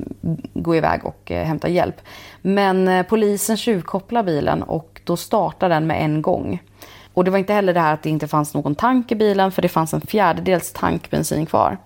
gå 0.55 0.77
iväg 0.77 1.05
och 1.05 1.31
eh, 1.31 1.47
hämta 1.47 1.69
hjälp. 1.69 1.97
Men 2.43 2.89
eh, 2.89 3.07
polisen 3.07 3.57
tjuvkopplar 3.57 4.23
bilen 4.23 4.63
och 4.63 5.01
då 5.05 5.17
startar 5.17 5.69
den 5.69 5.87
med 5.87 6.05
en 6.05 6.23
gång. 6.23 6.63
Och 7.15 7.25
det 7.25 7.31
var 7.31 7.39
inte 7.39 7.53
heller 7.53 7.75
det 7.75 7.81
här 7.81 7.95
att 7.95 8.03
det 8.03 8.11
inte 8.11 8.29
fanns 8.29 8.55
någon 8.55 8.75
tank 8.75 9.13
i 9.13 9.15
bilen 9.15 9.53
för 9.53 9.63
det 9.63 9.69
fanns 9.69 9.95
en 9.95 10.01
fjärdedels 10.01 10.73
tank 10.73 11.11
bensin 11.11 11.47
kvar. 11.47 11.77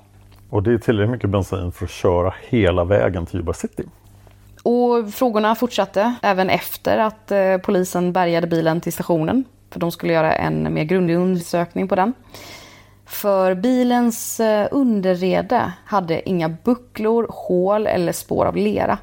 Och 0.51 0.63
det 0.63 0.73
är 0.73 0.79
tillräckligt 0.79 1.13
mycket 1.13 1.31
bensin 1.31 1.73
för 1.73 1.85
att 1.85 1.91
köra 1.91 2.35
hela 2.49 2.85
vägen 2.85 3.27
till 3.27 3.37
Yuba 3.37 3.53
City. 3.53 3.83
Och 4.63 5.15
frågorna 5.15 5.55
fortsatte 5.55 6.15
även 6.23 6.51
efter 6.51 6.99
att 6.99 7.31
eh, 7.31 7.57
polisen 7.57 8.13
bärgade 8.13 8.47
bilen 8.47 8.81
till 8.81 8.93
stationen. 8.93 9.45
För 9.71 9.81
de 9.81 9.93
skulle 9.93 10.13
göra 10.13 10.35
en 10.35 10.75
mer 10.75 10.85
grundlig 10.85 11.15
undersökning 11.17 11.89
på 11.89 11.95
den. 11.95 12.15
För 13.07 13.55
bilens 13.55 14.41
eh, 14.41 14.69
underrede 14.71 15.73
hade 15.85 16.29
inga 16.29 16.49
bucklor, 16.49 17.27
hål 17.31 17.87
eller 17.87 18.13
spår 18.13 18.47
av 18.47 18.57
lera. 18.57 18.99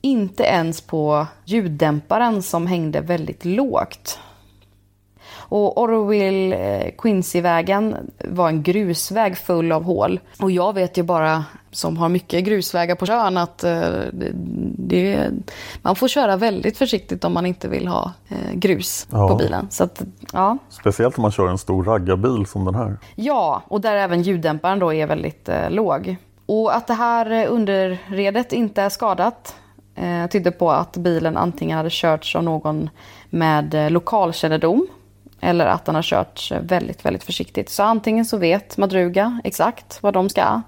Inte 0.00 0.42
ens 0.42 0.80
på 0.80 1.26
ljuddämparen 1.44 2.42
som 2.42 2.66
hängde 2.66 3.00
väldigt 3.00 3.44
lågt. 3.44 4.18
Och 5.54 5.78
Orwell 5.78 6.52
eh, 6.52 6.90
Quincy-vägen 6.98 7.96
var 8.24 8.48
en 8.48 8.62
grusväg 8.62 9.36
full 9.36 9.72
av 9.72 9.82
hål. 9.84 10.20
Och 10.40 10.50
jag 10.50 10.72
vet 10.74 10.98
ju 10.98 11.02
bara, 11.02 11.44
som 11.70 11.96
har 11.96 12.08
mycket 12.08 12.44
grusvägar 12.44 12.94
på 12.94 13.06
sjön, 13.06 13.36
att 13.36 13.64
eh, 13.64 13.70
det, 14.12 14.30
det, 14.78 15.30
man 15.82 15.96
får 15.96 16.08
köra 16.08 16.36
väldigt 16.36 16.78
försiktigt 16.78 17.24
om 17.24 17.32
man 17.34 17.46
inte 17.46 17.68
vill 17.68 17.86
ha 17.88 18.12
eh, 18.28 18.54
grus 18.54 19.06
Ja. 19.10 19.28
på 19.28 19.34
bilen. 19.34 19.66
Så 19.70 19.84
att, 19.84 20.02
ja. 20.32 20.58
Speciellt 20.68 21.18
om 21.18 21.22
man 21.22 21.32
kör 21.32 21.48
en 21.48 21.58
stor 21.58 21.84
raggarbil 21.84 22.46
som 22.46 22.64
den 22.64 22.74
här. 22.74 22.96
Ja, 23.14 23.62
och 23.68 23.80
där 23.80 23.96
även 23.96 24.22
ljuddämparen 24.22 24.78
då 24.78 24.92
är 24.94 25.06
väldigt 25.06 25.48
eh, 25.48 25.70
låg. 25.70 26.16
Och 26.46 26.76
att 26.76 26.86
det 26.86 26.94
här 26.94 27.46
underredet 27.46 28.52
inte 28.52 28.82
är 28.82 28.88
skadat 28.88 29.56
eh, 29.94 30.26
tydde 30.26 30.50
på 30.50 30.70
att 30.70 30.96
bilen 30.96 31.36
antingen 31.36 31.76
hade 31.76 31.90
körts 31.90 32.36
av 32.36 32.42
någon 32.42 32.90
med 33.30 33.74
eh, 33.74 33.90
lokalkännedom 33.90 34.86
eller 35.44 35.66
att 35.66 35.84
den 35.84 35.94
har 35.94 36.02
körts 36.02 36.52
eh, 36.52 36.60
väldigt, 36.62 37.04
väldigt 37.04 37.24
försiktigt. 37.24 37.70
Så 37.70 37.82
antingen 37.82 38.24
så 38.24 38.36
vet 38.36 38.76
Madruga 38.76 39.40
exakt 39.44 39.98
vad 40.02 40.14
de 40.14 40.28
ska 40.28 40.62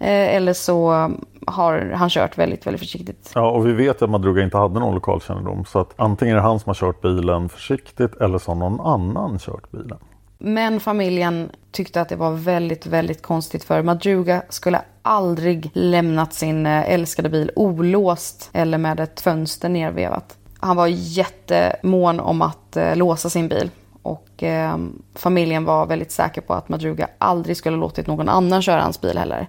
eh, 0.00 0.36
eller 0.36 0.52
så 0.52 1.10
har 1.46 1.92
han 1.94 2.10
kört 2.10 2.38
väldigt, 2.38 2.66
väldigt 2.66 2.80
försiktigt. 2.80 3.32
Ja, 3.34 3.50
och 3.50 3.66
vi 3.66 3.72
vet 3.72 4.02
att 4.02 4.10
Madruga 4.10 4.42
inte 4.42 4.56
hade 4.56 4.80
någon 4.80 4.94
lokalkännedom. 4.94 5.64
Så 5.64 5.78
att 5.78 5.92
antingen 5.96 6.36
är 6.36 6.40
det 6.40 6.48
han 6.48 6.60
som 6.60 6.70
har 6.70 6.74
kört 6.74 7.00
bilen 7.00 7.48
försiktigt 7.48 8.16
eller 8.16 8.38
så 8.38 8.50
har 8.50 8.56
någon 8.56 8.80
annan 8.80 9.38
kört 9.38 9.70
bilen. 9.70 9.98
Men 10.42 10.80
familjen 10.80 11.50
tyckte 11.72 12.00
att 12.00 12.08
det 12.08 12.16
var 12.16 12.30
väldigt, 12.30 12.86
väldigt 12.86 13.22
konstigt 13.22 13.64
för 13.64 13.82
Madruga 13.82 14.42
skulle 14.48 14.82
aldrig 15.02 15.70
lämnat 15.74 16.34
sin 16.34 16.66
eh, 16.66 16.92
älskade 16.92 17.28
bil 17.28 17.50
olåst 17.56 18.50
eller 18.52 18.78
med 18.78 19.00
ett 19.00 19.20
fönster 19.20 19.68
nervevat. 19.68 20.36
Han 20.60 20.76
var 20.76 20.86
jättemån 20.86 22.20
om 22.20 22.42
att 22.42 22.76
eh, 22.76 22.96
låsa 22.96 23.30
sin 23.30 23.48
bil 23.48 23.70
och 24.02 24.42
eh, 24.42 24.78
familjen 25.14 25.64
var 25.64 25.86
väldigt 25.86 26.12
säker 26.12 26.40
på 26.40 26.54
att 26.54 26.68
Madruga 26.68 27.08
aldrig 27.18 27.56
skulle 27.56 27.76
låtit 27.76 28.06
någon 28.06 28.28
annan 28.28 28.62
köra 28.62 28.82
hans 28.82 29.00
bil 29.00 29.18
heller. 29.18 29.48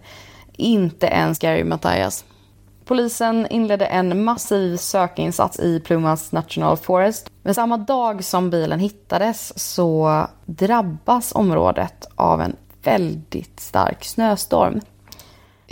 Inte 0.53 1.05
ens 1.05 1.39
Gary 1.39 1.63
Mattias. 1.63 2.25
Polisen 2.85 3.47
inledde 3.49 3.85
en 3.85 4.23
massiv 4.23 4.77
sökinsats 4.77 5.59
i 5.59 5.79
Plumas 5.79 6.31
National 6.31 6.77
Forest. 6.77 7.29
Men 7.43 7.55
samma 7.55 7.77
dag 7.77 8.23
som 8.23 8.49
bilen 8.49 8.79
hittades 8.79 9.59
så 9.73 10.25
drabbas 10.45 11.31
området 11.35 12.07
av 12.15 12.41
en 12.41 12.55
väldigt 12.83 13.59
stark 13.59 14.03
snöstorm. 14.03 14.81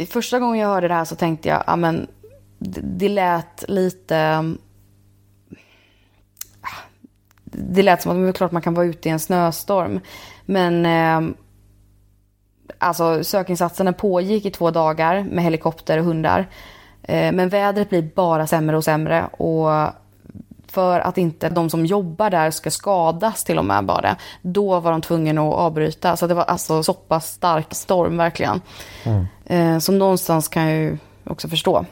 Första 0.10 0.40
gången 0.40 0.60
jag 0.60 0.68
hörde 0.68 0.88
det 0.88 0.94
här 0.94 1.06
så 1.06 1.16
tänkte 1.16 1.50
jag, 1.50 1.64
ja 1.68 1.76
men 1.76 2.08
det 2.60 3.10
lät 3.10 3.64
lite... 3.68 4.44
Det 7.52 7.84
lät 7.84 8.02
som 8.02 8.12
att 8.12 8.18
det 8.18 8.28
är 8.28 8.32
klart 8.32 8.52
man 8.52 8.62
kan 8.62 8.74
vara 8.74 8.86
ute 8.86 9.10
i 9.10 9.12
en 9.12 9.20
snöstorm. 9.20 10.00
Men 10.46 10.86
eh, 10.86 11.36
alltså 12.78 13.24
sökinsatsen 13.24 13.94
pågick 13.94 14.46
i 14.46 14.52
två 14.52 14.72
dagar 14.72 15.24
med 15.24 15.44
helikopter 15.44 15.98
och 15.98 16.06
hundar. 16.06 16.50
Eh, 17.02 17.32
men 17.32 17.50
vädret 17.50 17.90
blir 17.90 18.10
bara 18.16 18.48
sämre 18.48 18.78
och 18.78 18.84
sämre 18.84 19.26
och 19.26 19.94
för 20.68 21.00
att 21.00 21.18
inte 21.18 21.50
de 21.50 21.70
som 21.70 21.86
jobbar 21.86 22.30
där 22.30 22.52
ska 22.52 22.72
skadas 22.72 23.44
till 23.44 23.58
och 23.60 23.66
med 23.66 23.86
bara. 23.86 24.16
Då 24.42 24.80
var 24.80 24.92
de 24.92 25.02
tvungna 25.02 25.42
att 25.42 25.54
avbryta. 25.54 26.18
Så 26.18 26.28
det 26.28 26.34
var 26.34 26.44
alltså 26.44 26.84
så 26.84 26.94
pass 26.94 27.32
stark 27.32 27.74
storm 27.74 28.18
verkligen. 28.18 28.62
Mm. 29.04 29.82
Som 29.82 29.98
någonstans 29.98 30.48
kan 30.48 30.64
jag 30.64 30.78
ju 30.78 30.98
också 31.24 31.48
förstå. 31.48 31.86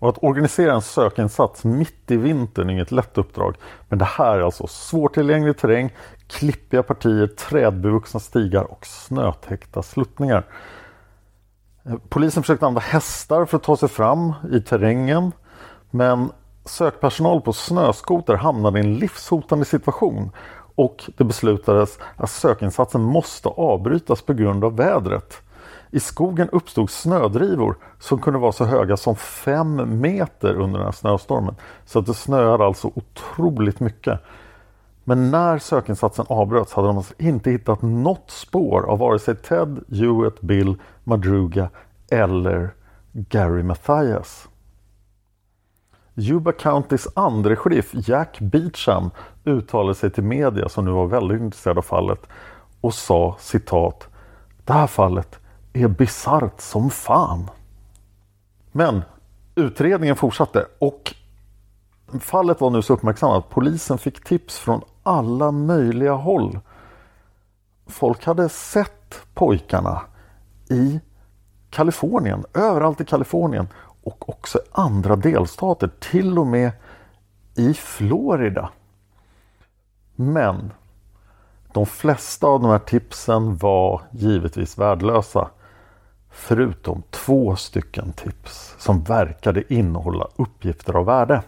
Och 0.00 0.08
att 0.08 0.24
organisera 0.24 0.72
en 0.72 0.82
sökinsats 0.82 1.64
mitt 1.64 2.10
i 2.10 2.16
vintern 2.16 2.68
är 2.68 2.72
inget 2.72 2.92
lätt 2.92 3.18
uppdrag. 3.18 3.56
Men 3.88 3.98
det 3.98 4.04
här 4.04 4.38
är 4.38 4.40
alltså 4.40 4.66
svårtillgänglig 4.66 5.58
terräng, 5.58 5.92
klippiga 6.26 6.82
partier, 6.82 7.26
trädbevuxna 7.26 8.20
stigar 8.20 8.64
och 8.64 8.86
snötäckta 8.86 9.82
sluttningar. 9.82 10.44
Polisen 12.08 12.42
försökte 12.42 12.66
använda 12.66 12.80
hästar 12.80 13.44
för 13.44 13.56
att 13.56 13.62
ta 13.62 13.76
sig 13.76 13.88
fram 13.88 14.32
i 14.52 14.60
terrängen. 14.60 15.32
Men 15.90 16.32
sökpersonal 16.64 17.40
på 17.40 17.52
snöskoter 17.52 18.34
hamnade 18.34 18.78
i 18.78 18.82
en 18.82 18.94
livshotande 18.94 19.64
situation 19.64 20.30
och 20.74 21.10
det 21.16 21.24
beslutades 21.24 21.98
att 22.16 22.30
sökinsatsen 22.30 23.00
måste 23.00 23.48
avbrytas 23.48 24.22
på 24.22 24.32
grund 24.32 24.64
av 24.64 24.76
vädret. 24.76 25.42
I 25.90 26.00
skogen 26.00 26.48
uppstod 26.48 26.90
snödrivor 26.90 27.76
som 27.98 28.18
kunde 28.18 28.38
vara 28.38 28.52
så 28.52 28.64
höga 28.64 28.96
som 28.96 29.16
fem 29.16 30.00
meter 30.00 30.54
under 30.54 30.78
den 30.78 30.86
här 30.86 30.92
snöstormen. 30.92 31.54
Så 31.84 31.98
att 31.98 32.06
det 32.06 32.14
snöade 32.14 32.64
alltså 32.64 32.90
otroligt 32.94 33.80
mycket. 33.80 34.20
Men 35.04 35.30
när 35.30 35.58
sökinsatsen 35.58 36.26
avbröts 36.28 36.72
hade 36.72 36.88
de 36.88 36.96
alltså 36.96 37.14
inte 37.18 37.50
hittat 37.50 37.82
något 37.82 38.30
spår 38.30 38.90
av 38.90 38.98
vare 38.98 39.18
sig 39.18 39.36
Ted, 39.36 39.84
Hewitt, 39.88 40.40
Bill, 40.40 40.76
Madruga 41.04 41.70
eller 42.10 42.70
Gary 43.12 43.62
Mathias. 43.62 44.48
Yuba 46.14 46.52
Countys 46.52 47.08
andre 47.14 47.56
sheriff 47.56 47.90
Jack 47.92 48.40
Beecham 48.40 49.10
uttalade 49.44 49.94
sig 49.94 50.10
till 50.10 50.24
media 50.24 50.68
som 50.68 50.84
nu 50.84 50.90
var 50.90 51.06
väldigt 51.06 51.40
intresserad 51.40 51.78
av 51.78 51.82
fallet 51.82 52.20
och 52.80 52.94
sa 52.94 53.36
citat 53.38 54.08
Det 54.64 54.72
här 54.72 54.86
fallet 54.86 55.39
är 55.72 55.88
bisarrt 55.88 56.60
som 56.60 56.90
fan. 56.90 57.50
Men 58.72 59.02
utredningen 59.54 60.16
fortsatte 60.16 60.66
och 60.78 61.14
fallet 62.20 62.60
var 62.60 62.70
nu 62.70 62.82
så 62.82 62.92
uppmärksammat 62.92 63.38
att 63.38 63.50
polisen 63.50 63.98
fick 63.98 64.24
tips 64.24 64.58
från 64.58 64.82
alla 65.02 65.50
möjliga 65.50 66.12
håll. 66.12 66.60
Folk 67.86 68.24
hade 68.24 68.48
sett 68.48 69.20
pojkarna 69.34 70.02
i 70.70 71.00
Kalifornien, 71.70 72.44
överallt 72.54 73.00
i 73.00 73.04
Kalifornien 73.04 73.68
och 74.02 74.28
också 74.28 74.58
i 74.58 74.68
andra 74.72 75.16
delstater, 75.16 75.90
till 76.00 76.38
och 76.38 76.46
med 76.46 76.72
i 77.56 77.74
Florida. 77.74 78.70
Men 80.16 80.72
de 81.72 81.86
flesta 81.86 82.46
av 82.46 82.60
de 82.60 82.70
här 82.70 82.78
tipsen 82.78 83.56
var 83.56 84.02
givetvis 84.10 84.78
värdelösa. 84.78 85.50
Förutom 86.30 87.02
två 87.10 87.56
stycken 87.56 88.12
tips 88.12 88.74
som 88.78 89.02
verkade 89.02 89.74
innehålla 89.74 90.28
uppgifter 90.36 90.96
av 90.96 91.06
värde. 91.06 91.42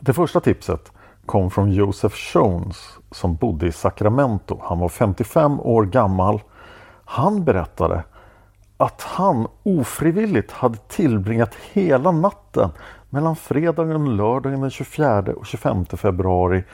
Det 0.00 0.12
första 0.12 0.40
tipset 0.40 0.92
kom 1.26 1.50
från 1.50 1.72
Joseph 1.72 2.16
Jones 2.34 2.98
som 3.10 3.36
bodde 3.36 3.66
i 3.66 3.72
Sacramento. 3.72 4.60
Han 4.62 4.78
var 4.78 4.88
55 4.88 5.60
år 5.60 5.84
gammal. 5.84 6.42
Han 7.04 7.44
berättade 7.44 8.04
att 8.76 9.02
han 9.02 9.46
ofrivilligt 9.62 10.52
hade 10.52 10.78
tillbringat 10.88 11.54
hela 11.54 12.10
natten 12.10 12.70
mellan 13.10 13.36
fredagen 13.36 13.96
och 13.96 14.08
lördagen 14.08 14.60
den 14.60 14.70
24 14.70 15.20
och 15.20 15.46
25 15.46 15.84
februari 15.86 16.64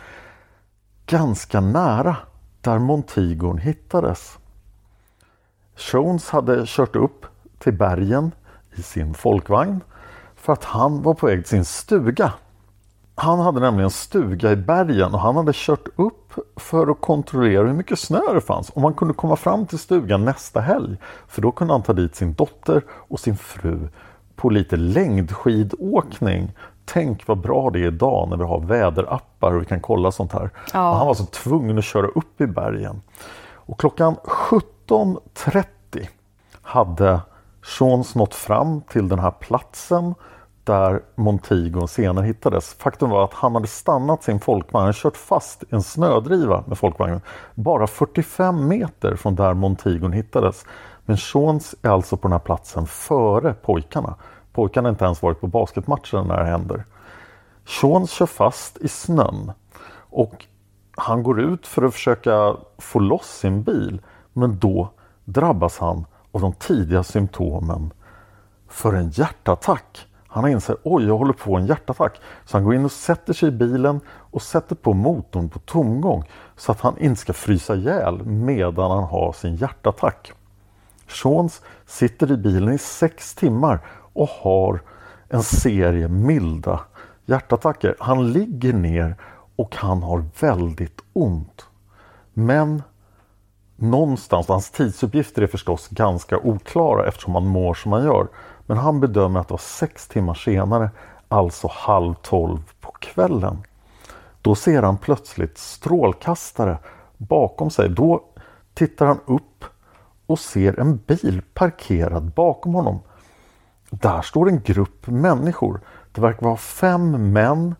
ganska 1.06 1.60
nära 1.60 2.16
där 2.60 2.78
Montigon 2.78 3.58
hittades. 3.58 4.38
Jones 5.92 6.30
hade 6.30 6.64
kört 6.66 6.96
upp 6.96 7.26
till 7.58 7.72
bergen 7.72 8.32
i 8.74 8.82
sin 8.82 9.14
folkvagn 9.14 9.80
för 10.36 10.52
att 10.52 10.64
han 10.64 11.02
var 11.02 11.14
på 11.14 11.26
väg 11.26 11.38
till 11.38 11.50
sin 11.50 11.64
stuga 11.64 12.32
han 13.20 13.38
hade 13.38 13.60
nämligen 13.60 13.90
stuga 13.90 14.52
i 14.52 14.56
bergen 14.56 15.14
och 15.14 15.20
han 15.20 15.36
hade 15.36 15.52
kört 15.54 15.88
upp 15.96 16.32
för 16.56 16.90
att 16.90 17.00
kontrollera 17.00 17.66
hur 17.66 17.74
mycket 17.74 17.98
snö 17.98 18.20
det 18.34 18.40
fanns. 18.40 18.70
Om 18.74 18.82
man 18.82 18.94
kunde 18.94 19.14
komma 19.14 19.36
fram 19.36 19.66
till 19.66 19.78
stugan 19.78 20.24
nästa 20.24 20.60
helg. 20.60 20.96
För 21.28 21.42
då 21.42 21.52
kunde 21.52 21.74
han 21.74 21.82
ta 21.82 21.92
dit 21.92 22.16
sin 22.16 22.34
dotter 22.34 22.82
och 22.90 23.20
sin 23.20 23.36
fru 23.36 23.88
på 24.36 24.50
lite 24.50 24.76
längdskidåkning. 24.76 26.52
Tänk 26.84 27.26
vad 27.26 27.38
bra 27.38 27.70
det 27.70 27.78
är 27.78 27.86
idag 27.86 28.28
när 28.28 28.36
vi 28.36 28.44
har 28.44 28.60
väderappar 28.60 29.52
och 29.52 29.60
vi 29.60 29.66
kan 29.66 29.80
kolla 29.80 30.12
sånt 30.12 30.32
här. 30.32 30.50
Ja. 30.72 30.94
Han 30.94 31.06
var 31.06 31.14
så 31.14 31.26
tvungen 31.26 31.78
att 31.78 31.84
köra 31.84 32.06
upp 32.06 32.40
i 32.40 32.46
bergen. 32.46 33.02
Och 33.54 33.80
klockan 33.80 34.16
17.30 34.88 36.08
hade 36.62 37.20
Shauns 37.62 38.14
nått 38.14 38.34
fram 38.34 38.80
till 38.80 39.08
den 39.08 39.18
här 39.18 39.30
platsen 39.30 40.14
där 40.64 41.02
Montigo 41.14 41.86
senare 41.86 42.26
hittades. 42.26 42.74
Faktum 42.74 43.10
var 43.10 43.24
att 43.24 43.34
han 43.34 43.54
hade 43.54 43.66
stannat 43.66 44.22
sin 44.22 44.40
folkvagn, 44.40 44.84
han 44.84 44.92
kört 44.92 45.16
fast 45.16 45.62
i 45.62 45.66
en 45.70 45.82
snödriva 45.82 46.64
med 46.66 46.78
folkvagnen 46.78 47.20
bara 47.54 47.86
45 47.86 48.68
meter 48.68 49.16
från 49.16 49.34
där 49.34 49.54
Montigon 49.54 50.12
hittades. 50.12 50.64
Men 51.04 51.16
Seans 51.16 51.74
är 51.82 51.90
alltså 51.90 52.16
på 52.16 52.28
den 52.28 52.32
här 52.32 52.38
platsen 52.38 52.86
före 52.86 53.54
pojkarna. 53.54 54.14
Pojkarna 54.52 54.88
har 54.88 54.90
inte 54.90 55.04
ens 55.04 55.22
varit 55.22 55.40
på 55.40 55.46
basketmatchen 55.46 56.26
när 56.26 56.36
det 56.36 56.50
händer. 56.50 56.84
Seans 57.66 58.10
kör 58.10 58.26
fast 58.26 58.78
i 58.78 58.88
snön 58.88 59.52
och 60.10 60.46
han 60.96 61.22
går 61.22 61.40
ut 61.40 61.66
för 61.66 61.82
att 61.82 61.94
försöka 61.94 62.56
få 62.78 62.98
loss 62.98 63.38
sin 63.38 63.62
bil 63.62 64.00
men 64.38 64.58
då 64.58 64.90
drabbas 65.24 65.78
han 65.78 66.04
av 66.32 66.40
de 66.40 66.52
tidiga 66.52 67.02
symptomen 67.02 67.92
för 68.68 68.94
en 68.94 69.10
hjärtattack. 69.10 70.06
Han 70.28 70.48
inser 70.48 70.76
oj, 70.82 71.06
jag 71.06 71.18
håller 71.18 71.32
på 71.32 71.56
en 71.56 71.66
hjärtattack. 71.66 72.20
Så 72.44 72.56
han 72.56 72.64
går 72.64 72.74
in 72.74 72.84
och 72.84 72.92
sätter 72.92 73.32
sig 73.32 73.48
i 73.48 73.52
bilen 73.52 74.00
och 74.08 74.42
sätter 74.42 74.74
på 74.74 74.92
motorn 74.92 75.48
på 75.48 75.58
tomgång 75.58 76.24
så 76.56 76.72
att 76.72 76.80
han 76.80 76.98
inte 76.98 77.20
ska 77.20 77.32
frysa 77.32 77.74
ihjäl 77.74 78.24
medan 78.24 78.90
han 78.90 79.04
har 79.04 79.32
sin 79.32 79.56
hjärtattack. 79.56 80.32
Seans 81.08 81.62
sitter 81.86 82.32
i 82.32 82.36
bilen 82.36 82.74
i 82.74 82.78
sex 82.78 83.34
timmar 83.34 83.80
och 84.12 84.28
har 84.28 84.80
en 85.28 85.42
serie 85.42 86.08
milda 86.08 86.80
hjärtattacker. 87.26 87.96
Han 87.98 88.32
ligger 88.32 88.72
ner 88.72 89.16
och 89.56 89.76
han 89.76 90.02
har 90.02 90.24
väldigt 90.40 91.00
ont. 91.12 91.66
Men 92.34 92.82
någonstans, 93.80 94.48
hans 94.48 94.70
tidsuppgifter 94.70 95.42
är 95.42 95.46
förstås 95.46 95.88
ganska 95.88 96.38
oklara 96.38 97.08
eftersom 97.08 97.34
han 97.34 97.46
mår 97.46 97.74
som 97.74 97.92
han 97.92 98.04
gör. 98.04 98.28
Men 98.66 98.76
han 98.76 99.00
bedömer 99.00 99.40
att 99.40 99.48
det 99.48 99.54
var 99.54 99.58
sex 99.58 100.08
timmar 100.08 100.34
senare, 100.34 100.90
alltså 101.28 101.68
halv 101.72 102.14
tolv 102.14 102.58
på 102.80 102.90
kvällen. 102.90 103.58
Då 104.42 104.54
ser 104.54 104.82
han 104.82 104.98
plötsligt 104.98 105.58
strålkastare 105.58 106.78
bakom 107.16 107.70
sig. 107.70 107.88
Då 107.88 108.24
tittar 108.74 109.06
han 109.06 109.20
upp 109.26 109.64
och 110.26 110.38
ser 110.38 110.80
en 110.80 110.96
bil 110.96 111.42
parkerad 111.54 112.32
bakom 112.34 112.74
honom. 112.74 113.00
Där 113.90 114.22
står 114.22 114.48
en 114.48 114.60
grupp 114.60 115.06
människor. 115.06 115.80
Det 116.12 116.20
verkar 116.20 116.46
vara 116.46 116.56
fem 116.56 117.32
män, 117.32 117.74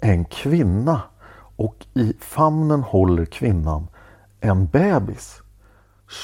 en 0.00 0.24
kvinna 0.24 1.00
och 1.56 1.86
i 1.94 2.12
famnen 2.20 2.82
håller 2.82 3.24
kvinnan 3.24 3.86
en 4.40 4.66
bebis. 4.66 5.42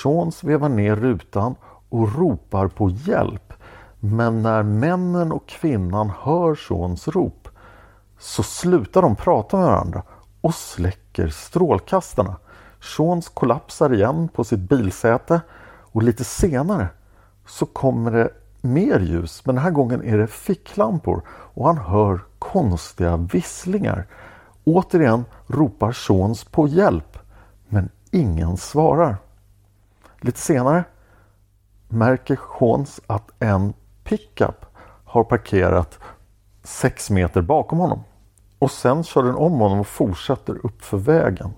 Sean 0.03 0.33
svevar 0.33 0.69
ner 0.69 0.97
rutan 0.97 1.55
och 1.89 2.19
ropar 2.19 2.69
på 2.69 2.91
hjälp. 2.91 3.53
Men 4.01 4.43
när 4.43 4.63
männen 4.63 5.33
och 5.33 5.49
kvinnan 5.49 6.13
hör 6.23 6.55
Seans 6.55 7.09
rop 7.09 7.49
så 8.19 8.43
slutar 8.43 9.03
de 9.03 9.17
prata 9.17 9.57
med 9.57 9.67
varandra 9.67 10.03
och 10.41 10.55
släcker 10.55 11.29
strålkastarna. 11.29 12.37
Seans 12.97 13.29
kollapsar 13.29 13.95
igen 13.95 14.29
på 14.29 14.45
sitt 14.45 14.61
bilsäte 14.61 15.41
och 15.93 16.03
lite 16.03 16.25
senare 16.25 16.89
så 17.47 17.67
kommer 17.67 18.11
det 18.11 18.31
mer 18.61 19.01
ljus 19.01 19.43
men 19.47 19.55
den 19.55 19.65
här 19.65 19.71
gången 19.71 20.05
är 20.05 20.19
det 20.19 20.27
ficklampor 20.27 21.23
och 21.29 21.67
han 21.67 21.79
hör 21.79 22.21
konstiga 22.39 23.17
visslingar. 23.17 24.07
Återigen 24.65 25.25
ropar 25.47 25.93
Seans 25.93 26.45
på 26.45 26.69
hjälp 26.69 27.19
men 27.69 27.89
ingen 28.13 28.57
svarar. 28.57 29.17
Lite 30.21 30.39
senare 30.39 30.85
märker 31.89 32.39
Hans 32.49 33.01
att 33.07 33.31
en 33.39 33.73
pickup 34.05 34.67
har 35.05 35.25
parkerat 35.25 35.99
sex 36.63 37.11
meter 37.11 37.43
bakom 37.43 37.79
honom. 37.79 38.01
Och 38.59 38.71
sen 38.71 39.05
kör 39.05 39.23
den 39.23 39.35
om 39.35 39.53
honom 39.53 39.81
och 39.81 39.87
fortsätter 39.87 40.67
upp 40.67 40.85
för 40.85 40.97
vägen. 40.97 41.51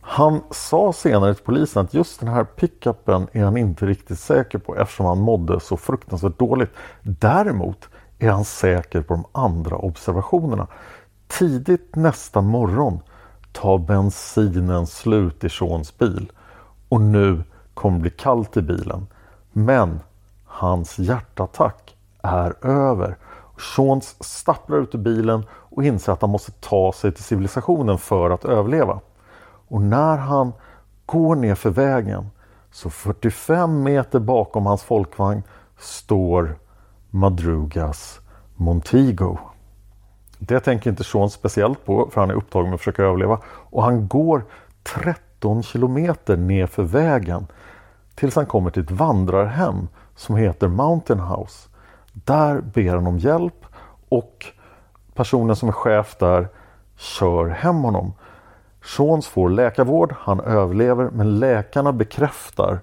Han 0.00 0.40
sa 0.50 0.92
senare 0.92 1.34
till 1.34 1.44
polisen 1.44 1.84
att 1.84 1.94
just 1.94 2.20
den 2.20 2.28
här 2.28 2.44
pickupen 2.44 3.28
är 3.32 3.44
han 3.44 3.56
inte 3.56 3.86
riktigt 3.86 4.18
säker 4.18 4.58
på 4.58 4.76
eftersom 4.76 5.06
han 5.06 5.18
mådde 5.20 5.60
så 5.60 5.76
fruktansvärt 5.76 6.38
dåligt. 6.38 6.70
Däremot 7.02 7.88
är 8.18 8.30
han 8.30 8.44
säker 8.44 9.02
på 9.02 9.14
de 9.14 9.24
andra 9.32 9.76
observationerna. 9.76 10.66
Tidigt 11.28 11.96
nästa 11.96 12.40
morgon 12.40 13.00
tar 13.52 13.78
bensinen 13.78 14.86
slut 14.86 15.44
i 15.44 15.48
Seans 15.48 15.98
bil 15.98 16.32
och 16.88 17.00
nu 17.00 17.42
kommer 17.74 17.96
det 17.96 18.02
bli 18.02 18.10
kallt 18.10 18.56
i 18.56 18.62
bilen. 18.62 19.06
Men 19.52 20.00
hans 20.44 20.98
hjärtattack 20.98 21.96
är 22.22 22.66
över. 22.66 23.16
Sean 23.76 24.00
stapplar 24.20 24.78
ut 24.78 24.94
ur 24.94 24.98
bilen 24.98 25.44
och 25.52 25.84
inser 25.84 26.12
att 26.12 26.20
han 26.20 26.30
måste 26.30 26.52
ta 26.52 26.92
sig 26.92 27.12
till 27.12 27.24
civilisationen 27.24 27.98
för 27.98 28.30
att 28.30 28.44
överleva. 28.44 29.00
Och 29.68 29.82
när 29.82 30.16
han 30.16 30.52
går 31.06 31.36
ner 31.36 31.54
för 31.54 31.70
vägen 31.70 32.30
så 32.72 32.90
45 32.90 33.82
meter 33.82 34.18
bakom 34.18 34.66
hans 34.66 34.82
folkvagn 34.82 35.42
står 35.78 36.58
Madrugas 37.10 38.20
Montego. 38.56 39.38
Det 40.42 40.60
tänker 40.60 40.90
inte 40.90 41.04
Sean 41.04 41.30
speciellt 41.30 41.84
på 41.84 42.10
för 42.12 42.20
han 42.20 42.30
är 42.30 42.34
upptagen 42.34 42.66
med 42.66 42.74
att 42.74 42.80
försöka 42.80 43.02
överleva 43.02 43.38
och 43.46 43.82
han 43.82 44.08
går 44.08 44.44
13 44.82 45.62
kilometer 45.62 46.36
ner 46.36 46.66
för 46.66 46.82
vägen 46.82 47.46
tills 48.14 48.36
han 48.36 48.46
kommer 48.46 48.70
till 48.70 48.82
ett 48.82 48.90
vandrarhem 48.90 49.88
som 50.16 50.36
heter 50.36 50.68
Mountain 50.68 51.20
House. 51.20 51.68
Där 52.12 52.60
ber 52.60 52.94
han 52.94 53.06
om 53.06 53.18
hjälp 53.18 53.66
och 54.08 54.46
personen 55.14 55.56
som 55.56 55.68
är 55.68 55.72
chef 55.72 56.16
där 56.18 56.48
kör 56.96 57.48
hem 57.48 57.76
honom. 57.76 58.12
Seans 58.84 59.26
får 59.28 59.50
läkarvård, 59.50 60.14
han 60.18 60.40
överlever 60.40 61.10
men 61.10 61.38
läkarna 61.38 61.92
bekräftar 61.92 62.80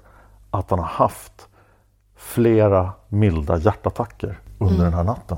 att 0.52 0.70
han 0.70 0.80
har 0.80 0.86
haft 0.86 1.48
flera 2.16 2.92
milda 3.08 3.58
hjärtattacker 3.58 4.40
under 4.58 4.74
Mm. 4.76 4.86
den 4.86 4.94
här 4.94 5.04
natten. 5.04 5.38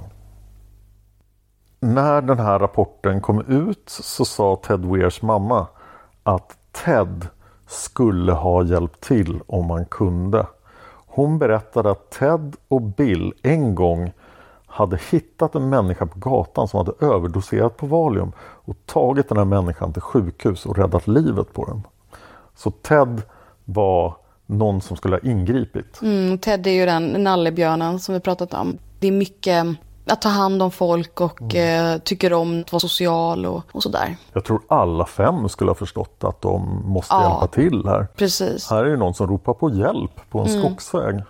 När 1.79 2.21
den 2.21 2.39
här 2.39 2.59
rapporten 2.59 3.21
kom 3.21 3.41
ut 3.47 3.89
så 3.89 4.25
sa 4.25 4.55
Ted 4.55 4.85
Weirs 4.85 5.21
mamma 5.21 5.67
att 6.23 6.57
Ted 6.71 7.27
skulle 7.67 8.31
ha 8.31 8.63
hjälpt 8.63 9.01
till 9.01 9.41
om 9.47 9.69
han 9.69 9.85
kunde. 9.85 10.47
Hon 11.07 11.39
berättade 11.39 11.91
att 11.91 12.09
Ted 12.09 12.55
och 12.67 12.81
Bill 12.81 13.33
en 13.41 13.75
gång 13.75 14.11
hade 14.65 14.99
hittat 15.11 15.55
en 15.55 15.69
människa 15.69 16.05
på 16.05 16.19
gatan 16.19 16.67
som 16.67 16.77
hade 16.77 17.05
överdoserat 17.05 17.77
på 17.77 17.85
Valium 17.85 18.31
och 18.39 18.75
tagit 18.85 19.29
den 19.29 19.37
här 19.37 19.45
människan 19.45 19.93
till 19.93 20.01
sjukhus 20.01 20.65
och 20.65 20.77
räddat 20.77 21.07
livet 21.07 21.53
på 21.53 21.65
den. 21.65 21.81
Så 22.55 22.71
Ted 22.71 23.21
var 23.65 24.15
någon 24.45 24.81
som 24.81 24.97
skulle 24.97 25.15
ha 25.15 25.21
ingripit. 25.29 26.01
Mm, 26.01 26.37
Ted 26.37 26.67
är 26.67 26.71
ju 26.71 26.85
den 26.85 27.23
nallebjörnen 27.23 27.99
som 27.99 28.13
vi 28.13 28.19
pratat 28.19 28.53
om. 28.53 28.77
Det 28.99 29.07
är 29.07 29.11
mycket 29.11 29.65
att 30.09 30.21
ta 30.21 30.29
hand 30.29 30.61
om 30.63 30.71
folk 30.71 31.21
och 31.21 31.55
eh, 31.55 31.97
tycker 31.97 32.33
om 32.33 32.61
att 32.61 32.71
vara 32.71 32.79
social 32.79 33.45
och, 33.45 33.63
och 33.71 33.83
sådär. 33.83 34.17
Jag 34.33 34.45
tror 34.45 34.61
alla 34.67 35.05
fem 35.05 35.49
skulle 35.49 35.69
ha 35.69 35.75
förstått 35.75 36.23
att 36.23 36.41
de 36.41 36.81
måste 36.85 37.13
Ja. 37.15 37.29
hjälpa 37.29 37.47
till 37.47 37.83
här. 37.85 38.07
Precis. 38.15 38.69
Här 38.69 38.83
är 38.85 38.89
ju 38.89 38.97
någon 38.97 39.13
som 39.13 39.27
ropar 39.27 39.53
på 39.53 39.69
hjälp 39.69 40.11
på 40.29 40.39
en 40.39 40.47
Mm. 40.47 40.61
skogsväg. 40.61 41.21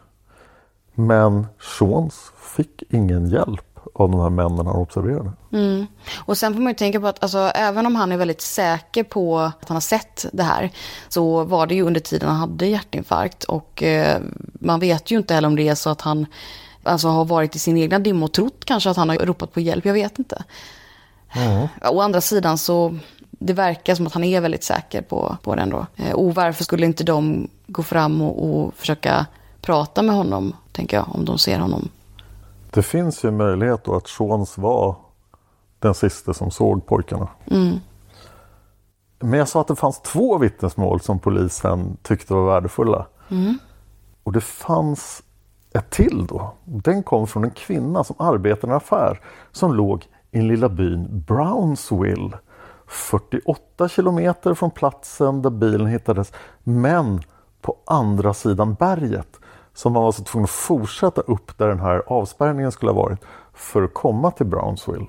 Men 0.96 1.48
Seans 1.80 2.32
fick 2.56 2.84
ingen 2.90 3.30
hjälp 3.30 3.66
av 3.94 4.12
de 4.12 4.20
här 4.20 4.30
männen 4.30 4.66
han 4.68 4.76
observerade. 4.76 5.32
Mm. 5.52 5.86
Och 6.26 6.38
sen 6.38 6.54
får 6.54 6.62
man 6.62 6.72
ju 6.72 6.76
tänka 6.76 7.00
på 7.00 7.08
att 7.08 7.24
alltså, 7.24 7.38
även 7.40 7.86
om 7.86 7.96
han 7.96 8.12
är 8.12 8.18
väldigt 8.18 8.42
säker 8.42 9.04
på 9.04 9.40
att 9.40 9.68
han 9.68 9.76
har 9.76 9.82
sett 9.82 10.26
det 10.34 10.44
här 10.44 10.70
så 11.10 11.44
var 11.44 11.68
det 11.68 11.76
ju 11.76 11.82
under 11.84 12.00
tiden 12.02 12.30
han 12.30 12.38
hade 12.40 12.66
hjärtinfarkt 12.66 13.44
och 13.44 13.84
eh, 13.84 14.22
man 14.54 14.80
vet 14.80 15.12
ju 15.12 15.18
inte 15.18 15.34
heller 15.34 15.48
om 15.48 15.56
det 15.56 15.68
är 15.70 15.76
så 15.76 15.90
att 15.90 16.02
han 16.02 16.26
alltså, 16.90 17.08
har 17.08 17.26
varit 17.26 17.56
i 17.56 17.60
sin 17.60 17.78
egna 17.78 18.00
dimma 18.00 18.26
och 18.26 18.32
trott 18.34 18.66
kanske 18.66 18.90
att 18.90 18.98
han 18.98 19.10
har 19.10 19.18
ropat 19.18 19.54
på 19.54 19.60
hjälp, 19.60 19.86
jag 19.86 19.94
vet 19.94 20.20
inte. 20.20 20.44
Å 21.92 22.02
andra 22.02 22.22
sidan 22.22 22.58
så 22.58 22.98
det 23.30 23.54
verkar 23.54 23.96
som 23.96 24.08
att 24.08 24.14
han 24.14 24.24
är 24.24 24.42
väldigt 24.42 24.64
säker 24.64 25.02
på, 25.02 25.38
på 25.44 25.56
det 25.56 25.62
ändå. 25.62 25.86
Eh, 25.96 26.14
Och 26.14 26.36
varför 26.36 26.64
skulle 26.64 26.86
inte 26.86 27.04
de 27.04 27.50
gå 27.68 27.84
fram 27.84 28.22
och, 28.22 28.50
och 28.50 28.74
försöka 28.74 29.26
prata 29.62 30.02
med 30.02 30.16
honom, 30.16 30.54
tänker 30.72 30.98
jag, 30.98 31.16
om 31.16 31.26
de 31.26 31.38
ser 31.38 31.60
honom. 31.60 31.90
Det 32.72 32.84
finns 32.84 33.24
ju 33.24 33.32
möjlighet 33.32 33.84
då 33.84 33.96
att 33.96 34.08
Seans 34.08 34.58
var 34.58 34.96
den 35.80 35.94
sista 35.94 36.34
som 36.34 36.52
såg 36.52 36.86
pojkarna. 36.86 37.28
Mm. 37.52 37.80
Men 39.20 39.40
jag 39.40 39.48
sa 39.48 39.62
att 39.62 39.68
det 39.68 39.76
fanns 39.76 40.02
två 40.02 40.38
vittnesmål 40.38 41.02
som 41.02 41.20
polisen 41.20 41.98
tyckte 42.04 42.34
var 42.34 42.46
värdefulla. 42.54 43.06
Mm. 43.30 43.60
Och 44.24 44.32
det 44.32 44.42
fanns 44.42 45.24
ett 45.80 45.90
till 45.90 46.26
då. 46.28 46.54
Den 46.64 47.04
kom 47.04 47.28
från 47.28 47.44
en 47.44 47.52
kvinna 47.52 48.04
som 48.04 48.16
arbetade 48.20 48.68
i 48.68 48.70
en 48.70 48.78
affär 48.78 49.22
som 49.52 49.74
låg 49.74 50.06
i 50.32 50.38
den 50.38 50.48
lilla 50.48 50.70
byn 50.70 51.24
Brownsville. 51.28 52.38
48 52.88 53.90
kilometer 53.90 54.54
från 54.54 54.72
platsen 54.72 55.42
där 55.42 55.50
bilen 55.50 55.88
hittades 55.88 56.34
men 56.64 57.22
på 57.62 57.78
andra 57.86 58.34
sidan 58.34 58.74
berget. 58.74 59.40
Så 59.74 59.90
man 59.90 60.04
var 60.04 60.12
så 60.12 60.24
tvungen 60.24 60.44
att 60.44 60.50
fortsätta 60.50 61.22
upp 61.22 61.58
där 61.58 61.68
den 61.68 61.80
här 61.80 62.04
avspärrningen 62.08 62.72
skulle 62.72 62.92
ha 62.92 63.02
varit 63.02 63.20
för 63.54 63.84
att 63.84 63.94
komma 63.94 64.32
till 64.32 64.46
Brownsville. 64.46 65.08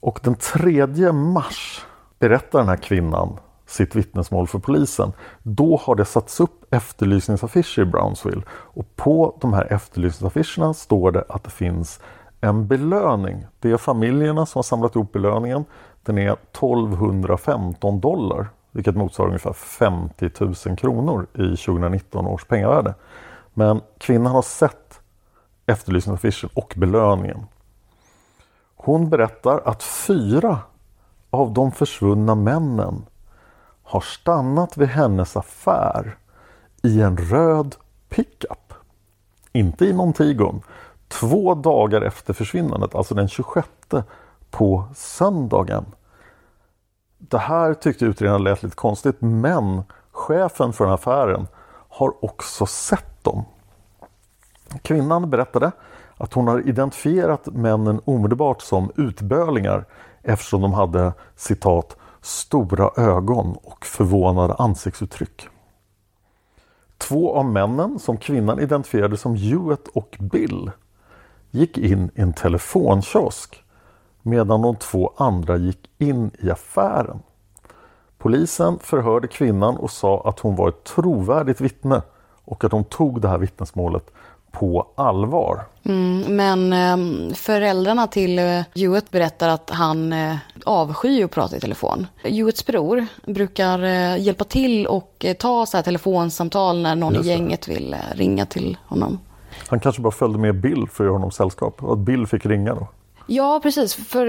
Och 0.00 0.20
den 0.22 0.34
3 0.34 1.12
mars 1.12 1.86
berättar 2.18 2.58
den 2.58 2.68
här 2.68 2.76
kvinnan 2.76 3.38
sitt 3.68 3.94
vittnesmål 3.94 4.46
för 4.46 4.58
polisen. 4.58 5.12
Då 5.42 5.76
har 5.76 5.94
det 5.94 6.04
satts 6.04 6.40
upp 6.40 6.74
efterlysningsaffischer 6.74 7.82
i 7.82 7.84
Brownsville 7.84 8.42
och 8.50 8.96
på 8.96 9.38
de 9.40 9.52
här 9.52 9.72
efterlysningsaffischerna 9.72 10.74
står 10.74 11.12
det 11.12 11.24
att 11.28 11.44
det 11.44 11.50
finns 11.50 12.00
en 12.40 12.66
belöning. 12.66 13.46
Det 13.60 13.70
är 13.70 13.76
familjerna 13.76 14.46
som 14.46 14.58
har 14.58 14.62
samlat 14.62 14.94
ihop 14.96 15.12
belöningen. 15.12 15.64
Den 16.02 16.18
är 16.18 16.32
1215 16.32 18.00
dollar 18.00 18.48
vilket 18.70 18.96
motsvarar 18.96 19.28
ungefär 19.28 19.52
50 19.52 20.30
000 20.66 20.76
kronor 20.76 21.26
i 21.34 21.56
2019 21.56 22.26
års 22.26 22.44
pengavärde. 22.44 22.94
Men 23.54 23.80
kvinnan 23.98 24.32
har 24.32 24.42
sett 24.42 25.00
efterlysningsaffischen 25.66 26.50
och 26.54 26.74
belöningen. 26.76 27.46
Hon 28.76 29.10
berättar 29.10 29.60
att 29.64 29.82
fyra 29.82 30.58
av 31.30 31.52
de 31.52 31.72
försvunna 31.72 32.34
männen 32.34 33.06
har 33.88 34.00
stannat 34.00 34.76
vid 34.76 34.88
hennes 34.88 35.36
affär 35.36 36.16
i 36.82 37.00
en 37.00 37.16
röd 37.16 37.76
pickup. 38.08 38.74
Inte 39.52 39.86
i 39.86 39.92
Montigon. 39.92 40.62
Två 41.08 41.54
dagar 41.54 42.02
efter 42.02 42.34
försvinnandet, 42.34 42.94
alltså 42.94 43.14
den 43.14 43.28
26 43.28 43.68
på 44.50 44.84
söndagen. 44.94 45.84
Det 47.18 47.38
här 47.38 47.74
tyckte 47.74 48.04
utredaren 48.04 48.44
lät 48.44 48.62
lite 48.62 48.76
konstigt 48.76 49.16
men 49.20 49.82
chefen 50.12 50.72
för 50.72 50.84
den 50.84 50.90
här 50.90 50.94
affären 50.94 51.46
har 51.88 52.24
också 52.24 52.66
sett 52.66 53.24
dem. 53.24 53.44
Kvinnan 54.82 55.30
berättade 55.30 55.72
att 56.16 56.32
hon 56.32 56.48
har 56.48 56.68
identifierat 56.68 57.46
männen 57.46 58.00
omedelbart 58.04 58.62
som 58.62 58.90
utbölingar 58.96 59.84
eftersom 60.22 60.62
de 60.62 60.72
hade 60.72 61.12
citat 61.36 61.96
stora 62.28 62.90
ögon 62.96 63.56
och 63.62 63.86
förvånade 63.86 64.54
ansiktsuttryck. 64.54 65.48
Två 66.98 67.34
av 67.34 67.44
männen 67.44 67.98
som 67.98 68.16
kvinnan 68.16 68.60
identifierade 68.60 69.16
som 69.16 69.34
Hewitt 69.34 69.88
och 69.88 70.16
Bill 70.20 70.70
gick 71.50 71.78
in 71.78 72.10
i 72.14 72.20
en 72.20 72.32
telefonkiosk 72.32 73.64
medan 74.22 74.62
de 74.62 74.76
två 74.76 75.12
andra 75.16 75.56
gick 75.56 75.90
in 75.98 76.30
i 76.38 76.50
affären. 76.50 77.18
Polisen 78.18 78.78
förhörde 78.78 79.28
kvinnan 79.28 79.76
och 79.76 79.90
sa 79.90 80.22
att 80.24 80.40
hon 80.40 80.56
var 80.56 80.68
ett 80.68 80.84
trovärdigt 80.84 81.60
vittne 81.60 82.02
och 82.44 82.64
att 82.64 82.70
de 82.70 82.84
tog 82.84 83.20
det 83.20 83.28
här 83.28 83.38
vittnesmålet 83.38 84.10
på 84.52 84.86
allvar. 84.94 85.64
Mm, 85.84 86.36
men 86.36 86.72
eh, 86.72 87.34
föräldrarna 87.34 88.06
till 88.06 88.38
eh, 88.38 88.60
Hewitt 88.74 89.10
berättar 89.10 89.48
att 89.48 89.70
han 89.70 90.12
eh, 90.12 90.36
avskyr 90.64 91.24
att 91.24 91.30
prata 91.30 91.56
i 91.56 91.60
telefon. 91.60 92.06
Hewitts 92.22 92.66
bror 92.66 93.06
brukar 93.26 93.82
eh, 93.82 94.22
hjälpa 94.22 94.44
till 94.44 94.86
och 94.86 95.24
eh, 95.24 95.34
ta 95.34 95.66
så 95.66 95.76
här 95.76 95.84
telefonsamtal 95.84 96.82
när 96.82 96.94
någon 96.94 97.14
i 97.14 97.16
Just 97.16 97.28
gänget 97.28 97.68
vill 97.68 97.96
ringa 98.12 98.46
till 98.46 98.76
honom. 98.86 99.18
Han 99.68 99.80
kanske 99.80 100.02
bara 100.02 100.10
följde 100.10 100.38
med 100.38 100.60
Bill 100.60 100.86
för 100.92 101.04
att 101.04 101.08
göra 101.08 101.12
honom 101.12 101.30
sällskap 101.30 101.82
och 101.82 101.92
att 101.92 101.98
Bill 101.98 102.26
fick 102.26 102.46
ringa 102.46 102.74
då. 102.74 102.88
Ja, 103.26 103.60
precis. 103.62 103.94
För 103.94 104.26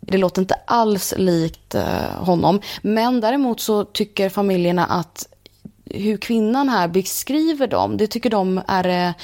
det 0.00 0.18
låter 0.18 0.42
inte 0.42 0.54
alls 0.64 1.14
likt 1.16 1.74
honom. 2.18 2.60
Men 2.82 3.20
däremot 3.20 3.60
så 3.60 3.84
tycker 3.84 4.28
familjerna 4.28 4.86
att 4.86 5.28
hur 5.94 6.16
kvinnan 6.16 6.68
här 6.68 6.88
beskriver 6.88 7.66
dem, 7.66 7.96
det 7.96 8.06
tycker 8.06 8.30
de 8.30 8.60
är 8.68 9.08
eh, 9.08 9.14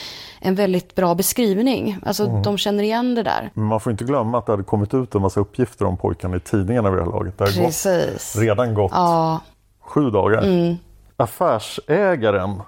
en 0.41 0.55
väldigt 0.55 0.95
bra 0.95 1.15
beskrivning. 1.15 1.99
Alltså 2.07 2.25
Mm. 2.27 2.43
de 2.43 2.59
känner 2.59 2.83
igen 2.83 3.15
det 3.15 3.23
där. 3.23 3.51
Men 3.55 3.65
man 3.65 3.81
får 3.81 3.93
inte 3.93 4.05
glömma 4.05 4.39
att 4.39 4.47
det 4.47 4.53
hade 4.53 4.63
kommit 4.63 4.95
ut 4.95 5.15
en 5.15 5.23
massa 5.23 5.41
uppgifter 5.41 5.85
om 5.85 5.97
pojkarna 5.97 6.37
i 6.37 6.41
tidningarna 6.41 6.91
vid 6.91 6.99
det 6.99 7.05
här 7.05 7.11
laget. 7.13 7.39
Det 7.39 7.45
har 7.45 7.63
gått, 7.65 8.37
redan 8.45 8.75
gått 8.75 8.93
Ja, 8.95 9.41
sju 9.81 10.11
dagar. 10.11 10.43
mm. 10.43 10.77
Affärsägaren 11.17 12.63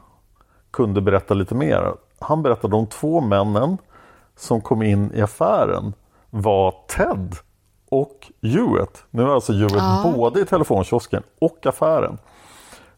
kunde 0.70 1.00
berätta 1.00 1.34
lite 1.34 1.54
mer. 1.54 1.92
Han 2.18 2.42
berättade 2.42 2.76
om 2.76 2.86
två 2.86 3.20
männen 3.20 3.78
som 4.36 4.60
kom 4.60 4.82
in 4.82 5.12
i 5.14 5.20
affären 5.22 5.92
var 6.30 6.74
Ted 6.88 7.34
och 7.90 8.32
Hewitt. 8.42 9.04
Nu 9.10 9.22
är 9.22 9.26
alltså 9.34 9.52
Hewitt 9.52 9.72
Ja. 9.76 10.12
både 10.16 10.40
i 10.40 10.44
telefonkiosken 10.44 11.22
och 11.40 11.66
affären. 11.66 12.18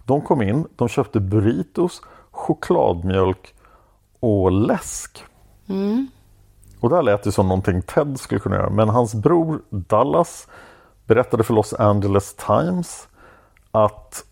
De 0.04 0.20
kom 0.20 0.42
in, 0.42 0.66
de 0.76 0.88
köpte 0.88 1.20
burritos, 1.20 2.02
chokladmjölk 2.30 3.54
och 4.20 4.52
läsk. 4.52 5.24
Mm. 5.68 6.06
Och 6.80 6.90
här 6.90 7.02
lät 7.02 7.26
ju 7.26 7.30
som 7.30 7.48
någonting 7.48 7.82
Ted 7.82 8.20
skulle 8.20 8.40
kunna 8.40 8.56
göra. 8.56 8.70
Men 8.70 8.88
hans 8.88 9.14
bror 9.14 9.62
Dallas 9.70 10.48
berättade 11.06 11.42
för 11.42 11.54
Los 11.54 11.72
Angeles 11.72 12.34
Times 12.34 13.08
att, 13.70 14.24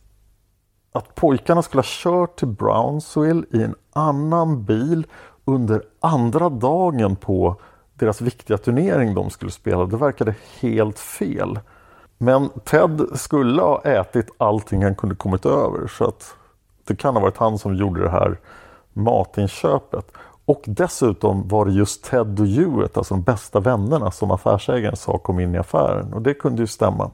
att 0.92 1.14
pojkarna 1.14 1.62
skulle 1.62 1.78
ha 1.78 1.86
kört 1.86 2.38
till 2.38 2.48
Brownsville 2.48 3.46
i 3.50 3.62
en 3.62 3.74
annan 3.92 4.64
bil 4.64 5.06
under 5.44 5.82
andra 6.00 6.48
dagen 6.48 7.16
på 7.16 7.60
deras 7.94 8.20
viktiga 8.20 8.58
turnering 8.58 9.14
de 9.14 9.30
skulle 9.30 9.50
spela. 9.50 9.86
Det 9.86 9.96
verkade 9.96 10.34
helt 10.60 10.98
fel. 10.98 11.58
Men 12.22 12.48
Ted 12.64 13.06
skulle 13.14 13.62
ha 13.62 13.82
ätit 13.82 14.26
allting 14.38 14.82
han 14.84 14.94
kunde 14.94 15.14
kommit 15.14 15.46
över 15.46 15.88
så 15.98 16.04
att 16.04 16.34
det 16.86 16.96
kan 16.96 17.14
ha 17.14 17.22
varit 17.22 17.36
han 17.36 17.58
som 17.58 17.76
gjorde 17.76 18.02
det 18.02 18.10
här 18.10 18.38
matinköpet. 18.92 20.06
Och 20.44 20.62
dessutom 20.66 21.48
var 21.48 21.66
det 21.66 21.72
just 21.72 22.04
Ted 22.04 22.40
och 22.40 22.46
Hewitt, 22.46 22.96
alltså 22.96 23.14
de 23.14 23.22
bästa 23.22 23.60
vännerna 23.60 24.10
som 24.10 24.30
affärsägaren 24.30 24.96
sa 24.96 25.18
kom 25.18 25.40
in 25.40 25.54
i 25.54 25.58
affären. 25.58 26.12
Och 26.12 26.22
det 26.22 26.34
kunde 26.34 26.62
ju 26.62 26.66
stämma. 26.66 27.10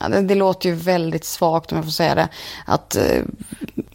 Ja, 0.00 0.08
det, 0.08 0.20
det 0.20 0.34
låter 0.34 0.68
ju 0.68 0.74
väldigt 0.74 1.24
svagt 1.24 1.72
om 1.72 1.76
jag 1.76 1.84
får 1.84 1.92
säga 1.92 2.14
det. 2.14 2.28
Att 2.66 2.96
eh, 2.96 3.22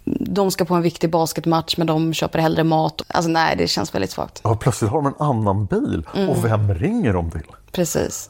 de 0.05 0.51
ska 0.51 0.65
på 0.65 0.75
en 0.75 0.81
viktig 0.81 1.09
basketmatch 1.09 1.77
men 1.77 1.87
de 1.87 2.13
köper 2.13 2.39
hellre 2.39 2.63
mat. 2.63 3.01
Alltså 3.07 3.31
nej, 3.31 3.55
det 3.57 3.67
känns 3.67 3.95
väldigt 3.95 4.11
svagt. 4.11 4.41
Ja, 4.43 4.55
plötsligt 4.55 4.91
har 4.91 5.01
de 5.01 5.07
en 5.07 5.27
annan 5.27 5.65
bil. 5.65 6.07
Mm. 6.15 6.29
Och 6.29 6.45
vem 6.45 6.73
ringer 6.73 7.13
de 7.13 7.31
till? 7.31 7.47
Precis. 7.71 8.29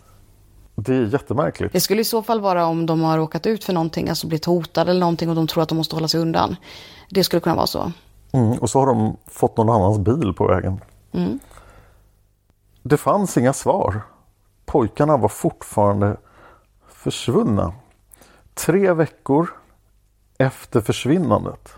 Det 0.75 0.95
är 0.95 1.05
jättemärkligt. 1.05 1.73
Det 1.73 1.81
skulle 1.81 2.01
i 2.01 2.05
så 2.05 2.23
fall 2.23 2.41
vara 2.41 2.65
om 2.65 2.85
de 2.85 3.01
har 3.01 3.17
råkat 3.17 3.45
ut 3.45 3.63
för 3.63 3.73
någonting, 3.73 4.09
alltså 4.09 4.27
blivit 4.27 4.45
hotade 4.45 4.91
eller 4.91 4.99
någonting 4.99 5.29
och 5.29 5.35
de 5.35 5.47
tror 5.47 5.63
att 5.63 5.69
de 5.69 5.77
måste 5.77 5.95
hålla 5.95 6.07
sig 6.07 6.19
undan. 6.19 6.55
Det 7.09 7.23
skulle 7.23 7.39
kunna 7.39 7.55
vara 7.55 7.67
så. 7.67 7.91
Mm, 8.31 8.57
och 8.57 8.69
så 8.69 8.79
har 8.79 8.85
de 8.85 9.17
fått 9.27 9.57
någon 9.57 9.69
annans 9.69 9.99
bil 9.99 10.33
på 10.33 10.47
vägen. 10.47 10.81
Mm. 11.11 11.39
Det 12.83 12.97
fanns 12.97 13.37
inga 13.37 13.53
svar. 13.53 14.01
Pojkarna 14.65 15.17
var 15.17 15.29
fortfarande 15.29 16.17
försvunna. 16.87 17.73
Tre 18.53 18.93
veckor 18.93 19.49
efter 20.37 20.81
försvinnandet 20.81 21.73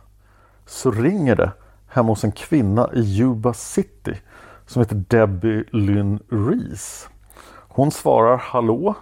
så 0.65 0.91
ringer 0.91 1.35
det 1.35 1.51
hemma 1.87 2.09
hos 2.09 2.23
en 2.23 2.31
kvinna 2.31 2.89
i 2.93 2.99
Yuba 2.99 3.53
City 3.53 4.13
som 4.65 4.81
heter 4.81 5.03
Debbie 5.07 5.63
Lynn 5.71 6.19
Reese. 6.29 7.09
Hon 7.75 7.91
svarar 7.91 8.37
hallå 8.37 8.93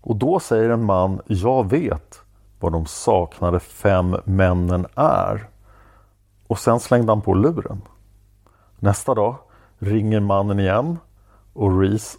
och 0.00 0.16
då 0.16 0.40
säger 0.40 0.70
en 0.70 0.84
man 0.84 1.20
jag 1.26 1.70
vet 1.70 2.20
vad 2.60 2.72
de 2.72 2.86
saknade 2.86 3.60
fem 3.60 4.16
männen 4.24 4.86
är. 4.94 5.48
Och 6.46 6.58
sen 6.58 6.80
slängde 6.80 7.12
han 7.12 7.22
på 7.22 7.34
luren. 7.34 7.82
Nästa 8.78 9.14
dag 9.14 9.36
ringer 9.78 10.20
mannen 10.20 10.60
igen 10.60 10.98
och 11.52 11.80
Reese 11.80 12.18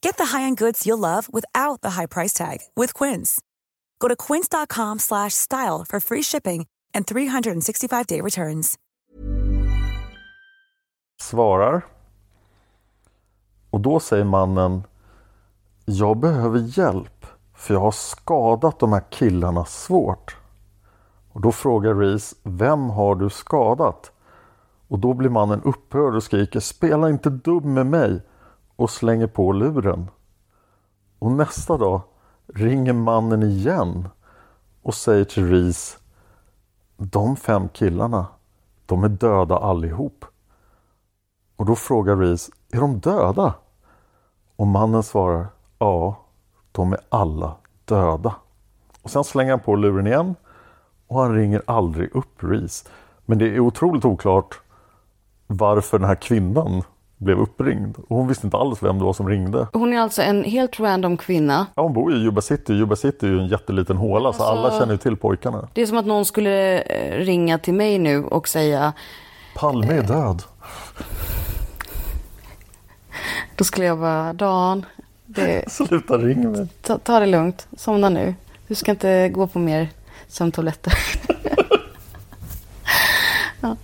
Get 0.00 0.16
the 0.16 0.36
high-end 0.36 0.58
goods 0.58 0.86
you'll 0.86 0.98
love 0.98 1.28
without 1.32 1.80
the 1.82 1.90
high 1.90 2.06
price 2.06 2.32
tag 2.32 2.58
with 2.74 2.94
Quince. 2.94 3.40
Go 3.98 4.08
to 4.08 4.16
quince.com 4.16 4.98
slash 4.98 5.34
style 5.34 5.84
for 5.88 6.00
free 6.00 6.22
shipping 6.22 6.66
and 6.94 7.06
365-day 7.06 8.20
returns. 8.22 8.78
svarar. 11.20 11.84
Och 13.70 13.80
då 13.80 14.00
säger 14.00 14.24
mannen 14.24 14.82
Jag 15.84 16.16
behöver 16.16 16.78
hjälp 16.78 17.26
för 17.54 17.74
jag 17.74 17.80
har 17.80 17.90
skadat 17.90 18.78
de 18.78 18.92
här 18.92 19.02
killarna 19.10 19.64
svårt. 19.64 20.36
Och 21.32 21.40
då 21.40 21.52
frågar 21.52 21.94
Reese 21.94 22.34
Vem 22.42 22.90
har 22.90 23.14
du 23.14 23.30
skadat? 23.30 24.12
Och 24.88 24.98
då 24.98 25.14
blir 25.14 25.30
mannen 25.30 25.62
upprörd 25.64 26.14
och 26.14 26.22
skriker 26.22 26.60
Spela 26.60 27.10
inte 27.10 27.30
dum 27.30 27.74
med 27.74 27.86
mig 27.86 28.22
och 28.76 28.90
slänger 28.90 29.26
på 29.26 29.52
luren. 29.52 30.10
Och 31.18 31.32
nästa 31.32 31.76
dag 31.76 32.00
ringer 32.46 32.92
mannen 32.92 33.42
igen 33.42 34.08
och 34.82 34.94
säger 34.94 35.24
till 35.24 35.50
Reese 35.50 35.98
De 36.96 37.36
fem 37.36 37.68
killarna, 37.68 38.26
de 38.86 39.04
är 39.04 39.08
döda 39.08 39.58
allihop. 39.58 40.24
Och 41.56 41.66
då 41.66 41.74
frågar 41.74 42.16
Reese, 42.16 42.50
är 42.72 42.80
de 42.80 42.98
döda? 43.00 43.54
Och 44.56 44.66
mannen 44.66 45.02
svarar 45.02 45.46
ja, 45.78 46.16
de 46.72 46.92
är 46.92 47.00
alla 47.08 47.56
döda. 47.84 48.34
Och 49.02 49.10
sen 49.10 49.24
slänger 49.24 49.50
han 49.50 49.60
på 49.60 49.76
luren 49.76 50.06
igen 50.06 50.34
och 51.06 51.20
han 51.20 51.34
ringer 51.34 51.62
aldrig 51.66 52.14
upp 52.14 52.42
Reese. 52.42 52.88
Men 53.26 53.38
det 53.38 53.54
är 53.54 53.60
otroligt 53.60 54.04
oklart 54.04 54.60
varför 55.46 55.98
den 55.98 56.08
här 56.08 56.14
kvinnan 56.14 56.82
blev 57.18 57.38
uppringd. 57.38 57.96
Och 58.08 58.16
hon 58.16 58.28
visste 58.28 58.46
inte 58.46 58.56
alls 58.56 58.82
vem 58.82 58.98
det 58.98 59.04
var 59.04 59.12
som 59.12 59.28
ringde. 59.28 59.66
Hon 59.72 59.92
är 59.92 60.00
alltså 60.00 60.22
en 60.22 60.44
helt 60.44 60.80
random 60.80 61.16
kvinna. 61.16 61.66
Ja, 61.74 61.82
hon 61.82 61.92
bor 61.92 62.12
i 62.12 62.16
Yuba 62.16 62.40
City. 62.40 62.72
Yuba 62.72 62.96
City 62.96 63.26
är 63.26 63.30
ju 63.30 63.38
en 63.38 63.46
jätteliten 63.48 63.96
håla 63.96 64.32
så 64.32 64.42
alla 64.42 64.60
Alltså- 64.60 64.80
känner 64.80 64.92
ju 64.94 64.98
till 64.98 65.16
pojkarna. 65.16 65.68
Det 65.72 65.82
är 65.82 65.86
som 65.86 65.98
att 65.98 66.06
någon 66.06 66.24
skulle 66.24 66.78
eh, 66.80 67.18
ringa 67.24 67.58
till 67.58 67.74
mig 67.74 67.98
nu 67.98 68.24
och 68.24 68.48
säga 68.48 68.92
Palme 69.54 69.94
är 69.98 70.02
död. 70.02 70.42
Då 73.56 73.64
skulle 73.64 73.86
jag 73.86 73.98
bara, 73.98 74.32
Dan, 74.32 74.86
det, 75.26 75.64
Sluta 75.72 76.18
ring 76.18 76.52
mig. 76.52 76.68
ta, 76.82 76.98
ta 76.98 77.20
det 77.20 77.26
lugnt, 77.26 77.68
somna 77.76 78.08
nu. 78.08 78.34
Du 78.68 78.74
ska 78.74 78.90
inte 78.90 79.28
gå 79.28 79.46
på 79.46 79.58
mer 79.58 79.88
sömntabletter. 80.28 80.92
ja. 83.60 83.76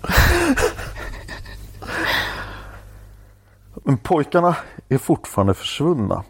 Men 3.85 3.99
pojkarna 3.99 4.57
är 4.89 4.99
fortfarande 4.99 5.55
försvunna. 5.55 6.24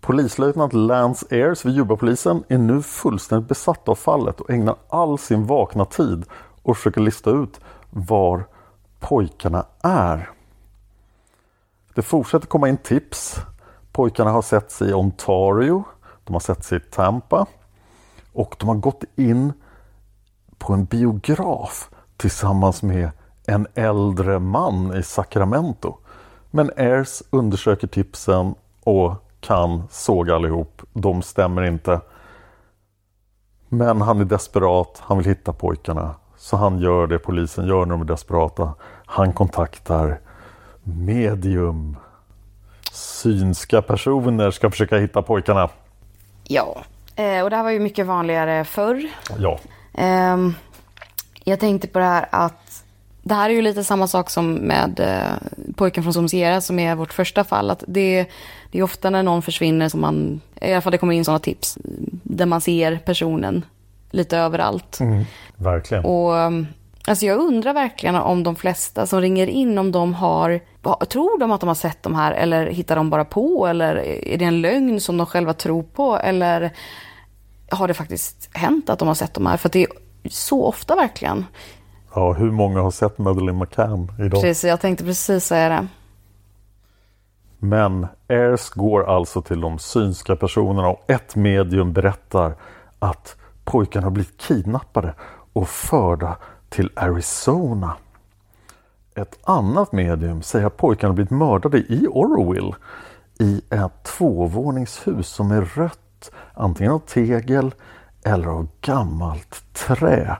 Polislöjtnant 0.00 0.72
Lance 0.72 1.26
Ayers 1.30 1.64
vid 1.64 1.74
Juba-polisen 1.74 2.44
är 2.48 2.58
nu 2.58 2.82
fullständigt 2.82 3.48
besatt 3.48 3.88
av 3.88 3.94
fallet 3.94 4.40
och 4.40 4.50
ägnar 4.50 4.76
all 4.88 5.18
sin 5.18 5.46
vakna 5.46 5.84
tid 5.84 6.24
och 6.62 6.76
försöker 6.76 7.00
lista 7.00 7.30
ut 7.30 7.60
var 7.90 8.44
pojkarna 8.98 9.66
är. 9.82 10.30
Det 11.94 12.02
fortsätter 12.02 12.46
komma 12.46 12.68
in 12.68 12.76
tips. 12.76 13.36
Pojkarna 13.92 14.30
har 14.30 14.42
setts 14.42 14.82
i 14.82 14.92
Ontario, 14.92 15.84
de 16.24 16.32
har 16.32 16.40
setts 16.40 16.72
i 16.72 16.80
Tampa 16.80 17.46
och 18.32 18.56
de 18.58 18.68
har 18.68 18.76
gått 18.76 19.04
in 19.16 19.52
på 20.58 20.72
en 20.72 20.84
biograf 20.84 21.90
tillsammans 22.16 22.82
med 22.82 23.10
en 23.46 23.66
äldre 23.74 24.38
man 24.38 24.96
i 24.96 25.02
Sacramento. 25.02 25.96
Men 26.50 26.70
Ayers 26.76 27.22
undersöker 27.30 27.86
tipsen 27.86 28.54
och 28.84 29.14
kan 29.40 29.82
såga 29.90 30.34
allihop. 30.34 30.82
De 30.92 31.22
stämmer 31.22 31.62
inte. 31.62 32.00
Men 33.68 34.00
han 34.00 34.20
är 34.20 34.24
desperat, 34.24 35.02
han 35.04 35.18
vill 35.18 35.26
hitta 35.26 35.52
pojkarna. 35.52 36.14
Så 36.36 36.56
han 36.56 36.78
gör 36.78 37.06
det 37.06 37.18
polisen 37.18 37.66
gör 37.66 37.84
när 37.86 37.90
de 37.90 38.00
är 38.00 38.04
desperata. 38.04 38.74
Han 39.06 39.32
kontaktar 39.32 40.20
medium. 40.82 41.96
Synska 42.92 43.82
personer 43.82 44.50
ska 44.50 44.70
försöka 44.70 44.98
hitta 44.98 45.22
pojkarna. 45.22 45.68
ja, 46.44 46.82
eh, 47.16 47.42
och 47.42 47.50
det 47.50 47.56
här 47.56 47.62
var 47.62 47.70
ju 47.70 47.80
mycket 47.80 48.06
vanligare 48.06 48.64
förr. 48.64 49.08
Ja, 49.38 49.58
Ehm, 49.94 50.54
jag 51.44 51.60
tänkte 51.60 51.88
på 51.88 51.98
det 51.98 52.04
här 52.04 52.28
att 52.30 52.69
det 53.22 53.34
här 53.34 53.50
är 53.50 53.54
ju 53.54 53.62
lite 53.62 53.84
samma 53.84 54.06
sak 54.06 54.30
som 54.30 54.52
med 54.54 55.00
eh, 55.00 55.48
pojken 55.76 56.02
från 56.02 56.12
Somsiera 56.14 56.60
som 56.60 56.78
är 56.78 56.94
vårt 56.94 57.12
första 57.12 57.44
fall. 57.44 57.70
Att 57.70 57.84
det, 57.86 58.26
det 58.70 58.78
är 58.78 58.82
ofta 58.82 59.10
när 59.10 59.22
någon 59.22 59.42
försvinner 59.42 59.88
som 59.88 60.00
man, 60.00 60.40
i 60.60 60.72
alla 60.72 60.80
fall 60.80 60.92
det 60.92 60.98
kommer 60.98 61.14
in 61.14 61.24
sådana 61.24 61.38
tips, 61.38 61.78
där 62.22 62.46
man 62.46 62.60
ser 62.60 62.96
personen 62.96 63.64
lite 64.10 64.38
överallt. 64.38 64.98
verkligen. 65.56 66.04
Och 66.04 66.32
um, 66.32 66.66
alltså 67.06 67.26
jag 67.26 67.38
undrar 67.38 67.74
verkligen 67.74 68.14
om 68.14 68.42
de 68.42 68.56
flesta 68.56 69.06
som 69.06 69.20
ringer 69.20 69.46
in, 69.46 69.78
om 69.78 69.92
de 69.92 70.14
har, 70.14 70.60
ha- 70.82 71.04
tror 71.04 71.38
de 71.38 71.52
att 71.52 71.60
de 71.60 71.68
har 71.68 71.74
sett 71.74 72.02
de 72.02 72.14
här 72.14 72.32
eller 72.32 72.66
hittar 72.66 72.96
de 72.96 73.10
bara 73.10 73.24
på 73.24 73.66
eller 73.66 73.96
är 74.28 74.38
det 74.38 74.44
en 74.44 74.60
lögn 74.60 75.00
som 75.00 75.16
de 75.16 75.26
själva 75.26 75.52
tror 75.52 75.82
på 75.82 76.18
eller 76.18 76.70
har 77.70 77.88
det 77.88 77.94
faktiskt 77.94 78.48
hänt 78.52 78.90
att 78.90 78.98
de 78.98 79.08
har 79.08 79.14
sett 79.14 79.34
de 79.34 79.46
här? 79.46 79.56
För 79.56 79.68
det 79.68 79.82
är 79.82 79.88
så 80.30 80.64
ofta 80.64 80.94
verkligen. 80.94 81.44
Ja, 82.14 82.32
hur 82.32 82.50
många 82.50 82.80
har 82.80 82.90
sett 82.90 83.18
Madeleine 83.18 83.58
McCann 83.58 84.12
idag? 84.18 84.42
Precis, 84.42 84.64
jag 84.64 84.80
tänkte 84.80 85.04
precis 85.04 85.44
säga 85.44 85.68
det. 85.68 85.86
Men 87.58 88.06
Ayers 88.28 88.70
går 88.70 89.10
alltså 89.16 89.42
till 89.42 89.60
de 89.60 89.78
synska 89.78 90.36
personerna 90.36 90.88
och 90.88 91.10
ett 91.10 91.36
medium 91.36 91.92
berättar 91.92 92.54
att 92.98 93.36
pojkarna 93.64 94.06
har 94.06 94.10
blivit 94.10 94.40
kidnappade 94.40 95.14
och 95.52 95.68
förda 95.68 96.36
till 96.68 96.90
Arizona. 96.96 97.96
Ett 99.14 99.38
annat 99.42 99.92
medium 99.92 100.42
säger 100.42 100.66
att 100.66 100.76
pojkarna 100.76 101.10
har 101.10 101.14
blivit 101.14 101.30
mördade 101.30 101.78
i 101.78 102.06
Oroville 102.10 102.74
i 103.40 103.62
ett 103.70 104.02
tvåvåningshus 104.02 105.28
som 105.28 105.50
är 105.50 105.60
rött 105.60 106.30
antingen 106.54 106.92
av 106.92 106.98
tegel 106.98 107.74
eller 108.24 108.48
av 108.48 108.68
gammalt 108.80 109.64
trä. 109.72 110.38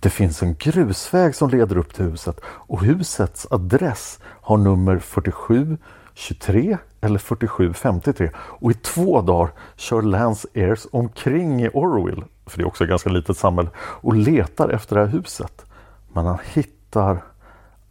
Det 0.00 0.10
finns 0.10 0.42
en 0.42 0.54
grusväg 0.54 1.34
som 1.34 1.50
leder 1.50 1.78
upp 1.78 1.94
till 1.94 2.04
huset 2.04 2.40
och 2.44 2.82
husets 2.82 3.46
adress 3.50 4.18
har 4.24 4.56
nummer 4.56 4.98
4723 4.98 6.78
eller 7.00 7.18
4753 7.18 8.30
och 8.36 8.70
i 8.70 8.74
två 8.74 9.20
dagar 9.20 9.50
kör 9.76 10.02
Lance 10.02 10.48
Ayers 10.54 10.86
omkring 10.92 11.62
i 11.62 11.70
Orwell, 11.74 12.24
för 12.46 12.58
det 12.58 12.64
är 12.64 12.66
också 12.66 12.84
ett 12.84 12.90
ganska 12.90 13.10
litet 13.10 13.36
samhälle, 13.36 13.70
och 13.78 14.14
letar 14.14 14.68
efter 14.68 14.96
det 14.96 15.02
här 15.02 15.08
huset. 15.08 15.64
Men 16.12 16.26
han 16.26 16.38
hittar 16.52 17.22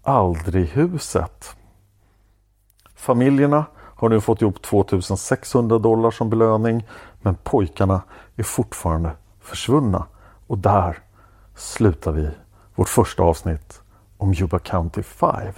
aldrig 0.03 0.65
huset. 0.67 1.55
Familjerna 2.95 3.65
har 3.75 4.09
nu 4.09 4.21
fått 4.21 4.41
ihop 4.41 4.61
2600 4.61 5.79
dollar 5.79 6.11
som 6.11 6.29
belöning 6.29 6.87
men 7.21 7.35
pojkarna 7.35 8.01
är 8.35 8.43
fortfarande 8.43 9.11
försvunna. 9.41 10.05
Och 10.47 10.57
där 10.57 10.97
slutar 11.57 12.11
vi 12.11 12.29
vårt 12.75 12.89
första 12.89 13.23
avsnitt 13.23 13.81
om 14.17 14.33
Yuba 14.33 14.59
County 14.59 15.03
5. 15.03 15.53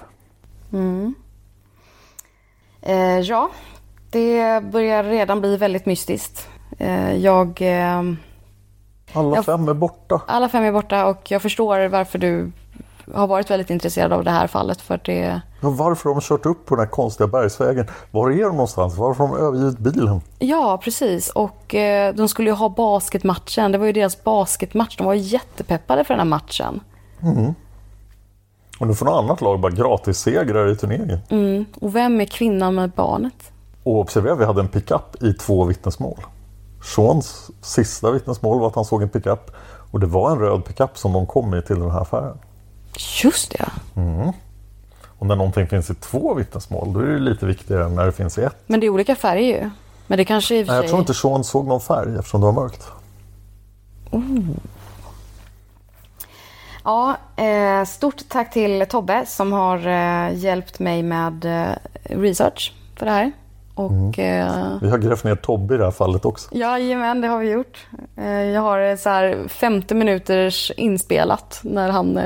Mm. 0.73 1.13
Eh, 2.81 3.19
ja, 3.19 3.49
det 4.09 4.63
börjar 4.71 5.03
redan 5.03 5.39
bli 5.41 5.57
väldigt 5.57 5.85
mystiskt. 5.85 6.47
Eh, 6.77 7.15
jag... 7.15 7.61
Eh, 7.61 8.03
Alla 9.13 9.35
Jag- 9.35 9.45
fem 9.45 9.67
är 9.69 9.73
borta. 9.73 10.21
alla 10.27 10.49
fem 10.49 10.63
är 10.63 10.71
borta 10.71 11.05
och 11.05 11.31
jag 11.31 11.41
förstår 11.41 11.87
varför 11.87 12.19
du 12.19 12.51
har 13.13 13.27
varit 13.27 13.51
väldigt 13.51 13.69
intresserad 13.69 14.13
av 14.13 14.23
det 14.23 14.31
här 14.31 14.47
fallet. 14.47 14.81
För 14.81 14.99
det, 15.05 15.41
Ja, 15.61 15.69
varför 15.69 16.09
har 16.09 16.15
de 16.15 16.21
kört 16.21 16.45
upp 16.45 16.65
på 16.65 16.75
den 16.75 16.85
här 16.85 16.91
konstiga 16.91 17.27
bergsvägen? 17.27 17.87
Var 18.11 18.31
är 18.31 18.43
de 18.43 18.51
någonstans? 18.51 18.97
Varför 18.97 19.27
har 19.27 19.37
de 19.37 19.43
övergivit 19.45 19.79
bilen? 19.79 20.21
ja, 20.39 20.79
precis. 20.83 21.29
Och 21.29 21.75
eh, 21.75 22.15
de 22.15 22.27
skulle 22.27 22.49
ju 22.49 22.55
ha 22.55 22.69
basketmatchen. 22.69 23.71
Det 23.71 23.77
var 23.77 23.85
ju 23.85 23.93
deras 23.93 24.23
basketmatch. 24.23 24.97
De 24.97 25.05
var 25.05 25.13
ju 25.13 25.19
jättepeppade 25.19 26.03
för 26.03 26.13
den 26.13 26.19
här 26.19 26.25
matchen. 26.25 26.79
Mm. 27.21 27.53
Och 28.79 28.87
nu 28.87 28.95
får 28.95 29.05
något 29.05 29.23
annat 29.23 29.41
lag 29.41 29.59
bara 29.59 29.71
gratissegrar 29.71 30.71
i 30.71 30.75
turneringen. 30.75 31.19
Mm. 31.29 31.65
Och 31.81 31.95
vem 31.95 32.21
är 32.21 32.25
kvinnan 32.25 32.75
med 32.75 32.89
barnet? 32.89 33.51
Och 33.83 33.99
observera, 33.99 34.35
vi 34.35 34.45
hade 34.45 34.61
en 34.61 34.67
pickup 34.67 35.23
i 35.23 35.33
två 35.33 35.65
vittnesmål. 35.65 36.17
Seans 36.95 37.51
sista 37.61 38.11
vittnesmål 38.11 38.59
var 38.59 38.67
att 38.67 38.75
han 38.75 38.85
såg 38.85 39.01
en 39.01 39.09
pickup 39.09 39.51
och 39.91 39.99
det 39.99 40.07
var 40.07 40.31
en 40.31 40.39
röd 40.39 40.65
pickup 40.65 40.97
som 40.97 41.13
de 41.13 41.25
kom 41.25 41.53
i 41.53 41.61
till 41.61 41.79
den 41.79 41.91
här 41.91 42.01
affären. 42.01 42.37
Just 43.23 43.51
det, 43.51 43.57
ja. 43.59 44.01
Mm. 44.01 44.31
Och 45.19 45.25
när 45.25 45.35
någonting 45.35 45.67
finns 45.67 45.89
i 45.89 45.95
två 45.95 46.33
vittnesmål 46.33 46.93
då 46.93 46.99
är 46.99 47.05
det 47.05 47.19
lite 47.19 47.45
viktigare 47.45 47.85
än 47.85 47.95
när 47.95 48.05
det 48.05 48.11
finns 48.11 48.37
i 48.37 48.43
ett. 48.43 48.55
Men 48.67 48.79
det 48.79 48.85
är 48.85 48.89
olika 48.89 49.15
färger 49.15 49.61
ju. 49.61 49.69
Men 50.07 50.17
det 50.17 50.25
kanske 50.25 50.55
i 50.55 50.63
och 50.63 50.67
för 50.67 50.73
sig... 50.73 50.81
jag 50.81 50.89
tror 50.89 50.99
inte 50.99 51.13
Sean 51.13 51.43
såg 51.43 51.67
någon 51.67 51.81
färg 51.81 52.15
eftersom 52.15 52.41
det 52.41 52.45
var 52.45 52.53
mörkt. 52.53 52.87
Ja, 56.83 57.17
eh, 57.35 57.85
stort 57.85 58.29
tack 58.29 58.51
till 58.51 58.85
Tobbe 58.89 59.25
som 59.25 59.53
har 59.53 59.87
eh, 59.87 60.37
hjälpt 60.37 60.79
mig 60.79 61.03
med 61.03 61.45
eh, 61.45 61.75
research 62.03 62.73
för 62.95 63.05
det 63.05 63.11
här. 63.11 63.31
Och 63.75 64.19
eh, 64.19 64.77
Vi 64.81 64.89
har 64.89 64.97
grävt 64.97 65.23
ner 65.23 65.35
Tobbe 65.35 65.75
i 65.75 65.77
det 65.77 65.83
här 65.83 65.91
fallet 65.91 66.25
också. 66.25 66.49
Jajamän, 66.55 67.21
det 67.21 67.27
har 67.27 67.39
vi 67.39 67.51
gjort. 67.51 67.87
Jag 68.53 68.61
har 68.61 68.95
så 68.95 69.09
här 69.09 69.47
50 69.47 69.95
minuters 69.95 70.71
inspelat 70.77 71.59
när 71.63 71.89
han 71.89 72.19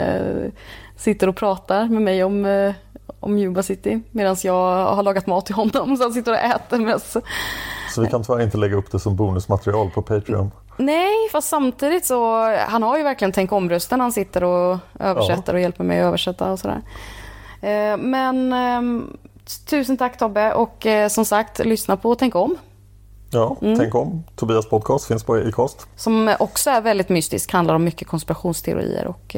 sitter 1.03 1.29
och 1.29 1.35
pratar 1.35 1.85
med 1.85 2.01
mig 2.01 2.23
om, 2.23 2.45
eh, 2.45 2.73
om 3.19 3.37
Yuba 3.37 3.63
City 3.63 4.01
medan 4.11 4.35
jag 4.43 4.85
har 4.85 5.03
lagat 5.03 5.27
mat 5.27 5.45
till 5.45 5.55
honom 5.55 5.97
så 5.97 6.03
han 6.03 6.13
sitter 6.13 6.31
och 6.31 6.37
äter 6.37 6.77
med 6.77 7.01
Så 7.93 8.01
vi 8.01 8.07
kan 8.07 8.23
tyvärr 8.23 8.41
inte 8.41 8.57
lägga 8.57 8.75
upp 8.75 8.91
det 8.91 8.99
som 8.99 9.15
bonusmaterial 9.15 9.89
på 9.89 10.01
Patreon. 10.01 10.51
Nej, 10.77 11.29
fast 11.31 11.49
samtidigt 11.49 12.05
så, 12.05 12.35
han 12.59 12.83
har 12.83 12.97
ju 12.97 13.03
verkligen 13.03 13.31
tänkt 13.31 13.51
om 13.53 13.69
rösten 13.69 13.97
när 13.99 14.03
han 14.05 14.11
sitter 14.11 14.43
och 14.43 14.77
översätter 14.99 15.53
och 15.53 15.59
hjälper 15.59 15.83
mig 15.83 15.99
att 15.99 16.05
översätta 16.05 16.51
och 16.51 16.59
sådär. 16.59 16.81
Eh, 17.61 17.97
Men 17.97 18.53
ehm, 18.53 19.17
tusen 19.69 19.97
tack 19.97 20.17
Tobbe 20.17 20.53
och 20.53 20.85
eh, 20.85 21.07
som 21.09 21.25
sagt, 21.25 21.59
lyssna 21.65 21.97
på 21.97 22.15
Tänk 22.15 22.35
om. 22.35 22.55
Ja, 23.29 23.57
Mm. 23.61 23.79
tänk 23.79 23.95
om. 23.95 24.23
Tobias 24.35 24.69
podcast 24.69 25.05
finns 25.05 25.23
på 25.23 25.35
Acast. 25.35 25.87
Som 25.95 26.35
också 26.39 26.69
är 26.69 26.81
väldigt 26.81 27.09
mystisk, 27.09 27.51
handlar 27.51 27.75
om 27.75 27.83
mycket 27.83 28.07
konspirationsteorier 28.07 29.07
och 29.07 29.35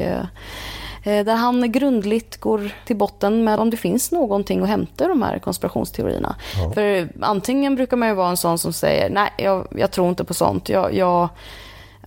där 1.10 1.34
han 1.34 1.72
grundligt 1.72 2.36
går 2.36 2.74
till 2.86 2.96
botten 2.96 3.44
med 3.44 3.60
om 3.60 3.70
det 3.70 3.76
finns 3.76 4.12
någonting 4.12 4.62
att 4.62 4.68
hämta 4.68 5.04
i 5.04 5.08
de 5.08 5.22
här 5.22 5.38
konspirationsteorierna. 5.38 6.36
Ja. 6.56 6.70
För 6.70 7.08
antingen 7.20 7.74
brukar 7.74 7.96
man 7.96 8.08
ju 8.08 8.14
vara 8.14 8.28
en 8.28 8.36
sån 8.36 8.58
som 8.58 8.72
säger 8.72 9.10
nej, 9.10 9.30
jag, 9.38 9.66
jag 9.70 9.90
tror 9.90 10.08
inte 10.08 10.24
på 10.24 10.34
sånt. 10.34 10.68
Jag, 10.68 10.94
jag, 10.94 11.28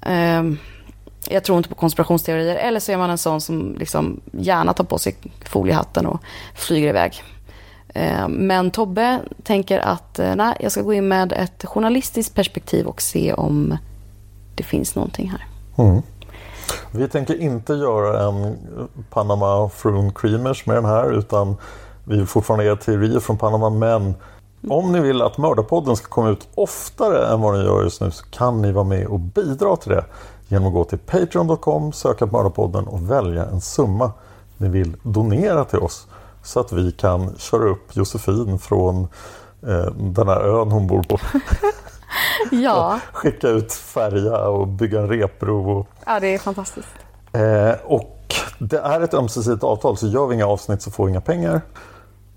ehm, 0.02 0.58
jag 1.30 1.43
tror 1.43 1.58
inte 1.58 1.70
på 1.70 1.76
konspirationsteorier. 1.76 2.56
Eller 2.56 2.80
så 2.80 2.91
är 2.91 2.97
man 2.97 3.10
en 3.10 3.18
sån 3.18 3.41
som 3.41 3.76
liksom 3.80 4.22
gärna 4.32 4.74
tar 4.74 4.84
på 4.84 4.97
sig 4.97 5.16
foliehatten 5.45 6.06
och 6.06 6.20
flyger 6.56 6.89
iväg. 6.89 7.24
Eh, 7.93 8.28
Men 8.28 8.72
Tobbe 8.72 9.20
tänker 9.43 9.80
att 9.80 10.20
eh, 10.20 10.36
nej, 10.36 10.58
jag 10.60 10.72
ska 10.72 10.82
gå 10.82 10.93
in 10.93 11.08
med 11.08 11.34
ett 11.34 11.66
journalistiskt 11.66 12.36
perspektiv 12.36 12.86
och 12.86 13.02
se 13.02 13.34
om 13.34 13.78
det 14.56 14.64
finns 14.64 14.95
någonting 14.95 15.32
här. 15.32 15.45
Mm. 15.86 16.02
Vi 16.91 17.07
tänker 17.07 17.41
inte 17.41 17.73
göra 17.73 18.27
en 18.27 18.57
Panama 19.09 19.69
Frun 19.69 20.13
Creamers 20.13 20.65
med 20.65 20.75
den 20.75 20.85
här 20.85 21.11
utan 21.11 21.57
vi 22.03 22.17
vill 22.17 22.27
fortfarande 22.27 22.65
ge 22.65 22.75
teorier 22.75 23.19
från 23.19 23.37
Panama 23.37 23.69
men 23.69 24.15
om 24.69 24.91
ni 24.91 24.99
vill 24.99 25.21
att 25.21 25.37
Mördarpodden 25.37 25.95
ska 25.95 26.07
komma 26.07 26.29
ut 26.29 26.47
oftare 26.55 27.33
än 27.33 27.41
vad 27.41 27.53
den 27.53 27.65
gör 27.65 27.83
just 27.83 28.01
nu 28.01 28.11
så 28.11 28.25
kan 28.25 28.61
ni 28.61 28.71
vara 28.71 28.83
med 28.83 29.07
och 29.07 29.19
bidra 29.19 29.75
till 29.75 29.91
det 29.91 30.05
genom 30.47 30.67
att 30.67 30.73
gå 30.73 30.83
till 30.83 30.99
Patreon.com, 30.99 31.93
söka 31.93 32.27
på 32.27 32.37
Mördarpodden 32.37 32.87
och 32.87 33.11
välja 33.11 33.45
en 33.45 33.61
summa 33.61 34.11
ni 34.57 34.69
vill 34.69 34.95
donera 35.03 35.65
till 35.65 35.79
oss 35.79 36.07
så 36.43 36.59
att 36.59 36.71
vi 36.71 36.91
kan 36.91 37.35
köra 37.37 37.69
upp 37.69 37.95
Josefin 37.95 38.59
från 38.59 39.07
eh, 39.67 39.91
den 39.95 40.27
här 40.27 40.41
ön 40.41 40.71
hon 40.71 40.87
bor 40.87 41.03
på. 41.03 41.19
Ja, 42.51 42.99
Skicka 43.14 43.47
ut 43.47 43.74
färja 43.74 44.47
och 44.47 44.68
bygga 44.68 44.99
en 44.99 45.07
repbro. 45.07 45.80
Och, 45.80 45.88
ja 46.05 46.20
det 46.20 46.28
är 46.34 46.38
fantastiskt. 46.39 46.89
eh, 47.34 47.72
och 47.86 48.16
det 48.60 48.80
är 48.80 49.01
ett 49.01 49.14
ömsesidigt 49.14 49.64
avtal 49.64 49.97
så 49.97 50.07
gör 50.07 50.28
vi 50.28 50.36
inga 50.36 50.45
avsnitt 50.47 50.82
så 50.82 50.91
får 50.91 51.05
vi 51.05 51.12
inga 51.12 51.22
pengar. 51.22 51.62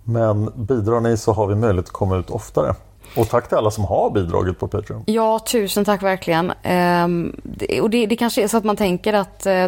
Men 0.04 0.50
bidrar 0.54 1.00
ni 1.00 1.16
så 1.16 1.32
har 1.32 1.46
vi 1.46 1.54
möjlighet 1.54 1.86
att 1.86 1.92
komma 1.92 2.16
ut 2.16 2.30
oftare. 2.30 2.74
Och 3.16 3.28
tack 3.28 3.48
till 3.48 3.56
alla 3.56 3.70
som 3.70 3.84
har 3.84 4.10
bidragit 4.10 4.58
på 4.58 4.68
Patreon. 4.68 5.02
Ja, 5.06 5.38
tusen 5.38 5.84
tack 5.84 6.02
verkligen. 6.02 6.52
Ehm, 6.62 7.36
det, 7.42 7.80
och 7.80 7.90
det, 7.90 8.06
det 8.06 8.16
kanske 8.16 8.42
är 8.42 8.48
så 8.48 8.56
att 8.56 8.64
man 8.64 8.76
tänker 8.76 9.12
att 9.12 9.46
eh, 9.46 9.66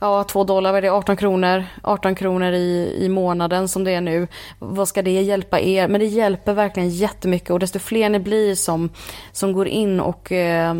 ja, 0.00 0.24
2 0.24 0.44
dollar, 0.44 0.72
vad 0.72 0.78
är 0.78 0.82
det, 0.82 0.92
18 0.92 1.16
kronor, 1.16 1.64
18 1.82 2.14
kronor 2.14 2.52
i, 2.52 2.96
i 3.00 3.08
månaden 3.08 3.68
som 3.68 3.84
det 3.84 3.90
är 3.90 4.00
nu. 4.00 4.28
Vad 4.58 4.88
ska 4.88 5.02
det 5.02 5.22
hjälpa 5.22 5.60
er? 5.60 5.88
Men 5.88 6.00
det 6.00 6.06
hjälper 6.06 6.52
verkligen 6.52 6.90
jättemycket 6.90 7.50
och 7.50 7.58
desto 7.58 7.78
fler 7.78 8.08
ni 8.08 8.18
blir 8.18 8.54
som, 8.54 8.90
som 9.32 9.52
går 9.52 9.68
in 9.68 10.00
och 10.00 10.32
eh, 10.32 10.74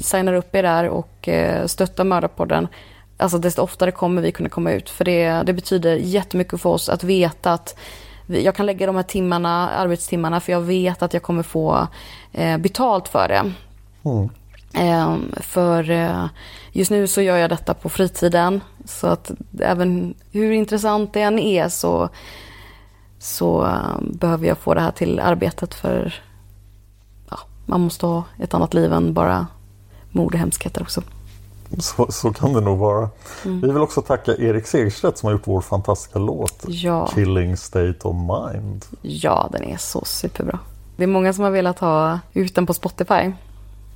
signar 0.00 0.32
upp 0.32 0.54
er 0.54 0.62
där 0.62 0.88
och 0.88 1.28
eh, 1.28 1.66
stöttar 1.66 2.04
Mördarpodden. 2.04 2.68
Alltså 3.16 3.38
desto 3.38 3.62
oftare 3.62 3.90
kommer 3.90 4.22
vi 4.22 4.32
kunna 4.32 4.48
komma 4.48 4.72
ut. 4.72 4.90
För 4.90 5.04
det, 5.04 5.42
det 5.46 5.52
betyder 5.52 5.96
jättemycket 5.96 6.60
för 6.60 6.70
oss 6.70 6.88
att 6.88 7.04
veta 7.04 7.52
att 7.52 7.78
jag 8.26 8.54
kan 8.54 8.66
lägga 8.66 8.86
de 8.86 8.96
här 8.96 9.02
timmarna, 9.02 9.70
arbetstimmarna 9.70 10.40
för 10.40 10.52
jag 10.52 10.60
vet 10.60 11.02
att 11.02 11.14
jag 11.14 11.22
kommer 11.22 11.42
få 11.42 11.88
eh, 12.32 12.58
betalt 12.58 13.08
för 13.08 13.28
det. 13.28 13.52
Mm. 14.04 14.28
Eh, 14.74 15.16
för 15.40 15.90
eh, 15.90 16.26
just 16.72 16.90
nu 16.90 17.06
så 17.06 17.22
gör 17.22 17.36
jag 17.36 17.50
detta 17.50 17.74
på 17.74 17.88
fritiden. 17.88 18.60
Så 18.84 19.06
att 19.06 19.30
även 19.60 20.14
hur 20.32 20.52
intressant 20.52 21.12
det 21.12 21.22
än 21.22 21.38
är 21.38 21.68
så, 21.68 22.08
så 23.18 23.66
eh, 23.66 24.00
behöver 24.00 24.46
jag 24.46 24.58
få 24.58 24.74
det 24.74 24.80
här 24.80 24.90
till 24.90 25.20
arbetet. 25.20 25.74
För 25.74 26.14
ja, 27.30 27.38
man 27.66 27.80
måste 27.80 28.06
ha 28.06 28.24
ett 28.38 28.54
annat 28.54 28.74
liv 28.74 28.92
än 28.92 29.14
bara 29.14 29.46
mord 30.10 30.34
och 30.34 30.40
hemskheter 30.40 30.82
också. 30.82 31.02
Så, 31.82 32.12
så 32.12 32.32
kan 32.32 32.52
det 32.52 32.60
nog 32.60 32.78
vara. 32.78 33.08
Mm. 33.44 33.60
Vi 33.60 33.66
vill 33.72 33.82
också 33.82 34.02
tacka 34.02 34.32
Erik 34.36 34.66
Segerstedt 34.66 35.18
som 35.18 35.26
har 35.26 35.32
gjort 35.32 35.46
vår 35.46 35.60
fantastiska 35.60 36.18
låt 36.18 36.64
Ja. 36.66 37.06
Killing 37.14 37.56
State 37.56 37.98
of 38.02 38.16
Mind. 38.16 38.84
Ja, 39.02 39.48
den 39.52 39.64
är 39.64 39.76
så 39.76 40.04
superbra. 40.04 40.58
Det 40.96 41.02
är 41.02 41.06
många 41.08 41.32
som 41.32 41.44
har 41.44 41.50
velat 41.50 41.78
ha 41.78 42.18
ut 42.32 42.54
den 42.54 42.66
på 42.66 42.74
Spotify. 42.74 43.32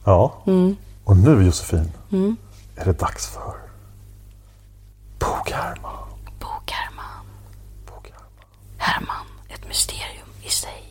Ja, 0.04 0.32
Mm. 0.46 0.76
och 1.04 1.16
nu 1.16 1.44
Josefin 1.44 1.92
Mm. 2.12 2.36
är 2.76 2.84
det 2.84 2.92
dags 2.98 3.26
för 3.26 3.52
Bok 5.18 5.50
Herman. 5.50 6.08
Bok 6.40 6.70
Herman. 6.70 7.24
Herman, 8.76 9.26
ett 9.48 9.68
mysterium 9.68 10.28
i 10.42 10.48
sig. 10.50 10.84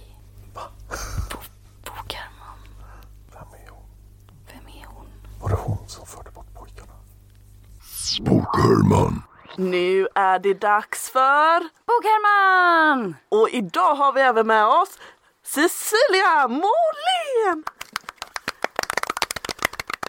Bo- 0.54 1.40
Bok 1.86 2.14
Herman. 2.14 2.58
Vem 3.34 3.48
är 3.64 4.88
hon? 4.88 5.06
Var 5.42 5.50
det 5.50 5.56
hon 5.60 5.78
förde 5.87 5.87
bort 5.87 5.87
pojkarna? 5.87 5.87
Bok-Herman. 8.20 9.24
Nu 9.56 10.08
är 10.16 10.40
det 10.40 10.54
dags 10.54 11.10
för 11.12 11.60
Bok-Herman! 11.60 13.16
Och 13.30 13.50
idag 13.50 13.96
har 13.96 14.14
vi 14.14 14.22
även 14.22 14.48
med 14.48 14.66
oss 14.66 15.00
Cecilia 15.46 16.48
Molén! 16.48 17.64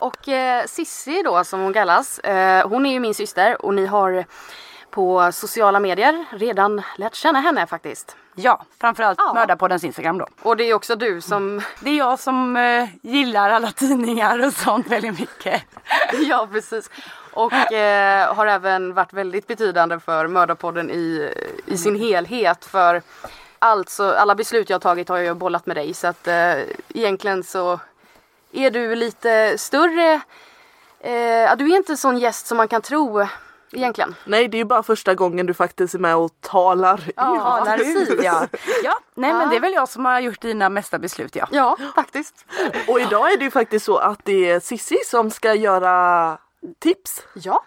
Och 0.00 0.28
eh, 0.28 0.64
Sissi 0.66 1.22
då 1.22 1.44
som 1.44 1.60
hon 1.60 1.72
kallas, 1.72 2.18
eh, 2.18 2.68
hon 2.68 2.86
är 2.86 2.92
ju 2.92 3.00
min 3.00 3.14
syster 3.14 3.64
och 3.64 3.74
ni 3.74 3.86
har 3.86 4.24
på 4.90 5.32
sociala 5.32 5.80
medier 5.80 6.24
redan 6.30 6.82
lärt 6.96 7.14
känna 7.14 7.40
henne 7.40 7.66
faktiskt. 7.66 8.16
Ja, 8.34 8.64
framförallt 8.80 9.18
Ja. 9.18 9.34
Mördarpoddens 9.34 9.84
Instagram 9.84 10.18
då. 10.18 10.26
Och 10.42 10.56
det 10.56 10.64
är 10.64 10.74
också 10.74 10.96
du 10.96 11.20
som... 11.20 11.62
Det 11.80 11.90
är 11.90 11.96
jag 11.98 12.18
som 12.18 12.56
eh, 12.56 12.88
gillar 13.02 13.50
alla 13.50 13.70
tidningar 13.70 14.46
och 14.46 14.52
sånt 14.52 14.86
väldigt 14.86 15.20
mycket. 15.20 15.62
ja, 16.28 16.48
precis. 16.52 16.90
Och 17.38 17.72
eh, 17.72 18.34
har 18.34 18.46
även 18.46 18.94
varit 18.94 19.12
väldigt 19.12 19.46
betydande 19.46 20.00
för 20.00 20.26
Mördarpodden 20.26 20.90
i, 20.90 21.32
i 21.66 21.76
sin 21.78 21.94
helhet. 21.96 22.64
För 22.64 23.02
alltså, 23.58 24.10
alla 24.12 24.34
beslut 24.34 24.70
jag 24.70 24.74
har 24.74 24.80
tagit 24.80 25.08
har 25.08 25.18
jag 25.18 25.36
bollat 25.36 25.66
med 25.66 25.76
dig. 25.76 25.94
Så 25.94 26.06
att 26.06 26.26
eh, 26.28 26.54
egentligen 26.88 27.42
så 27.42 27.80
är 28.52 28.70
du 28.70 28.94
lite 28.94 29.58
större. 29.58 30.20
Eh, 31.00 31.56
du 31.56 31.72
är 31.72 31.76
inte 31.76 31.92
en 31.92 31.96
sån 31.96 32.18
gäst 32.18 32.46
som 32.46 32.56
man 32.56 32.68
kan 32.68 32.82
tro 32.82 33.26
egentligen. 33.72 34.14
Nej, 34.24 34.48
det 34.48 34.56
är 34.56 34.58
ju 34.58 34.64
bara 34.64 34.82
första 34.82 35.14
gången 35.14 35.46
du 35.46 35.54
faktiskt 35.54 35.94
är 35.94 35.98
med 35.98 36.16
och 36.16 36.30
talar 36.40 37.00
Ja, 37.16 37.74
ut. 37.74 37.80
precis. 37.80 38.24
Ja. 38.24 38.46
ja, 38.84 38.98
nej 39.14 39.32
men 39.32 39.48
det 39.50 39.56
är 39.56 39.60
väl 39.60 39.72
jag 39.72 39.88
som 39.88 40.04
har 40.04 40.20
gjort 40.20 40.40
dina 40.40 40.68
mesta 40.68 40.98
beslut 40.98 41.36
ja. 41.36 41.48
Ja, 41.50 41.76
faktiskt. 41.94 42.44
Och 42.88 43.00
idag 43.00 43.32
är 43.32 43.36
det 43.36 43.44
ju 43.44 43.50
faktiskt 43.50 43.86
så 43.86 43.96
att 43.96 44.20
det 44.24 44.50
är 44.50 44.60
Sissi 44.60 44.98
som 45.06 45.30
ska 45.30 45.54
göra 45.54 46.38
tips. 46.78 47.22
Ja. 47.34 47.64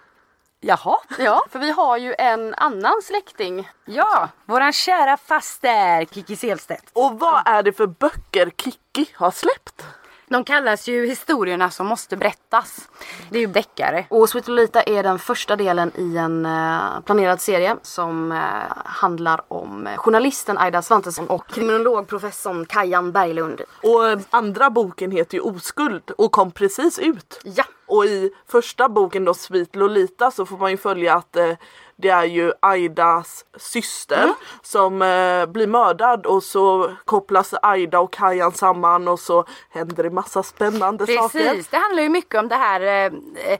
Jaha. 0.60 0.98
Ja, 1.20 1.44
för 1.50 1.60
vi 1.60 1.72
har 1.72 1.98
ju 1.98 2.16
en 2.18 2.54
annan 2.54 3.02
släkting. 3.04 3.70
Ja, 3.86 4.30
våran 4.46 4.74
kära 4.74 5.18
faster 5.18 6.06
Kiki 6.06 6.36
Selstedt. 6.36 6.90
Och 6.94 7.20
vad 7.20 7.42
är 7.48 7.64
det 7.64 7.74
för 7.74 7.88
böcker 7.88 8.52
Kiki 8.58 9.06
har 9.16 9.32
släppt? 9.32 9.86
De 10.32 10.44
kallas 10.44 10.88
ju 10.88 11.06
historierna 11.06 11.72
som 11.72 11.88
måste 11.88 12.18
berättas. 12.18 12.90
Det 13.30 13.38
är 13.38 13.42
ju 13.42 13.48
deckare. 13.48 14.06
Och 14.10 14.30
Sweet 14.30 14.48
Lolita 14.48 14.82
är 14.82 15.04
den 15.04 15.20
första 15.20 15.56
delen 15.56 15.92
i 15.96 16.18
en 16.18 16.46
eh, 16.46 17.02
planerad 17.06 17.42
serie 17.42 17.76
som 17.82 18.32
eh, 18.32 18.38
handlar 18.86 19.42
om 19.48 19.88
eh, 19.88 19.98
journalisten 19.98 20.58
Aida 20.58 20.82
Svantesson 20.82 21.28
och 21.28 21.48
kriminologprofessorn 21.48 22.66
Kajan 22.66 23.12
Berglund. 23.12 23.62
Och 23.62 24.22
andra 24.30 24.70
boken 24.70 25.12
heter 25.12 25.36
ju 25.36 25.42
Oskuld 25.42 26.12
och 26.18 26.32
kom 26.32 26.52
precis 26.52 27.00
ut. 27.00 27.40
Ja. 27.44 27.64
Och 27.86 28.06
i 28.06 28.32
första 28.48 28.90
boken 28.90 29.26
då 29.26 29.34
Sweet 29.34 29.76
Lolita 29.76 30.32
så 30.32 30.46
får 30.46 30.58
man 30.58 30.72
ju 30.72 30.78
följa 30.78 31.16
att 31.16 31.36
eh, 31.36 31.54
det 32.02 32.10
är 32.10 32.26
ju 32.26 32.54
Aidas 32.60 33.46
syster 33.58 34.24
Mm. 34.24 34.36
som 34.62 35.02
eh, 35.02 35.46
blir 35.46 35.68
mördad 35.68 36.26
och 36.26 36.44
så 36.44 36.92
kopplas 37.06 37.54
Aida 37.62 38.00
och 38.00 38.14
Kajan 38.14 38.52
samman 38.52 39.08
och 39.08 39.20
så 39.20 39.46
händer 39.70 40.04
det 40.04 40.10
massa 40.10 40.44
spännande 40.44 41.08
saker. 41.08 41.40
Precis, 41.40 41.68
det 41.68 41.78
handlar 41.78 42.04
ju 42.04 42.10
mycket 42.10 42.40
om 42.40 42.48
det 42.48 42.56
här 42.56 42.82
eh, 42.82 43.06
eh, 43.54 43.60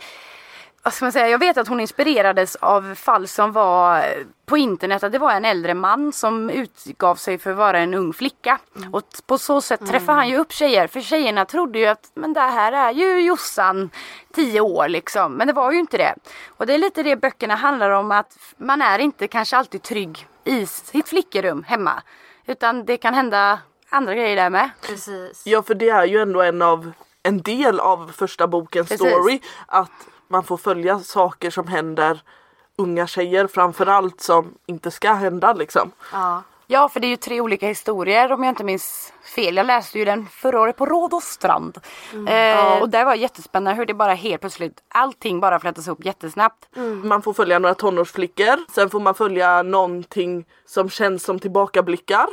vad 0.84 0.94
ska 0.94 1.06
man 1.06 1.12
säga, 1.12 1.30
jag 1.30 1.40
vet 1.40 1.58
att 1.58 1.68
hon 1.68 1.80
inspirerades 1.80 2.56
av 2.56 2.96
fall 2.96 3.28
som 3.28 3.52
var 3.52 3.98
eh, 3.98 4.04
på 4.46 4.58
internet 4.58 5.04
att 5.04 5.12
det 5.12 5.20
var 5.20 5.32
en 5.32 5.46
äldre 5.46 5.74
man 5.74 6.14
som 6.14 6.50
utgav 6.50 7.16
sig 7.16 7.38
för 7.38 7.52
att 7.52 7.58
vara 7.58 7.80
en 7.80 7.94
ung 7.94 8.14
flicka. 8.14 8.60
Och 8.92 9.10
t- 9.10 9.18
på 9.26 9.38
så 9.38 9.62
sätt 9.62 9.88
träffade 9.88 10.18
han 10.18 10.30
ju 10.30 10.38
upp 10.38 10.52
tjejer 10.52 10.88
för 10.88 11.02
tjejerna 11.02 11.46
trodde 11.46 11.80
ju 11.80 11.86
att 11.86 12.12
men 12.14 12.34
det 12.34 12.40
här 12.42 12.72
är 12.72 12.92
ju 12.92 13.22
Jossan 13.22 13.90
10 14.34 14.62
år 14.62 14.88
liksom. 14.88 15.34
Men 15.34 15.48
det 15.48 15.54
var 15.54 15.72
ju 15.72 15.80
inte 15.80 15.98
det. 15.98 16.16
Och 16.48 16.66
det 16.66 16.74
är 16.74 16.78
lite 16.78 17.04
det 17.04 17.16
böckerna 17.16 17.56
handlar 17.56 17.90
om 17.90 18.12
att 18.12 18.38
man 18.58 18.82
är 18.82 19.00
inte 19.00 19.28
kanske 19.28 19.58
alltid 19.58 19.82
trygg 19.84 20.28
i 20.44 20.66
sitt 20.66 21.10
flickerum 21.10 21.64
hemma. 21.64 22.04
Utan 22.46 22.86
det 22.86 22.98
kan 22.98 23.14
hända 23.14 23.60
andra 23.90 24.16
grejer 24.16 24.36
där 24.36 24.50
med. 24.50 24.70
Precis. 24.82 25.42
Ja 25.46 25.64
för 25.64 25.74
det 25.76 25.90
är 25.90 26.06
ju 26.06 26.22
ändå 26.22 26.42
en 26.42 26.62
av 26.62 26.92
en 27.24 27.42
del 27.42 27.80
av 27.80 28.12
första 28.18 28.48
bokens 28.48 28.90
Precis. 28.90 29.08
story 29.12 29.40
att 29.68 29.92
man 30.32 30.44
får 30.44 30.58
följa 30.58 31.00
saker 31.00 31.50
som 31.50 31.68
händer 31.68 32.22
unga 32.78 33.08
tjejer 33.08 33.48
framförallt 33.48 34.22
som 34.22 34.54
inte 34.66 34.92
ska 34.92 35.14
hända 35.14 35.54
liksom. 35.54 35.92
Ja. 36.12 36.44
Ja, 36.68 36.90
för 36.90 37.00
det 37.00 37.08
är 37.08 37.10
ju 37.10 37.16
tre 37.18 37.42
olika 37.42 37.68
historier 37.68 38.32
om 38.32 38.44
jag 38.44 38.52
inte 38.52 38.64
minns 38.64 39.14
fel. 39.36 39.56
Jag 39.58 39.66
läste 39.66 40.00
ju 40.00 40.06
den 40.06 40.28
förra 40.28 40.60
året 40.62 40.78
på 40.78 40.86
Rådåstrand. 40.86 41.78
Mm. 42.14 42.28
Eh, 42.28 42.34
Ja. 42.64 42.80
Och 42.82 42.90
det 42.90 43.04
var 43.04 43.16
jättespännande 43.16 43.78
hur 43.78 43.86
det 43.86 43.94
bara 43.94 44.14
helt 44.14 44.42
plötsligt, 44.42 44.84
allting 44.88 45.40
bara 45.40 45.60
flätas 45.60 45.88
upp 45.88 46.06
jättesnabbt. 46.06 46.68
Man 47.04 47.22
får 47.22 47.34
följa 47.34 47.60
några 47.60 47.76
tonårsflickor. 47.76 48.72
Sen 48.72 48.90
får 48.90 49.00
man 49.00 49.16
följa 49.16 49.64
någonting 49.64 50.46
som 50.66 50.90
känns 50.90 51.24
som 51.24 51.40
tillbakablickar. 51.40 52.28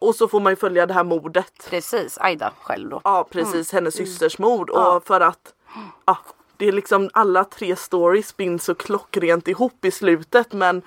Och 0.00 0.14
så 0.14 0.28
får 0.28 0.40
man 0.40 0.52
ju 0.52 0.56
följa 0.56 0.86
det 0.86 0.94
här 0.94 1.04
mordet. 1.04 1.52
Precis, 1.70 2.18
Aida 2.18 2.52
själv 2.62 2.90
då. 2.90 3.00
Ja 3.04 3.26
precis, 3.30 3.72
hennes 3.72 3.96
Mm. 3.98 4.06
systers 4.06 4.38
mord. 4.38 4.70
Och 4.70 5.06
för 5.06 5.20
att 5.20 5.52
ja, 6.06 6.18
det 6.58 6.68
är 6.68 6.72
liksom 6.72 7.10
alla 7.12 7.44
tre 7.44 7.76
stories 7.76 8.36
binds 8.36 8.64
så 8.64 8.74
klockrent 8.74 9.48
ihop 9.48 9.84
i 9.84 9.90
slutet 9.90 10.52
men 10.52 10.82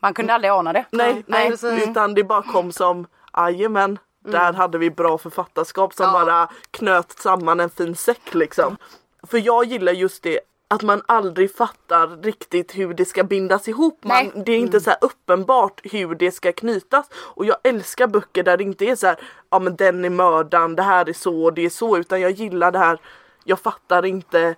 Man 0.00 0.14
kunde 0.14 0.34
aldrig 0.34 0.50
ana 0.50 0.72
det. 0.72 0.84
Nej, 0.90 1.24
nej, 1.26 1.50
precis. 1.50 1.88
utan 1.88 2.14
det 2.14 2.24
bara 2.24 2.42
kom 2.42 2.72
som 2.72 3.06
jajamän. 3.36 3.98
Där 4.24 4.52
hade 4.52 4.78
vi 4.78 4.90
bra 4.90 5.18
författarskap 5.18 5.94
som 5.94 6.12
bara 6.12 6.48
knöt 6.70 7.12
samman 7.18 7.60
en 7.60 7.70
fin 7.70 7.96
säck 7.96 8.34
liksom. 8.34 8.76
För 9.22 9.38
jag 9.38 9.64
gillar 9.64 9.92
just 9.92 10.22
det 10.22 10.40
att 10.68 10.82
man 10.82 11.02
aldrig 11.06 11.54
fattar 11.54 12.22
riktigt 12.22 12.78
hur 12.78 12.94
det 12.94 13.04
ska 13.04 13.24
bindas 13.24 13.68
ihop. 13.68 14.04
Man, 14.04 14.16
Nej. 14.16 14.44
det 14.46 14.52
är 14.52 14.58
inte 14.58 14.80
så 14.80 14.90
här 14.90 14.98
uppenbart 15.00 15.80
hur 15.84 16.14
det 16.14 16.30
ska 16.30 16.52
knytas. 16.52 17.06
Och 17.14 17.44
jag 17.44 17.56
älskar 17.62 18.06
böcker 18.06 18.42
där 18.42 18.56
det 18.56 18.64
inte 18.64 18.84
är 18.84 18.96
så 18.96 19.06
här, 19.06 19.16
ja 19.50 19.58
men 19.58 19.76
den 19.76 20.04
är 20.04 20.10
mördaren, 20.10 20.76
det 20.76 20.82
här 20.82 21.08
är 21.08 21.12
så 21.12 21.44
och 21.44 21.52
det 21.54 21.64
är 21.64 21.70
så. 21.70 21.96
Utan 21.98 22.20
jag 22.20 22.30
gillar 22.30 22.72
det 22.72 22.78
här, 22.78 22.98
jag 23.44 23.60
fattar 23.60 24.04
inte 24.04 24.54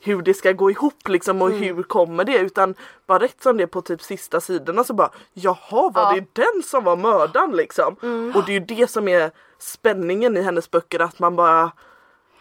hur 0.00 0.22
det 0.22 0.34
ska 0.34 0.52
gå 0.52 0.70
ihop 0.70 1.08
liksom 1.08 1.42
och 1.42 1.50
hur 1.50 1.82
kommer 1.82 2.24
det 2.24 2.38
utan 2.38 2.74
bara 3.06 3.18
rätt 3.18 3.42
som 3.42 3.56
det 3.56 3.62
är 3.62 3.66
på 3.66 3.82
typ 3.82 4.02
sista 4.02 4.40
sidorna 4.40 4.84
så 4.84 4.92
bara 4.94 5.10
jaha 5.32 5.90
var 5.90 6.14
det 6.14 6.26
den 6.34 6.62
som 6.64 6.84
var 6.84 6.96
mördaren 6.96 7.50
liksom 7.50 7.96
och 8.34 8.44
det 8.46 8.52
är 8.52 8.60
ju 8.60 8.60
det 8.60 8.90
som 8.90 9.08
är 9.08 9.30
spänningen 9.58 10.36
i 10.36 10.42
hennes 10.42 10.70
böcker 10.70 11.00
att 11.00 11.18
man 11.18 11.36
bara 11.36 11.70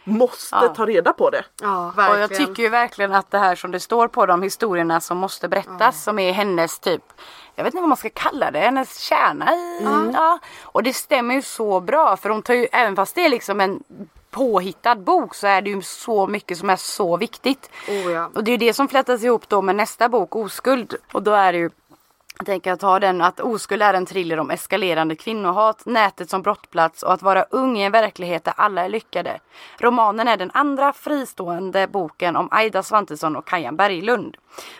måste 0.03 0.55
Ja. 0.55 0.67
ta 0.67 0.85
reda 0.85 1.13
på 1.13 1.29
det. 1.29 1.43
Ja, 1.61 1.93
Och 2.09 2.19
jag 2.19 2.29
tycker 2.35 2.63
ju 2.63 2.69
verkligen 2.69 3.13
att 3.13 3.31
det 3.31 3.37
här 3.37 3.55
som 3.55 3.71
det 3.71 3.79
står 3.79 4.07
på 4.07 4.25
de 4.25 4.41
historierna 4.43 5.01
som 5.01 5.17
måste 5.17 5.47
berättas 5.47 6.03
som 6.03 6.19
är 6.19 6.31
hennes 6.31 6.79
typ 6.79 7.03
jag 7.55 7.63
vet 7.63 7.73
inte 7.73 7.81
vad 7.81 7.89
man 7.89 7.97
ska 7.97 8.09
kalla 8.13 8.51
det, 8.51 8.59
hennes 8.59 8.97
kärna 8.99 9.55
i. 9.55 9.83
Ja. 10.13 10.39
Och 10.63 10.83
det 10.83 10.93
stämmer 10.93 11.35
ju 11.35 11.41
så 11.41 11.79
bra 11.79 12.17
för 12.17 12.29
hon 12.29 12.41
tar 12.41 12.53
ju, 12.53 12.67
även 12.71 12.95
fast 12.95 13.15
det 13.15 13.25
är 13.25 13.29
liksom 13.29 13.61
en 13.61 13.83
påhittad 14.31 14.95
bok 14.95 15.35
så 15.35 15.47
är 15.47 15.61
det 15.61 15.69
ju 15.69 15.81
så 15.81 16.27
mycket 16.27 16.57
som 16.57 16.69
är 16.69 16.75
så 16.75 17.17
viktigt. 17.17 17.69
Oh, 17.87 18.11
ja. 18.11 18.29
Och 18.35 18.43
det 18.43 18.51
är 18.51 18.53
ju 18.53 18.67
det 18.67 18.73
som 18.73 18.87
flätas 18.87 19.23
ihop 19.23 19.49
då 19.49 19.61
med 19.61 19.75
nästa 19.75 20.09
bok, 20.09 20.35
Oskuld. 20.35 20.95
Och 21.11 21.23
då 21.23 21.31
är 21.31 21.53
det 21.53 21.59
ju 21.59 21.69
jag 22.39 22.45
tänker 22.45 22.71
att 22.73 22.79
ta 22.79 22.99
den 22.99 23.21
att 23.21 23.39
Oskuld 23.39 23.81
är 23.81 23.93
en 23.93 24.05
thriller 24.05 24.39
om 24.39 24.51
eskalerande 24.51 25.15
kvinnohat, 25.15 25.85
nätet 25.85 26.29
som 26.29 26.41
brottplats 26.41 27.03
och 27.03 27.13
att 27.13 27.21
vara 27.21 27.43
ung 27.43 27.77
i 27.77 27.83
en 27.83 27.91
verklighet 27.91 28.43
där 28.43 28.53
alla 28.57 28.85
är 28.85 28.89
lyckade. 28.89 29.39
Romanen 29.77 30.27
är 30.27 30.37
den 30.37 30.51
andra 30.53 30.93
fristående 30.93 31.87
boken 31.87 32.35
om 32.35 32.47
Aida 32.51 32.83
Svantesson 32.83 33.35
och 33.35 33.47
Kajan 33.47 33.75
Berglund. 33.75 34.37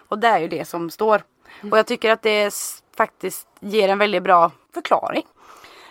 Och 0.07 0.19
det 0.19 0.27
är 0.27 0.39
ju 0.39 0.47
det 0.47 0.67
som 0.67 0.89
står. 0.89 1.23
Och 1.71 1.77
jag 1.77 1.87
tycker 1.87 2.11
att 2.11 2.21
det 2.21 2.53
faktiskt 2.97 3.47
ger 3.59 3.89
en 3.89 3.97
väldigt 3.97 4.23
bra 4.23 4.51
förklaring. 4.73 5.23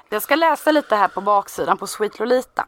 Jag 0.08 0.22
ska 0.22 0.34
läsa 0.34 0.72
lite 0.72 0.96
här 0.96 1.08
på 1.08 1.20
baksidan 1.20 1.78
på 1.78 1.86
Sweet 1.86 2.18
Lolita. 2.18 2.66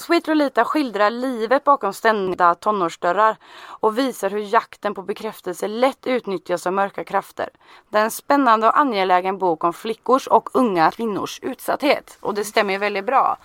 Sweet 0.00 0.26
Lolita 0.26 0.64
skildrar 0.64 1.10
livet 1.10 1.64
bakom 1.64 1.92
stängda 1.92 2.54
tonårsdörrar 2.54 3.36
och 3.62 3.98
visar 3.98 4.30
hur 4.30 4.38
jakten 4.54 4.94
på 4.94 5.02
bekräftelse 5.02 5.68
lätt 5.68 6.06
utnyttjas 6.06 6.66
av 6.66 6.72
mörka 6.72 7.04
krafter. 7.04 7.48
Det 7.88 7.98
är 7.98 8.04
en 8.04 8.10
spännande 8.10 8.66
och 8.66 8.78
angelägen 8.78 9.38
bok 9.38 9.64
om 9.64 9.72
flickors 9.72 10.26
och 10.26 10.50
unga 10.52 10.90
kvinnors 10.90 11.40
utsatthet. 11.42 12.18
Och 12.20 12.34
det 12.34 12.44
stämmer 12.44 12.72
ju 12.72 12.78
väldigt 12.78 13.06
bra. 13.06 13.38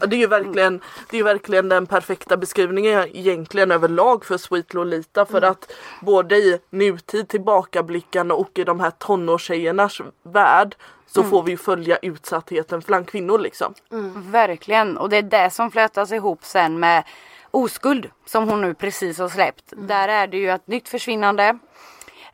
Ja, 0.00 0.06
Det 0.06 0.16
är 0.16 0.20
ju 0.20 0.26
verkligen, 0.26 0.80
det 1.10 1.18
är 1.18 1.24
verkligen 1.24 1.68
den 1.68 1.86
perfekta 1.86 2.36
beskrivningen 2.36 3.08
egentligen 3.12 3.70
överlag 3.70 4.24
för 4.24 4.38
Sweet 4.38 4.74
Lolita 4.74 5.26
för 5.26 5.42
att 5.42 5.72
både 6.00 6.36
i 6.36 6.58
nutid 6.70 7.28
tillbakablickande 7.28 8.34
och 8.34 8.50
i 8.58 8.64
de 8.64 8.80
här 8.80 8.90
tonårstjejernas 8.90 10.00
värld 10.22 10.76
så 11.06 11.20
Mm. 11.20 11.30
får 11.30 11.42
vi 11.42 11.50
ju 11.50 11.56
följa 11.56 11.96
utsattheten 11.96 12.82
bland 12.86 13.08
kvinnor 13.08 13.38
liksom. 13.38 13.74
Verkligen. 14.16 14.96
Och 14.96 15.08
det 15.08 15.16
är 15.16 15.22
det 15.22 15.50
som 15.50 15.70
flätas 15.70 16.12
ihop 16.12 16.44
sen 16.44 16.80
med 16.80 17.04
Oskuld 17.50 18.10
som 18.26 18.48
hon 18.48 18.60
nu 18.60 18.74
precis 18.74 19.18
har 19.18 19.28
släppt. 19.28 19.72
Där 19.76 20.08
är 20.08 20.26
det 20.26 20.36
ju 20.36 20.50
ett 20.50 20.66
nytt 20.66 20.88
försvinnande. 20.88 21.58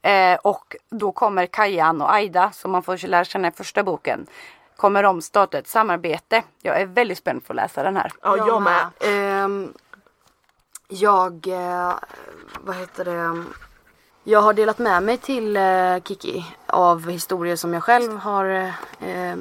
Eh, 0.02 0.34
och 0.34 0.76
då 0.90 1.12
kommer 1.12 1.46
Kajan 1.46 2.02
och 2.02 2.14
Aida 2.14 2.50
som 2.52 2.70
man 2.70 2.82
får 2.82 3.06
lära 3.08 3.24
känna 3.24 3.48
i 3.48 3.52
första 3.52 3.82
boken. 3.82 4.26
Kommer 4.76 5.02
de 5.02 5.22
starta 5.22 5.58
ett 5.58 5.68
samarbete. 5.68 6.42
Jag 6.62 6.80
är 6.80 6.86
väldigt 6.86 7.18
spänd 7.18 7.42
för 7.44 7.54
att 7.54 7.56
läsa 7.56 7.82
den 7.82 7.96
här. 7.96 8.12
Ja, 8.22 8.36
jag 8.36 8.62
med. 8.62 8.86
Ehm, 9.00 9.72
jag, 10.88 11.46
eh, 11.48 11.92
vad 12.60 12.76
heter 12.76 13.04
det? 13.04 13.44
Jag 14.24 14.42
har 14.42 14.52
delat 14.52 14.78
med 14.78 15.02
mig 15.02 15.16
till 15.18 15.56
eh, 15.56 15.96
Kiki 16.04 16.46
av 16.66 17.10
historier 17.10 17.56
som 17.56 17.74
jag 17.74 17.82
själv 17.82 18.16
har 18.16 18.44
eh, 19.00 19.36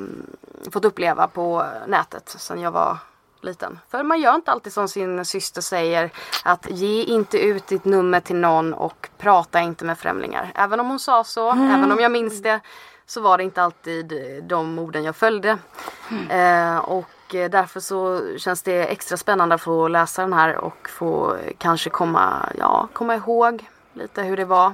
fått 0.71 0.85
uppleva 0.85 1.27
på 1.27 1.65
nätet 1.87 2.29
sedan 2.29 2.61
jag 2.61 2.71
var 2.71 2.97
liten. 3.41 3.79
För 3.89 4.03
man 4.03 4.21
gör 4.21 4.35
inte 4.35 4.51
alltid 4.51 4.73
som 4.73 4.87
sin 4.87 5.25
syster 5.25 5.61
säger 5.61 6.11
att 6.43 6.67
ge 6.69 7.03
inte 7.03 7.37
ut 7.39 7.67
ditt 7.67 7.85
nummer 7.85 8.19
till 8.19 8.35
någon 8.35 8.73
och 8.73 9.09
prata 9.17 9.59
inte 9.59 9.85
med 9.85 9.97
främlingar. 9.97 10.51
Även 10.55 10.79
om 10.79 10.89
hon 10.89 10.99
sa 10.99 11.23
så, 11.23 11.51
Mm. 11.51 11.71
även 11.71 11.91
om 11.91 11.99
jag 11.99 12.11
minns 12.11 12.41
det 12.41 12.59
så 13.05 13.21
var 13.21 13.37
det 13.37 13.43
inte 13.43 13.63
alltid 13.63 14.13
de 14.43 14.79
orden 14.79 15.03
jag 15.03 15.15
följde. 15.15 15.57
Eh, 16.29 16.77
och 16.77 17.35
eh, 17.35 17.49
därför 17.49 17.79
så 17.79 18.21
känns 18.37 18.61
det 18.63 18.85
extra 18.85 19.17
spännande 19.17 19.55
att 19.55 19.61
få 19.61 19.87
läsa 19.87 20.21
den 20.21 20.33
här 20.33 20.55
och 20.57 20.89
få 20.89 21.35
eh, 21.35 21.51
kanske 21.57 21.89
komma, 21.89 22.49
ja, 22.57 22.87
komma 22.93 23.15
ihåg 23.15 23.65
lite 23.93 24.21
hur 24.23 24.37
det 24.37 24.45
var. 24.45 24.73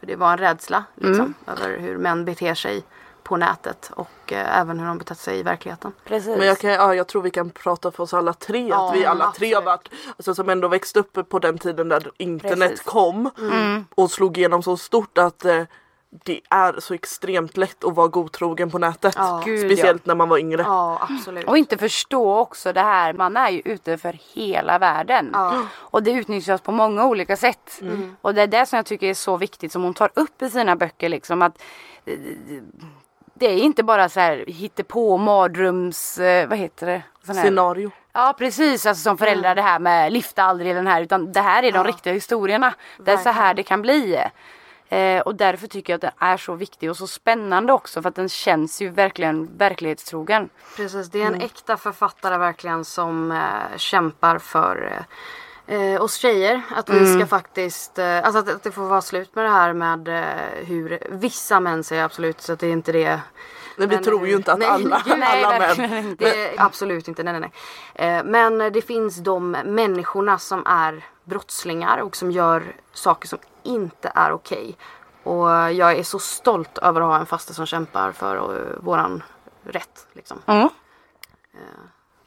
För 0.00 0.06
det 0.06 0.16
var 0.16 0.32
en 0.32 0.38
rädsla 0.38 0.84
liksom, 0.94 1.34
över 1.46 1.78
hur 1.78 1.98
män 1.98 2.24
beter 2.24 2.54
sig 2.54 2.84
på 3.22 3.36
nätet 3.36 3.90
och 3.94 4.32
eh, 4.32 4.58
även 4.60 4.78
hur 4.78 4.86
de 4.86 4.98
betett 4.98 5.18
sig 5.18 5.38
i 5.38 5.42
verkligheten. 5.42 5.92
Precis. 6.04 6.38
Men 6.38 6.46
jag, 6.46 6.58
kan, 6.58 6.70
ja, 6.70 6.94
jag 6.94 7.06
tror 7.06 7.22
vi 7.22 7.30
kan 7.30 7.50
prata 7.50 7.90
för 7.90 8.02
oss 8.02 8.14
alla 8.14 8.32
tre. 8.32 8.68
Ja, 8.68 8.88
att 8.88 8.96
vi 8.96 9.06
alla 9.06 9.32
tre 9.32 9.54
har 9.54 9.62
absolut. 9.62 9.66
varit, 9.66 10.14
alltså, 10.16 10.34
som 10.34 10.48
ändå 10.48 10.68
växte 10.68 11.00
upp 11.00 11.28
på 11.28 11.38
den 11.38 11.58
tiden 11.58 11.88
där 11.88 12.10
internet 12.16 12.70
Precis. 12.70 12.80
kom 12.86 13.30
Mm. 13.38 13.84
och 13.94 14.10
slog 14.10 14.38
igenom 14.38 14.62
så 14.62 14.76
stort 14.76 15.18
att 15.18 15.44
eh, 15.44 15.62
det 16.10 16.40
är 16.50 16.80
så 16.80 16.94
extremt 16.94 17.56
lätt 17.56 17.84
att 17.84 17.94
vara 17.94 18.08
godtrogen 18.08 18.70
på 18.70 18.78
nätet. 18.78 19.14
Ja. 19.16 19.42
Gud, 19.44 19.70
Speciellt 19.70 20.06
när 20.06 20.14
man 20.14 20.28
var 20.28 20.38
yngre. 20.38 20.62
Ja, 20.62 21.08
absolut. 21.10 21.44
Och 21.44 21.58
inte 21.58 21.76
förstå 21.78 22.38
också 22.38 22.72
det 22.72 22.80
här, 22.80 23.12
man 23.12 23.36
är 23.36 23.50
ju 23.50 23.62
ute 23.64 23.98
för 23.98 24.18
hela 24.34 24.78
världen. 24.78 25.30
Ja. 25.32 25.66
Och 25.74 26.02
det 26.02 26.10
utnyttjas 26.10 26.60
på 26.60 26.72
många 26.72 27.06
olika 27.06 27.36
sätt. 27.36 27.78
Mm. 27.80 28.16
Och 28.20 28.34
det 28.34 28.42
är 28.42 28.46
det 28.46 28.66
som 28.66 28.76
jag 28.76 28.86
tycker 28.86 29.06
är 29.06 29.14
så 29.14 29.36
viktigt 29.36 29.72
som 29.72 29.82
hon 29.82 29.94
tar 29.94 30.10
upp 30.14 30.42
i 30.42 30.50
sina 30.50 30.76
böcker. 30.76 31.08
Liksom, 31.08 31.42
att 31.42 31.62
eh, 32.04 32.18
det 33.34 33.46
är 33.46 33.56
inte 33.58 33.82
bara 33.82 34.08
så 34.08 34.20
här 34.20 34.44
hittepå 34.46 35.16
mardröms, 35.16 36.18
eh, 36.18 36.48
vad 36.48 36.58
heter 36.58 36.86
det? 36.86 37.02
Sån 37.26 37.36
här- 37.36 37.44
Scenario. 37.44 37.90
Ja 38.12 38.34
precis, 38.38 38.86
alltså 38.86 39.02
som 39.02 39.18
föräldrar 39.18 39.54
det 39.54 39.62
här 39.62 39.78
med 39.78 40.12
lyfta 40.12 40.42
aldrig 40.42 40.74
den 40.74 40.86
här 40.86 41.02
utan 41.02 41.32
det 41.32 41.40
här 41.40 41.62
är 41.62 41.72
de 41.72 41.84
riktiga 41.84 42.12
historierna. 42.12 42.74
Det 42.98 43.12
är 43.12 43.16
så 43.16 43.28
här 43.28 43.54
det 43.54 43.62
kan 43.62 43.82
bli. 43.82 44.18
Eh, 44.88 45.20
och 45.20 45.34
därför 45.34 45.66
tycker 45.66 45.92
jag 45.92 45.96
att 45.96 46.00
den 46.18 46.28
är 46.28 46.36
så 46.36 46.54
viktig 46.54 46.90
och 46.90 46.96
så 46.96 47.06
spännande 47.06 47.72
också 47.72 48.02
för 48.02 48.08
att 48.08 48.14
den 48.14 48.28
känns 48.28 48.82
ju 48.82 48.88
verkligen 48.88 49.56
verklighetstrogen. 49.56 50.48
Precis, 50.76 51.10
det 51.10 51.18
är 51.22 51.26
en 51.26 51.34
Mm. 51.34 51.44
äkta 51.46 51.76
författare 51.76 52.38
verkligen 52.38 52.84
som 52.84 53.32
eh, 53.32 53.76
kämpar 53.76 54.38
för 54.38 55.04
eh, 55.66 56.02
oss 56.02 56.14
tjejer. 56.16 56.62
Att 56.76 56.90
vi 56.90 56.98
Mm. 56.98 57.18
ska 57.18 57.26
faktiskt, 57.26 57.98
eh, 57.98 58.16
alltså 58.24 58.38
att, 58.38 58.48
att 58.48 58.62
det 58.62 58.72
får 58.72 58.82
vara 58.82 59.00
slut 59.00 59.34
med 59.34 59.44
det 59.44 59.50
här 59.50 59.72
med 59.72 60.08
eh, 60.08 60.66
hur 60.66 60.98
vissa 61.10 61.60
män 61.60 61.84
säger 61.84 62.04
absolut 62.04 62.40
så 62.40 62.52
att 62.52 62.58
det 62.60 62.66
är 62.66 62.72
inte 62.72 62.92
det. 62.92 63.20
Nej, 63.76 63.88
vi 63.88 63.94
Men, 63.94 64.04
tror 64.04 64.26
ju 64.28 64.36
inte 64.36 64.52
att 64.52 64.58
nej, 64.58 64.68
alla, 64.68 65.02
nej, 65.16 65.44
alla 65.44 65.58
verkligen 65.58 65.90
män. 65.90 66.16
Det 66.18 66.44
är 66.54 66.54
absolut 66.62 67.08
inte, 67.08 67.22
nej 67.22 67.40
nej 67.40 67.50
nej. 67.94 68.16
Eh, 68.18 68.24
Men 68.24 68.58
det 68.58 68.82
finns 68.82 69.16
de 69.16 69.50
människorna 69.50 70.38
som 70.38 70.66
är 70.66 71.04
brottslingar 71.24 71.98
och 71.98 72.16
som 72.16 72.30
gör 72.30 72.62
saker 72.92 73.28
som 73.28 73.38
inte 73.62 74.12
är 74.14 74.32
okej. 74.32 74.76
Och 75.22 75.48
jag 75.72 75.92
är 75.92 76.02
så 76.02 76.18
stolt 76.18 76.78
över 76.78 77.00
att 77.00 77.06
ha 77.06 77.18
en 77.18 77.26
faste 77.26 77.54
som 77.54 77.66
kämpar 77.66 78.12
för 78.12 78.36
eh, 78.36 78.76
våran 78.80 79.22
rätt. 79.64 80.06
Liksom. 80.12 80.42
Mm. 80.46 80.68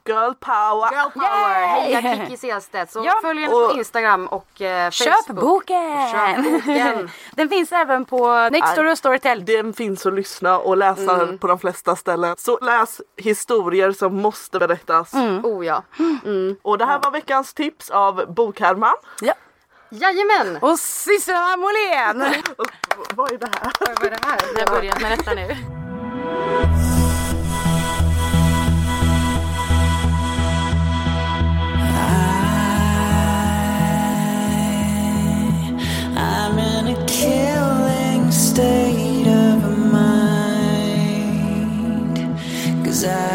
Girl 0.04 0.32
power! 0.40 0.90
Girl 0.92 1.10
power! 1.14 1.66
Heja 1.66 2.16
Kikki 2.16 2.36
Selstedt! 2.46 2.90
Så 2.92 3.02
Ja. 3.04 3.18
följ 3.22 3.40
henne 3.40 3.52
på 3.52 3.72
Instagram 3.78 4.26
och 4.26 4.60
eh, 4.60 4.90
Köp 4.90 5.08
Facebook. 5.26 5.40
boken! 5.40 6.08
Köp 6.12 6.36
boken! 6.52 7.10
Den 7.32 7.48
finns 7.48 7.72
även 7.72 8.04
på 8.04 8.48
Nextory 8.52 8.92
och 8.92 8.98
Storytel. 8.98 9.44
Den 9.44 9.72
finns 9.72 10.06
att 10.06 10.14
lyssna 10.14 10.58
och 10.58 10.76
läsa 10.76 11.22
Mm. 11.22 11.38
på 11.38 11.46
de 11.46 11.58
flesta 11.58 11.96
ställen. 11.96 12.34
Så 12.38 12.58
läs 12.62 13.00
historier 13.16 13.92
som 13.92 14.16
måste 14.16 14.58
berättas. 14.58 15.14
Oh 15.42 15.66
ja. 15.66 15.82
Mm. 16.24 16.56
Och 16.62 16.78
det 16.78 16.84
här 16.84 17.00
var 17.02 17.10
veckans 17.10 17.54
tips 17.54 17.90
av 17.90 18.34
Bokhärman. 18.34 18.94
Ja. 19.20 19.34
Jajamän! 19.94 20.58
Och 20.60 20.78
Sissela 20.78 21.56
Molén! 21.56 22.22
Och 22.56 22.66
vad 23.14 23.32
är 23.32 23.38
det 23.38 23.46
här? 23.46 23.72
Vad 23.80 24.06
är 24.06 24.10
det 24.10 24.18
här? 24.26 24.40
När 24.54 24.66
började 24.66 25.00
med 25.00 25.18
detta 25.18 25.34
nu? 25.34 25.56
I, 43.02 43.31